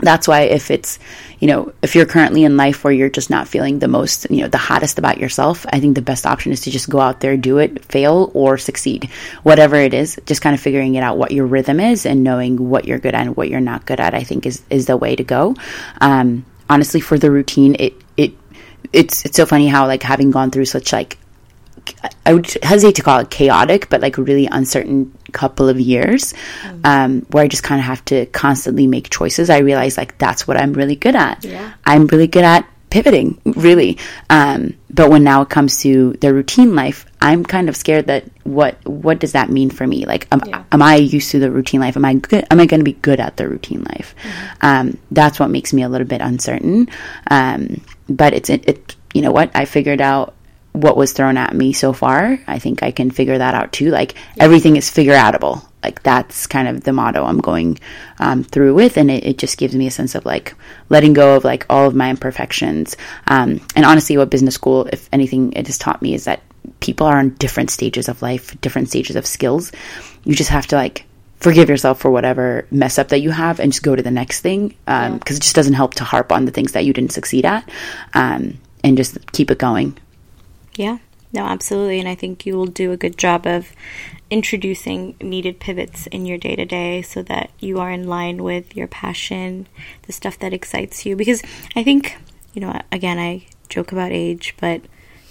That's 0.00 0.28
why 0.28 0.42
if 0.42 0.70
it's, 0.70 1.00
you 1.40 1.48
know, 1.48 1.72
if 1.82 1.96
you're 1.96 2.06
currently 2.06 2.44
in 2.44 2.56
life 2.56 2.84
where 2.84 2.92
you're 2.92 3.10
just 3.10 3.30
not 3.30 3.48
feeling 3.48 3.80
the 3.80 3.88
most, 3.88 4.30
you 4.30 4.42
know, 4.42 4.48
the 4.48 4.58
hottest 4.58 4.98
about 4.98 5.18
yourself, 5.18 5.66
I 5.72 5.80
think 5.80 5.96
the 5.96 6.02
best 6.02 6.24
option 6.24 6.52
is 6.52 6.60
to 6.62 6.70
just 6.70 6.88
go 6.88 7.00
out 7.00 7.18
there, 7.18 7.36
do 7.36 7.58
it, 7.58 7.84
fail 7.84 8.30
or 8.32 8.58
succeed. 8.58 9.10
Whatever 9.42 9.74
it 9.74 9.94
is, 9.94 10.20
just 10.24 10.40
kind 10.40 10.54
of 10.54 10.60
figuring 10.60 10.94
it 10.94 11.02
out 11.02 11.18
what 11.18 11.32
your 11.32 11.46
rhythm 11.46 11.80
is 11.80 12.06
and 12.06 12.22
knowing 12.22 12.68
what 12.68 12.84
you're 12.84 13.00
good 13.00 13.14
at 13.14 13.26
and 13.26 13.36
what 13.36 13.48
you're 13.48 13.60
not 13.60 13.86
good 13.86 13.98
at, 13.98 14.14
I 14.14 14.22
think 14.22 14.46
is, 14.46 14.62
is 14.70 14.86
the 14.86 14.96
way 14.96 15.16
to 15.16 15.24
go. 15.24 15.56
Um, 16.00 16.44
honestly, 16.70 17.00
for 17.00 17.18
the 17.18 17.32
routine, 17.32 17.74
it, 17.80 17.94
it, 18.16 18.34
it's, 18.92 19.24
it's 19.24 19.36
so 19.36 19.46
funny 19.46 19.66
how 19.66 19.88
like 19.88 20.04
having 20.04 20.30
gone 20.30 20.52
through 20.52 20.66
such 20.66 20.92
like 20.92 21.18
I 22.24 22.34
would 22.34 22.46
hesitate 22.62 22.96
to 22.96 23.02
call 23.02 23.20
it 23.20 23.30
chaotic, 23.30 23.88
but 23.88 24.00
like 24.00 24.18
a 24.18 24.22
really 24.22 24.46
uncertain 24.46 25.16
couple 25.32 25.68
of 25.68 25.78
years 25.78 26.34
mm-hmm. 26.62 26.80
um, 26.84 27.20
where 27.30 27.44
I 27.44 27.48
just 27.48 27.62
kind 27.62 27.80
of 27.80 27.86
have 27.86 28.04
to 28.06 28.26
constantly 28.26 28.86
make 28.86 29.10
choices. 29.10 29.50
I 29.50 29.58
realize 29.58 29.96
like 29.96 30.18
that's 30.18 30.46
what 30.46 30.56
I'm 30.56 30.72
really 30.72 30.96
good 30.96 31.16
at. 31.16 31.44
Yeah. 31.44 31.72
I'm 31.84 32.06
really 32.06 32.26
good 32.26 32.44
at 32.44 32.68
pivoting, 32.90 33.40
really. 33.44 33.98
Um, 34.30 34.74
but 34.90 35.10
when 35.10 35.24
now 35.24 35.42
it 35.42 35.48
comes 35.48 35.82
to 35.82 36.12
the 36.14 36.32
routine 36.32 36.74
life, 36.74 37.06
I'm 37.20 37.44
kind 37.44 37.68
of 37.68 37.76
scared 37.76 38.06
that 38.06 38.24
what 38.44 38.84
what 38.86 39.18
does 39.18 39.32
that 39.32 39.50
mean 39.50 39.70
for 39.70 39.86
me? 39.86 40.06
Like, 40.06 40.28
am, 40.32 40.40
yeah. 40.46 40.64
am 40.72 40.82
I 40.82 40.96
used 40.96 41.30
to 41.32 41.38
the 41.38 41.50
routine 41.50 41.80
life? 41.80 41.96
Am 41.96 42.04
I 42.04 42.14
good? 42.14 42.46
Am 42.50 42.60
I 42.60 42.66
going 42.66 42.80
to 42.80 42.84
be 42.84 42.92
good 42.92 43.20
at 43.20 43.36
the 43.36 43.48
routine 43.48 43.84
life? 43.84 44.14
Mm-hmm. 44.22 44.56
Um, 44.62 44.98
that's 45.10 45.38
what 45.38 45.50
makes 45.50 45.72
me 45.72 45.82
a 45.82 45.88
little 45.88 46.06
bit 46.06 46.20
uncertain. 46.20 46.88
Um, 47.30 47.80
but 48.08 48.32
it's 48.34 48.50
it, 48.50 48.68
it. 48.68 48.96
You 49.14 49.22
know 49.22 49.32
what? 49.32 49.50
I 49.54 49.64
figured 49.64 50.00
out 50.00 50.34
what 50.72 50.96
was 50.96 51.12
thrown 51.12 51.36
at 51.36 51.54
me 51.54 51.72
so 51.72 51.92
far. 51.92 52.38
I 52.46 52.58
think 52.58 52.82
I 52.82 52.90
can 52.90 53.10
figure 53.10 53.38
that 53.38 53.54
out 53.54 53.72
too. 53.72 53.90
Like 53.90 54.14
yeah. 54.36 54.44
everything 54.44 54.76
is 54.76 54.90
figure 54.90 55.14
outable. 55.14 55.64
Like 55.82 56.02
that's 56.02 56.46
kind 56.46 56.68
of 56.68 56.82
the 56.82 56.92
motto 56.92 57.24
I'm 57.24 57.40
going 57.40 57.78
um, 58.18 58.42
through 58.44 58.74
with, 58.74 58.96
and 58.96 59.10
it, 59.10 59.24
it, 59.24 59.38
just 59.38 59.58
gives 59.58 59.76
me 59.76 59.86
a 59.86 59.92
sense 59.92 60.14
of 60.14 60.26
like 60.26 60.54
letting 60.88 61.12
go 61.12 61.36
of 61.36 61.44
like 61.44 61.66
all 61.70 61.86
of 61.86 61.94
my 61.94 62.10
imperfections. 62.10 62.96
Um, 63.28 63.60
and 63.76 63.84
honestly, 63.84 64.16
what 64.16 64.30
business 64.30 64.54
school, 64.54 64.88
if 64.92 65.08
anything, 65.12 65.52
it 65.52 65.66
has 65.68 65.78
taught 65.78 66.02
me 66.02 66.14
is 66.14 66.24
that 66.24 66.42
people 66.80 67.06
are 67.06 67.18
on 67.18 67.30
different 67.30 67.70
stages 67.70 68.08
of 68.08 68.22
life, 68.22 68.60
different 68.60 68.88
stages 68.88 69.14
of 69.14 69.26
skills. 69.26 69.70
You 70.24 70.34
just 70.34 70.50
have 70.50 70.66
to 70.68 70.76
like 70.76 71.04
forgive 71.38 71.68
yourself 71.68 72.00
for 72.00 72.10
whatever 72.10 72.66
mess 72.70 72.98
up 72.98 73.08
that 73.08 73.20
you 73.20 73.30
have 73.30 73.60
and 73.60 73.72
just 73.72 73.84
go 73.84 73.94
to 73.94 74.02
the 74.02 74.10
next 74.10 74.40
thing 74.40 74.68
because 74.68 75.06
um, 75.06 75.12
yeah. 75.12 75.36
it 75.36 75.40
just 75.40 75.54
doesn't 75.54 75.74
help 75.74 75.94
to 75.94 76.04
harp 76.04 76.32
on 76.32 76.44
the 76.44 76.50
things 76.50 76.72
that 76.72 76.84
you 76.84 76.92
didn't 76.92 77.12
succeed 77.12 77.46
at 77.46 77.68
um, 78.14 78.58
and 78.82 78.96
just 78.96 79.30
keep 79.30 79.50
it 79.50 79.58
going 79.58 79.96
yeah. 80.78 80.98
No 81.30 81.44
absolutely 81.44 81.98
and 81.98 82.08
i 82.08 82.14
think 82.14 82.46
you 82.46 82.56
will 82.56 82.66
do 82.66 82.90
a 82.90 82.96
good 82.96 83.18
job 83.18 83.46
of 83.46 83.72
introducing 84.30 85.14
needed 85.20 85.60
pivots 85.60 86.06
in 86.06 86.24
your 86.24 86.38
day 86.38 86.56
to 86.56 86.64
day 86.64 87.02
so 87.02 87.22
that 87.24 87.50
you 87.58 87.78
are 87.80 87.90
in 87.90 88.06
line 88.06 88.42
with 88.42 88.74
your 88.74 88.86
passion 88.86 89.66
the 90.02 90.12
stuff 90.12 90.38
that 90.38 90.54
excites 90.54 91.04
you 91.04 91.16
because 91.16 91.42
i 91.76 91.82
think 91.82 92.16
you 92.54 92.60
know 92.60 92.80
again 92.90 93.18
i 93.18 93.44
joke 93.68 93.92
about 93.92 94.10
age 94.12 94.54
but 94.58 94.80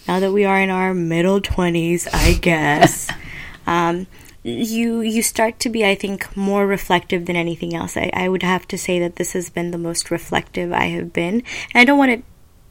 now 0.07 0.19
that 0.19 0.31
we 0.31 0.45
are 0.45 0.59
in 0.61 0.69
our 0.69 0.93
middle 0.93 1.41
20s 1.41 2.07
i 2.13 2.33
guess 2.33 3.09
um, 3.67 4.05
you 4.43 5.01
you 5.01 5.21
start 5.21 5.59
to 5.59 5.69
be 5.69 5.83
i 5.83 5.95
think 5.95 6.35
more 6.37 6.65
reflective 6.65 7.25
than 7.25 7.35
anything 7.35 7.75
else. 7.75 7.97
I, 7.97 8.09
I 8.13 8.29
would 8.29 8.43
have 8.43 8.67
to 8.69 8.77
say 8.77 8.99
that 8.99 9.17
this 9.17 9.33
has 9.33 9.49
been 9.49 9.71
the 9.71 9.77
most 9.77 10.09
reflective 10.11 10.71
i 10.71 10.85
have 10.85 11.11
been 11.11 11.43
and 11.73 11.75
i 11.75 11.83
don't 11.83 11.97
want 11.97 12.11
it 12.11 12.23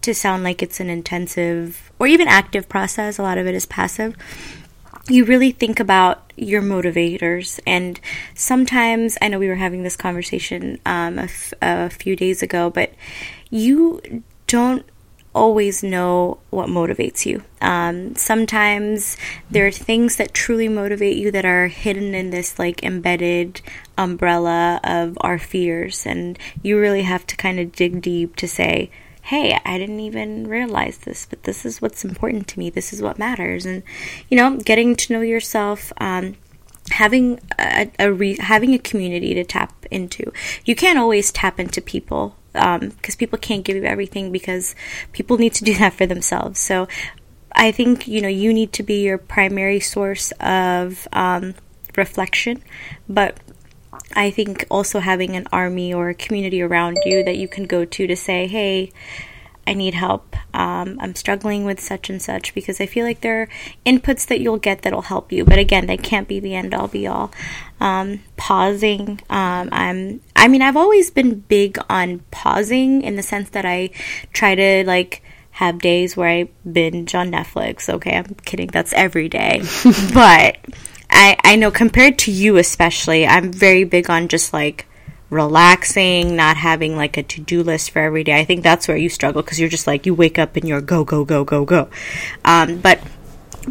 to 0.07 0.14
sound 0.14 0.42
like 0.42 0.62
it's 0.62 0.80
an 0.80 0.88
intensive 0.88 1.92
or 1.98 2.07
even 2.07 2.26
active 2.28 2.68
process 2.68 3.18
a 3.18 3.22
lot 3.22 3.38
of 3.38 3.46
it 3.46 3.54
is 3.54 3.66
passive 3.66 4.16
you 5.09 5.24
really 5.24 5.52
think 5.52 5.78
about 5.78 6.32
your 6.36 6.62
motivators 6.62 7.61
and 7.66 8.00
sometimes 8.34 9.16
i 9.20 9.28
know 9.28 9.38
we 9.38 9.48
were 9.48 9.54
having 9.54 9.82
this 9.82 9.96
conversation 9.96 10.78
um, 10.86 11.18
a, 11.18 11.22
f- 11.22 11.54
a 11.62 11.90
few 11.90 12.16
days 12.16 12.42
ago 12.42 12.70
but 12.70 12.92
you 13.50 14.22
don't 14.46 14.84
always 15.36 15.82
know 15.82 16.38
what 16.48 16.66
motivates 16.66 17.26
you. 17.26 17.42
Um, 17.61 18.16
sometimes 18.16 19.18
there 19.50 19.66
are 19.66 19.70
things 19.70 20.16
that 20.16 20.32
truly 20.32 20.66
motivate 20.66 21.18
you 21.18 21.30
that 21.30 21.44
are 21.44 21.68
hidden 21.68 22.14
in 22.14 22.30
this 22.30 22.59
like 22.59 22.82
embedded 22.82 23.61
umbrella 23.98 24.80
of 24.82 25.18
our 25.20 25.38
fears, 25.38 26.07
and 26.07 26.38
you 26.62 26.80
really 26.80 27.02
have 27.02 27.26
to 27.26 27.36
kind 27.36 27.61
of 27.61 27.72
dig 27.72 28.00
deep 28.00 28.34
to 28.36 28.48
say, 28.48 28.90
hey, 29.27 29.59
I 29.64 29.77
didn't 29.77 29.99
even 29.99 30.47
realize 30.47 30.99
this, 30.99 31.27
but 31.27 31.43
this 31.43 31.66
is 31.66 31.83
what's 31.83 32.05
important 32.05 32.47
to 32.47 32.61
me. 32.61 32.70
This 32.70 32.93
is 32.93 33.03
what 33.03 33.18
matters. 33.18 33.66
And, 33.66 33.83
you 34.29 34.37
know, 34.37 34.57
getting 34.57 34.95
to 34.95 35.12
know 35.12 35.20
yourself, 35.20 35.93
um, 35.99 36.37
having 36.91 37.41
a, 37.59 37.91
a 37.99 38.12
re- 38.12 38.39
having 38.39 38.72
a 38.72 38.79
community 38.79 39.35
to 39.35 39.43
tap 39.43 39.85
into. 39.91 40.33
You 40.64 40.77
can't 40.77 40.97
always 40.97 41.33
tap 41.33 41.59
into 41.59 41.81
people 41.81 42.37
because 42.53 42.81
um, 42.83 43.18
people 43.18 43.37
can't 43.37 43.64
give 43.64 43.74
you 43.74 43.83
everything 43.83 44.31
because 44.31 44.77
people 45.12 45.39
need 45.39 45.55
to 45.55 45.64
do 45.64 45.74
that 45.74 45.95
for 45.95 46.07
themselves. 46.07 46.61
So 46.61 46.87
I 47.51 47.72
think 47.72 48.07
you 48.07 48.22
know 48.22 48.29
you 48.29 48.55
need 48.55 48.72
to 48.74 48.85
be 48.85 49.03
your 49.03 49.18
primary 49.18 49.81
source 49.81 50.33
of 50.39 51.09
um, 51.12 51.55
reflection, 51.97 52.62
but 53.09 53.39
I 54.14 54.30
think 54.30 54.66
also 54.70 55.00
having 55.00 55.36
an 55.36 55.46
army 55.52 55.92
or 55.92 56.09
a 56.09 56.14
community 56.14 56.62
around 56.62 56.98
you 57.04 57.24
that 57.24 57.36
you 57.36 57.48
can 57.48 57.64
go 57.64 57.84
to 57.84 58.07
to 58.07 58.16
say, 58.16 58.46
hey, 58.46 58.92
I 59.66 59.74
need 59.74 59.94
help. 59.94 60.36
Um, 60.54 60.96
I'm 61.00 61.14
struggling 61.16 61.64
with 61.64 61.80
such 61.80 62.09
and 62.09 62.22
such 62.22 62.54
because 62.54 62.80
I 62.80 62.86
feel 62.86 63.04
like 63.04 63.20
there 63.20 63.42
are 63.42 63.48
inputs 63.84 64.26
that 64.28 64.40
you'll 64.40 64.59
get 64.59 64.82
that'll 64.82 65.02
help 65.02 65.32
you. 65.32 65.44
But 65.44 65.59
again, 65.59 65.86
they 65.86 65.96
can't 65.96 66.28
be 66.28 66.38
the 66.38 66.54
end 66.54 66.72
all 66.72 66.86
be 66.86 67.07
all. 67.07 67.32
Um, 67.80 68.22
pausing. 68.36 69.20
Um, 69.28 69.68
I'm. 69.72 70.20
I 70.36 70.46
mean, 70.48 70.62
I've 70.62 70.76
always 70.76 71.11
been 71.11 71.40
big 71.40 71.78
on 71.90 72.20
pausing 72.30 73.02
in 73.02 73.16
the 73.16 73.22
sense 73.22 73.50
that 73.50 73.64
I 73.64 73.90
try 74.32 74.54
to 74.54 74.84
like 74.86 75.22
have 75.50 75.78
days 75.78 76.16
where 76.16 76.28
I 76.28 76.48
binge 76.70 77.14
on 77.14 77.32
Netflix. 77.32 77.88
Okay, 77.88 78.16
I'm 78.16 78.36
kidding. 78.44 78.68
That's 78.68 78.92
every 78.92 79.28
day. 79.28 79.62
but 80.14 80.59
I 81.11 81.36
I 81.44 81.57
know 81.57 81.70
compared 81.70 82.18
to 82.20 82.32
you 82.32 82.57
especially, 82.57 83.26
I'm 83.26 83.52
very 83.52 83.84
big 83.84 84.11
on 84.11 84.28
just 84.28 84.52
like 84.52 84.86
relaxing, 85.30 86.36
not 86.36 86.57
having 86.57 86.96
like 86.96 87.16
a 87.16 87.22
to 87.22 87.40
do 87.40 87.62
list 87.62 87.90
for 87.90 87.98
every 87.98 88.24
day. 88.24 88.38
I 88.38 88.44
think 88.44 88.62
that's 88.62 88.86
where 88.88 88.96
you 88.96 89.09
struggle 89.09 89.42
because 89.42 89.59
you're 89.59 89.68
just 89.68 89.86
like, 89.86 90.07
you 90.07 90.14
wake 90.14 90.38
up 90.38 90.57
and 90.57 90.68
you're 90.68 90.80
go, 90.80 91.04
go, 91.04 91.24
go, 91.24 91.44
go, 91.44 91.64
go. 91.64 91.88
Um, 92.44 92.78
but 92.78 93.00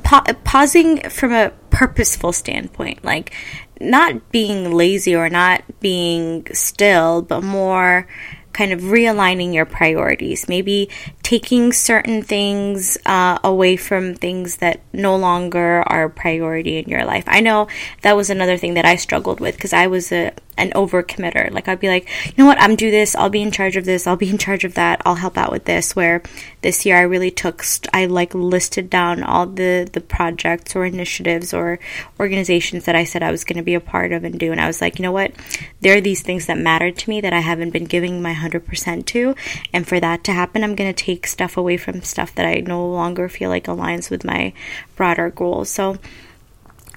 pa- 0.03 0.25
pausing 0.43 1.09
from 1.09 1.31
a 1.31 1.51
purposeful 1.69 2.33
standpoint, 2.33 3.03
like 3.03 3.33
not 3.79 4.31
being 4.31 4.73
lazy 4.73 5.15
or 5.15 5.29
not 5.29 5.63
being 5.79 6.45
still, 6.53 7.21
but 7.21 7.43
more 7.43 8.07
kind 8.55 8.71
of 8.71 8.79
realigning 8.81 9.53
your 9.53 9.65
priorities, 9.65 10.47
maybe 10.47 10.89
taking 11.23 11.73
certain 11.73 12.23
things 12.23 12.97
uh, 13.05 13.37
away 13.43 13.75
from 13.75 14.15
things 14.15 14.57
that 14.57 14.79
no 14.93 15.17
longer 15.17 15.83
are 15.87 16.05
a 16.05 16.09
priority 16.09 16.77
in 16.77 16.87
your 16.87 17.03
life. 17.03 17.25
I 17.27 17.41
know 17.41 17.67
that 18.01 18.15
was 18.15 18.29
another 18.29 18.55
thing 18.55 18.75
that 18.75 18.85
I 18.85 18.95
struggled 18.95 19.41
with 19.41 19.55
because 19.55 19.73
I 19.73 19.87
was 19.87 20.11
a 20.13 20.31
an 20.57 20.71
overcommitter. 20.71 21.51
Like 21.51 21.67
I'd 21.67 21.79
be 21.79 21.89
like, 21.89 22.09
you 22.25 22.33
know 22.37 22.45
what, 22.45 22.59
I'm 22.61 22.75
do 22.75 22.91
this. 22.91 23.15
I'll 23.15 23.29
be 23.29 23.41
in 23.41 23.51
charge 23.51 23.75
of 23.75 23.85
this. 23.85 24.07
I'll 24.07 24.15
be 24.15 24.29
in 24.29 24.37
charge 24.37 24.63
of 24.63 24.75
that. 24.75 25.01
I'll 25.05 25.15
help 25.15 25.37
out 25.37 25.51
with 25.51 25.65
this. 25.65 25.95
Where 25.95 26.21
this 26.61 26.85
year 26.85 26.97
I 26.97 27.01
really 27.01 27.31
took, 27.31 27.63
st- 27.63 27.93
I 27.93 28.05
like 28.05 28.33
listed 28.33 28.89
down 28.89 29.23
all 29.23 29.45
the 29.45 29.89
the 29.91 30.01
projects 30.01 30.75
or 30.75 30.85
initiatives 30.85 31.53
or 31.53 31.79
organizations 32.19 32.85
that 32.85 32.95
I 32.95 33.03
said 33.03 33.23
I 33.23 33.31
was 33.31 33.43
going 33.43 33.57
to 33.57 33.63
be 33.63 33.75
a 33.75 33.79
part 33.79 34.11
of 34.11 34.23
and 34.23 34.39
do. 34.39 34.51
And 34.51 34.61
I 34.61 34.67
was 34.67 34.81
like, 34.81 34.97
you 34.97 35.03
know 35.03 35.11
what, 35.11 35.33
there 35.81 35.97
are 35.97 36.01
these 36.01 36.21
things 36.21 36.45
that 36.45 36.57
matter 36.57 36.91
to 36.91 37.09
me 37.09 37.21
that 37.21 37.33
I 37.33 37.39
haven't 37.39 37.71
been 37.71 37.85
giving 37.85 38.21
my 38.21 38.33
hundred 38.33 38.65
percent 38.65 39.07
to, 39.07 39.35
and 39.73 39.87
for 39.87 39.99
that 39.99 40.23
to 40.25 40.31
happen, 40.31 40.63
I'm 40.63 40.75
going 40.75 40.93
to 40.93 41.03
take 41.05 41.27
stuff 41.27 41.57
away 41.57 41.77
from 41.77 42.01
stuff 42.01 42.33
that 42.35 42.45
I 42.45 42.61
no 42.61 42.87
longer 42.87 43.29
feel 43.29 43.49
like 43.49 43.65
aligns 43.65 44.09
with 44.09 44.23
my 44.23 44.53
broader 44.95 45.29
goals. 45.29 45.69
So 45.69 45.97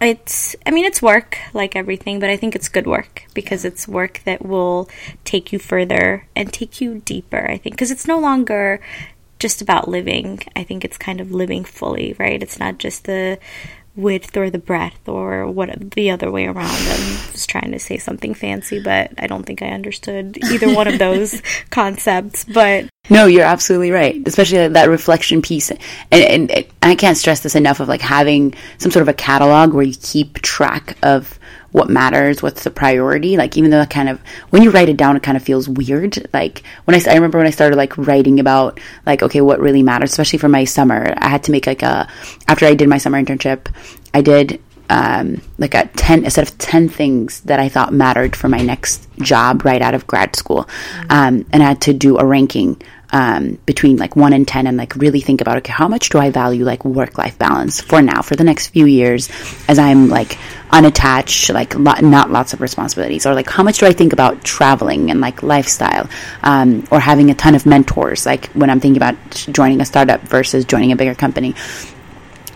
it's 0.00 0.54
i 0.64 0.70
mean 0.70 0.84
it's 0.84 1.02
work 1.02 1.38
like 1.52 1.74
everything 1.74 2.20
but 2.20 2.30
i 2.30 2.36
think 2.36 2.54
it's 2.54 2.68
good 2.68 2.86
work 2.86 3.24
because 3.34 3.64
it's 3.64 3.88
work 3.88 4.20
that 4.24 4.44
will 4.44 4.88
take 5.24 5.52
you 5.52 5.58
further 5.58 6.26
and 6.36 6.52
take 6.52 6.80
you 6.80 7.00
deeper 7.04 7.46
i 7.50 7.56
think. 7.56 7.74
Because 7.74 7.90
it's 7.90 8.06
no 8.06 8.18
longer 8.18 8.80
just 9.38 9.62
about 9.62 9.88
living. 9.88 10.40
I 10.56 10.64
think 10.64 10.84
it's 10.84 10.98
kind 10.98 11.20
of 11.20 11.30
living 11.30 11.64
fully 11.64 12.14
right? 12.18 12.42
It's 12.42 12.58
not 12.58 12.78
just 12.78 13.04
the 13.04 13.38
width 13.98 14.36
or 14.36 14.48
the 14.48 14.58
breadth 14.58 15.08
or 15.08 15.46
what 15.50 15.90
the 15.90 16.10
other 16.10 16.30
way 16.30 16.46
around. 16.46 16.70
I'm 16.70 17.32
just 17.32 17.50
trying 17.50 17.72
to 17.72 17.80
say 17.80 17.98
something 17.98 18.32
fancy, 18.32 18.80
but 18.80 19.12
I 19.18 19.26
don't 19.26 19.42
think 19.42 19.60
I 19.60 19.68
understood 19.68 20.38
either 20.52 20.72
one 20.72 20.86
of 20.86 20.98
those 20.98 21.42
concepts. 21.70 22.44
But 22.44 22.88
no, 23.10 23.26
you're 23.26 23.44
absolutely 23.44 23.90
right, 23.90 24.22
especially 24.26 24.68
that 24.68 24.88
reflection 24.88 25.42
piece. 25.42 25.70
And, 25.70 25.80
and, 26.12 26.50
and 26.50 26.66
I 26.80 26.94
can't 26.94 27.16
stress 27.16 27.40
this 27.40 27.56
enough 27.56 27.80
of 27.80 27.88
like 27.88 28.00
having 28.00 28.54
some 28.78 28.92
sort 28.92 29.02
of 29.02 29.08
a 29.08 29.14
catalog 29.14 29.74
where 29.74 29.84
you 29.84 29.96
keep 30.00 30.34
track 30.42 30.96
of 31.02 31.37
what 31.72 31.90
matters, 31.90 32.42
what's 32.42 32.64
the 32.64 32.70
priority. 32.70 33.36
Like, 33.36 33.56
even 33.56 33.70
though 33.70 33.78
that 33.78 33.90
kind 33.90 34.08
of, 34.08 34.20
when 34.50 34.62
you 34.62 34.70
write 34.70 34.88
it 34.88 34.96
down, 34.96 35.16
it 35.16 35.22
kind 35.22 35.36
of 35.36 35.42
feels 35.42 35.68
weird. 35.68 36.26
Like, 36.32 36.62
when 36.84 36.94
I, 36.94 37.10
I 37.10 37.14
remember 37.14 37.38
when 37.38 37.46
I 37.46 37.50
started 37.50 37.76
like 37.76 37.96
writing 37.98 38.40
about, 38.40 38.80
like, 39.04 39.22
okay, 39.22 39.40
what 39.40 39.60
really 39.60 39.82
matters, 39.82 40.10
especially 40.10 40.38
for 40.38 40.48
my 40.48 40.64
summer, 40.64 41.12
I 41.16 41.28
had 41.28 41.44
to 41.44 41.52
make 41.52 41.66
like 41.66 41.82
a, 41.82 42.08
after 42.46 42.66
I 42.66 42.74
did 42.74 42.88
my 42.88 42.98
summer 42.98 43.22
internship, 43.22 43.66
I 44.14 44.22
did 44.22 44.60
um, 44.90 45.42
like 45.58 45.74
a 45.74 45.86
10 45.86 46.24
a 46.24 46.30
set 46.30 46.48
of 46.48 46.56
10 46.56 46.88
things 46.88 47.40
that 47.42 47.60
i 47.60 47.68
thought 47.68 47.92
mattered 47.92 48.34
for 48.34 48.48
my 48.48 48.62
next 48.62 49.06
job 49.18 49.64
right 49.64 49.82
out 49.82 49.94
of 49.94 50.06
grad 50.06 50.34
school 50.34 50.64
mm-hmm. 50.64 51.06
um, 51.10 51.46
and 51.52 51.62
i 51.62 51.66
had 51.66 51.80
to 51.82 51.92
do 51.92 52.18
a 52.18 52.24
ranking 52.24 52.80
um, 53.10 53.58
between 53.64 53.96
like 53.96 54.16
one 54.16 54.32
and 54.32 54.46
10 54.46 54.66
and 54.66 54.76
like 54.76 54.94
really 54.96 55.20
think 55.20 55.40
about, 55.40 55.56
okay, 55.58 55.72
how 55.72 55.88
much 55.88 56.10
do 56.10 56.18
I 56.18 56.30
value 56.30 56.64
like 56.64 56.84
work 56.84 57.16
life 57.16 57.38
balance 57.38 57.80
for 57.80 58.02
now, 58.02 58.22
for 58.22 58.36
the 58.36 58.44
next 58.44 58.68
few 58.68 58.86
years 58.86 59.30
as 59.66 59.78
I'm 59.78 60.08
like 60.08 60.38
unattached, 60.70 61.50
like 61.50 61.74
lo- 61.74 62.00
not 62.02 62.30
lots 62.30 62.52
of 62.52 62.60
responsibilities, 62.60 63.24
or 63.24 63.34
like 63.34 63.48
how 63.48 63.62
much 63.62 63.78
do 63.78 63.86
I 63.86 63.92
think 63.92 64.12
about 64.12 64.44
traveling 64.44 65.10
and 65.10 65.20
like 65.20 65.42
lifestyle, 65.42 66.08
um, 66.42 66.86
or 66.90 67.00
having 67.00 67.30
a 67.30 67.34
ton 67.34 67.54
of 67.54 67.64
mentors, 67.64 68.26
like 68.26 68.46
when 68.48 68.68
I'm 68.68 68.80
thinking 68.80 68.98
about 68.98 69.16
joining 69.30 69.80
a 69.80 69.86
startup 69.86 70.20
versus 70.22 70.64
joining 70.64 70.92
a 70.92 70.96
bigger 70.96 71.14
company. 71.14 71.54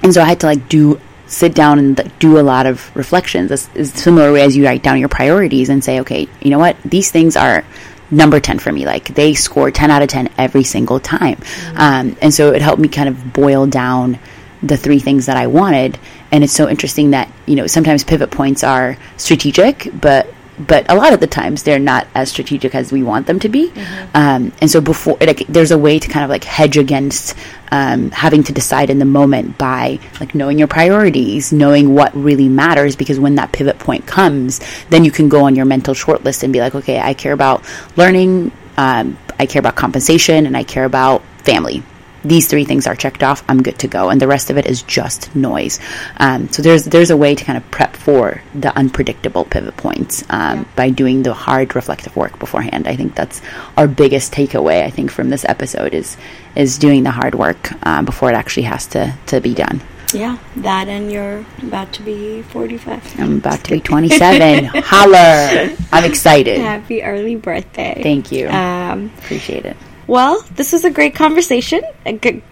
And 0.02 0.12
so 0.12 0.20
I 0.20 0.24
had 0.24 0.40
to 0.40 0.46
like 0.46 0.68
do 0.68 1.00
sit 1.26 1.54
down 1.54 1.78
and 1.78 2.12
do 2.18 2.38
a 2.38 2.42
lot 2.42 2.66
of 2.66 2.94
reflections. 2.94 3.68
Similar 3.94 4.32
way 4.32 4.42
as 4.42 4.54
you 4.54 4.66
write 4.66 4.82
down 4.82 4.98
your 4.98 5.08
priorities 5.08 5.70
and 5.70 5.82
say, 5.82 6.00
okay, 6.00 6.28
you 6.42 6.50
know 6.50 6.58
what, 6.58 6.76
these 6.84 7.10
things 7.10 7.36
are 7.36 7.64
number 8.12 8.38
10 8.38 8.58
for 8.60 8.70
me. 8.70 8.86
Like 8.86 9.14
they 9.14 9.34
score 9.34 9.70
10 9.70 9.90
out 9.90 10.02
of 10.02 10.08
10 10.08 10.30
every 10.38 10.62
single 10.62 11.00
time. 11.00 11.36
Mm-hmm. 11.36 11.78
Um, 11.78 12.16
and 12.20 12.32
so 12.32 12.52
it 12.52 12.62
helped 12.62 12.80
me 12.80 12.88
kind 12.88 13.08
of 13.08 13.32
boil 13.32 13.66
down 13.66 14.18
the 14.62 14.76
three 14.76 15.00
things 15.00 15.26
that 15.26 15.36
I 15.36 15.48
wanted. 15.48 15.98
And 16.30 16.44
it's 16.44 16.52
so 16.52 16.68
interesting 16.68 17.10
that, 17.10 17.32
you 17.46 17.56
know, 17.56 17.66
sometimes 17.66 18.04
pivot 18.04 18.30
points 18.30 18.62
are 18.62 18.96
strategic, 19.16 19.88
but 19.92 20.32
but 20.58 20.90
a 20.90 20.94
lot 20.94 21.12
of 21.12 21.20
the 21.20 21.26
times 21.26 21.62
they're 21.62 21.78
not 21.78 22.06
as 22.14 22.30
strategic 22.30 22.74
as 22.74 22.92
we 22.92 23.02
want 23.02 23.26
them 23.26 23.38
to 23.40 23.48
be. 23.48 23.68
Mm-hmm. 23.68 24.16
Um, 24.16 24.52
and 24.60 24.70
so 24.70 24.80
before, 24.80 25.16
like, 25.20 25.46
there's 25.46 25.70
a 25.70 25.78
way 25.78 25.98
to 25.98 26.08
kind 26.08 26.24
of 26.24 26.30
like 26.30 26.44
hedge 26.44 26.76
against 26.76 27.36
um, 27.70 28.10
having 28.10 28.42
to 28.44 28.52
decide 28.52 28.90
in 28.90 28.98
the 28.98 29.06
moment 29.06 29.56
by 29.56 29.98
like 30.20 30.34
knowing 30.34 30.58
your 30.58 30.68
priorities, 30.68 31.52
knowing 31.52 31.94
what 31.94 32.14
really 32.14 32.48
matters. 32.48 32.96
Because 32.96 33.18
when 33.18 33.36
that 33.36 33.52
pivot 33.52 33.78
point 33.78 34.06
comes, 34.06 34.60
then 34.90 35.04
you 35.04 35.10
can 35.10 35.28
go 35.28 35.44
on 35.44 35.54
your 35.54 35.64
mental 35.64 35.94
shortlist 35.94 36.42
and 36.42 36.52
be 36.52 36.60
like, 36.60 36.74
okay, 36.74 37.00
I 37.00 37.14
care 37.14 37.32
about 37.32 37.64
learning, 37.96 38.52
um, 38.76 39.16
I 39.38 39.46
care 39.46 39.60
about 39.60 39.76
compensation, 39.76 40.46
and 40.46 40.56
I 40.56 40.64
care 40.64 40.84
about 40.84 41.22
family. 41.38 41.82
These 42.24 42.48
three 42.48 42.64
things 42.64 42.86
are 42.86 42.94
checked 42.94 43.22
off, 43.22 43.44
I'm 43.48 43.62
good 43.62 43.78
to 43.80 43.88
go, 43.88 44.10
and 44.10 44.20
the 44.20 44.28
rest 44.28 44.50
of 44.50 44.58
it 44.58 44.66
is 44.66 44.82
just 44.82 45.34
noise. 45.34 45.78
Um, 46.16 46.48
so 46.48 46.62
there's 46.62 46.84
there's 46.84 47.10
a 47.10 47.16
way 47.16 47.34
to 47.34 47.44
kind 47.44 47.56
of 47.56 47.70
prep 47.70 47.96
for 47.96 48.42
the 48.54 48.76
unpredictable 48.76 49.44
pivot 49.44 49.76
points 49.76 50.22
um, 50.30 50.58
yeah. 50.58 50.64
by 50.76 50.90
doing 50.90 51.22
the 51.22 51.34
hard 51.34 51.74
reflective 51.74 52.16
work 52.16 52.38
beforehand. 52.38 52.86
I 52.86 52.96
think 52.96 53.14
that's 53.14 53.40
our 53.76 53.88
biggest 53.88 54.32
takeaway. 54.32 54.82
I 54.84 54.90
think 54.90 55.10
from 55.10 55.30
this 55.30 55.44
episode 55.44 55.94
is 55.94 56.16
is 56.54 56.78
doing 56.78 57.02
the 57.02 57.10
hard 57.10 57.34
work 57.34 57.72
uh, 57.86 58.02
before 58.02 58.30
it 58.30 58.34
actually 58.34 58.64
has 58.64 58.86
to 58.88 59.14
to 59.26 59.40
be 59.40 59.54
done. 59.54 59.82
Yeah, 60.12 60.36
that 60.56 60.88
and 60.88 61.10
you're 61.10 61.44
about 61.62 61.92
to 61.94 62.02
be 62.02 62.42
45. 62.42 63.18
I'm 63.18 63.38
about 63.38 63.64
to 63.64 63.70
be 63.70 63.80
27. 63.80 64.64
Holler! 64.84 65.74
I'm 65.90 66.04
excited. 66.04 66.58
Happy 66.58 67.02
early 67.02 67.36
birthday. 67.36 67.98
Thank 68.02 68.30
you. 68.30 68.48
Um, 68.48 69.10
Appreciate 69.18 69.64
it. 69.64 69.76
Well, 70.06 70.42
this 70.54 70.72
was 70.72 70.84
a 70.84 70.90
great 70.90 71.14
conversation. 71.14 71.82
A 72.04 72.12
good, 72.12 72.42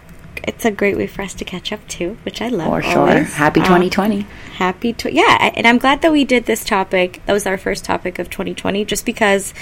it's 0.43 0.65
a 0.65 0.71
great 0.71 0.97
way 0.97 1.07
for 1.07 1.21
us 1.21 1.33
to 1.35 1.45
catch 1.45 1.71
up 1.71 1.85
too, 1.87 2.17
which 2.23 2.41
I 2.41 2.47
love. 2.47 2.67
For 2.67 2.81
sure. 2.81 2.99
Always. 2.99 3.33
Happy 3.33 3.59
2020. 3.59 4.17
Um, 4.17 4.23
happy 4.23 4.93
to 4.93 5.13
yeah, 5.13 5.51
and 5.55 5.67
I'm 5.67 5.77
glad 5.77 6.01
that 6.01 6.11
we 6.11 6.23
did 6.23 6.45
this 6.45 6.63
topic. 6.63 7.21
That 7.25 7.33
was 7.33 7.45
our 7.45 7.57
first 7.57 7.83
topic 7.83 8.19
of 8.19 8.29
2020, 8.29 8.85
just 8.85 9.05
because 9.05 9.53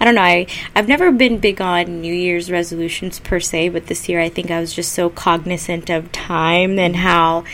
I 0.00 0.04
don't 0.04 0.14
know. 0.14 0.22
I 0.22 0.46
I've 0.74 0.88
never 0.88 1.10
been 1.10 1.38
big 1.38 1.60
on 1.60 2.00
New 2.00 2.14
Year's 2.14 2.50
resolutions 2.50 3.18
per 3.20 3.40
se, 3.40 3.70
but 3.70 3.86
this 3.86 4.08
year 4.08 4.20
I 4.20 4.28
think 4.28 4.50
I 4.50 4.60
was 4.60 4.72
just 4.72 4.92
so 4.92 5.10
cognizant 5.10 5.90
of 5.90 6.12
time 6.12 6.78
and 6.78 6.96
how 6.96 7.44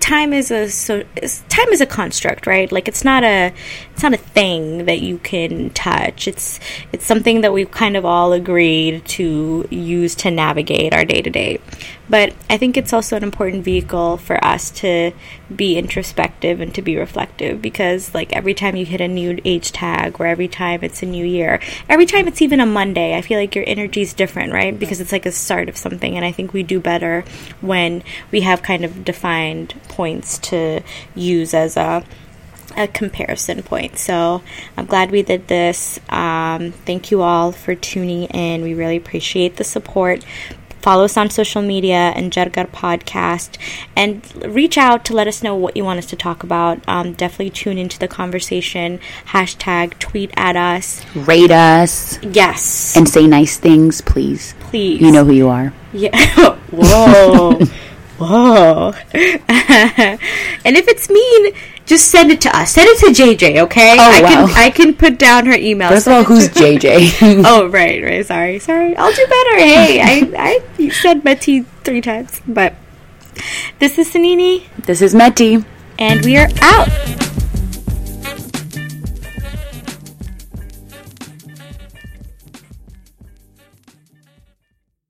time 0.00 0.32
is 0.32 0.50
a 0.50 0.70
so 0.70 1.02
time 1.48 1.68
is 1.68 1.80
a 1.80 1.86
construct 1.86 2.46
right? 2.46 2.70
Like 2.72 2.88
it's 2.88 3.04
not 3.04 3.24
a 3.24 3.52
it's 3.92 4.02
not 4.02 4.14
a 4.14 4.18
thing 4.18 4.86
that 4.86 5.00
you 5.00 5.18
can 5.18 5.70
touch. 5.70 6.26
It's 6.26 6.58
it's 6.92 7.04
something 7.04 7.42
that 7.42 7.52
we've 7.52 7.70
kind 7.70 7.96
of 7.96 8.04
all 8.04 8.32
agreed 8.32 9.04
to 9.06 9.66
use 9.70 10.14
to 10.16 10.30
navigate 10.30 10.94
our 10.94 11.04
day 11.04 11.20
to 11.20 11.30
day 11.30 11.60
but 12.08 12.32
I 12.48 12.56
think 12.56 12.76
it's 12.76 12.92
also 12.92 13.16
an 13.16 13.22
important 13.22 13.64
vehicle 13.64 14.16
for 14.16 14.42
us 14.44 14.70
to 14.72 15.12
be 15.54 15.76
introspective 15.76 16.60
and 16.60 16.74
to 16.74 16.82
be 16.82 16.96
reflective 16.96 17.60
because, 17.60 18.14
like, 18.14 18.32
every 18.32 18.54
time 18.54 18.76
you 18.76 18.86
hit 18.86 19.00
a 19.00 19.08
new 19.08 19.38
age 19.44 19.72
tag 19.72 20.20
or 20.20 20.26
every 20.26 20.48
time 20.48 20.80
it's 20.82 21.02
a 21.02 21.06
new 21.06 21.24
year, 21.24 21.60
every 21.88 22.06
time 22.06 22.28
it's 22.28 22.42
even 22.42 22.60
a 22.60 22.66
Monday, 22.66 23.16
I 23.16 23.22
feel 23.22 23.38
like 23.38 23.54
your 23.54 23.64
energy 23.66 24.02
is 24.02 24.14
different, 24.14 24.52
right? 24.52 24.78
Because 24.78 25.00
it's 25.00 25.12
like 25.12 25.26
a 25.26 25.32
start 25.32 25.68
of 25.68 25.76
something. 25.76 26.16
And 26.16 26.24
I 26.24 26.32
think 26.32 26.52
we 26.52 26.62
do 26.62 26.80
better 26.80 27.24
when 27.60 28.02
we 28.30 28.42
have 28.42 28.62
kind 28.62 28.84
of 28.84 29.04
defined 29.04 29.74
points 29.88 30.38
to 30.38 30.82
use 31.14 31.54
as 31.54 31.76
a 31.76 32.04
a 32.76 32.86
comparison 32.86 33.62
point. 33.62 33.98
So 33.98 34.42
I'm 34.76 34.86
glad 34.86 35.10
we 35.10 35.22
did 35.22 35.48
this. 35.48 35.98
Um, 36.10 36.72
thank 36.72 37.10
you 37.10 37.22
all 37.22 37.52
for 37.52 37.74
tuning 37.74 38.24
in. 38.24 38.62
We 38.62 38.74
really 38.74 38.96
appreciate 38.96 39.56
the 39.56 39.64
support. 39.64 40.24
Follow 40.86 41.06
us 41.06 41.16
on 41.16 41.30
social 41.30 41.62
media 41.62 42.12
and 42.14 42.30
Jargar 42.30 42.68
Podcast 42.68 43.58
and 43.96 44.22
reach 44.44 44.78
out 44.78 45.04
to 45.06 45.14
let 45.14 45.26
us 45.26 45.42
know 45.42 45.52
what 45.52 45.76
you 45.76 45.82
want 45.82 45.98
us 45.98 46.06
to 46.06 46.14
talk 46.14 46.44
about. 46.44 46.78
Um, 46.86 47.12
definitely 47.12 47.50
tune 47.50 47.76
into 47.76 47.98
the 47.98 48.06
conversation. 48.06 49.00
Hashtag 49.30 49.98
tweet 49.98 50.30
at 50.36 50.54
us. 50.54 51.04
Rate 51.16 51.50
us. 51.50 52.22
Yes. 52.22 52.96
And 52.96 53.08
say 53.08 53.26
nice 53.26 53.56
things, 53.56 54.00
please. 54.00 54.54
Please. 54.60 55.00
You 55.00 55.10
know 55.10 55.24
who 55.24 55.32
you 55.32 55.48
are. 55.48 55.74
Yeah. 55.92 56.16
Whoa. 56.70 57.58
Whoa. 58.18 58.92
and 59.12 60.76
if 60.76 60.86
it's 60.86 61.10
mean, 61.10 61.52
just 61.86 62.10
send 62.10 62.30
it 62.30 62.40
to 62.42 62.54
us. 62.54 62.72
Send 62.72 62.88
it 62.90 62.98
to 63.00 63.22
JJ, 63.22 63.62
okay? 63.62 63.96
Oh, 63.98 64.10
I 64.10 64.20
wow. 64.20 64.28
can 64.28 64.56
I 64.56 64.70
can 64.70 64.94
put 64.94 65.18
down 65.18 65.46
her 65.46 65.54
email. 65.54 65.88
First 65.88 66.08
of 66.08 66.12
all, 66.12 66.24
who's 66.24 66.48
JJ? 66.48 67.42
oh, 67.46 67.68
right, 67.68 68.02
right. 68.02 68.26
Sorry, 68.26 68.58
sorry. 68.58 68.96
I'll 68.96 69.12
do 69.12 69.26
better. 69.26 69.56
Hey, 69.56 70.00
I 70.02 70.60
I 70.78 70.88
said 70.90 71.22
Meti 71.22 71.64
three 71.84 72.00
times, 72.00 72.40
but 72.46 72.74
this 73.78 73.98
is 73.98 74.12
Sanini. 74.12 74.64
This 74.84 75.00
is 75.00 75.14
Meti. 75.14 75.64
And 75.98 76.22
we 76.24 76.36
are 76.36 76.48
out. 76.60 77.25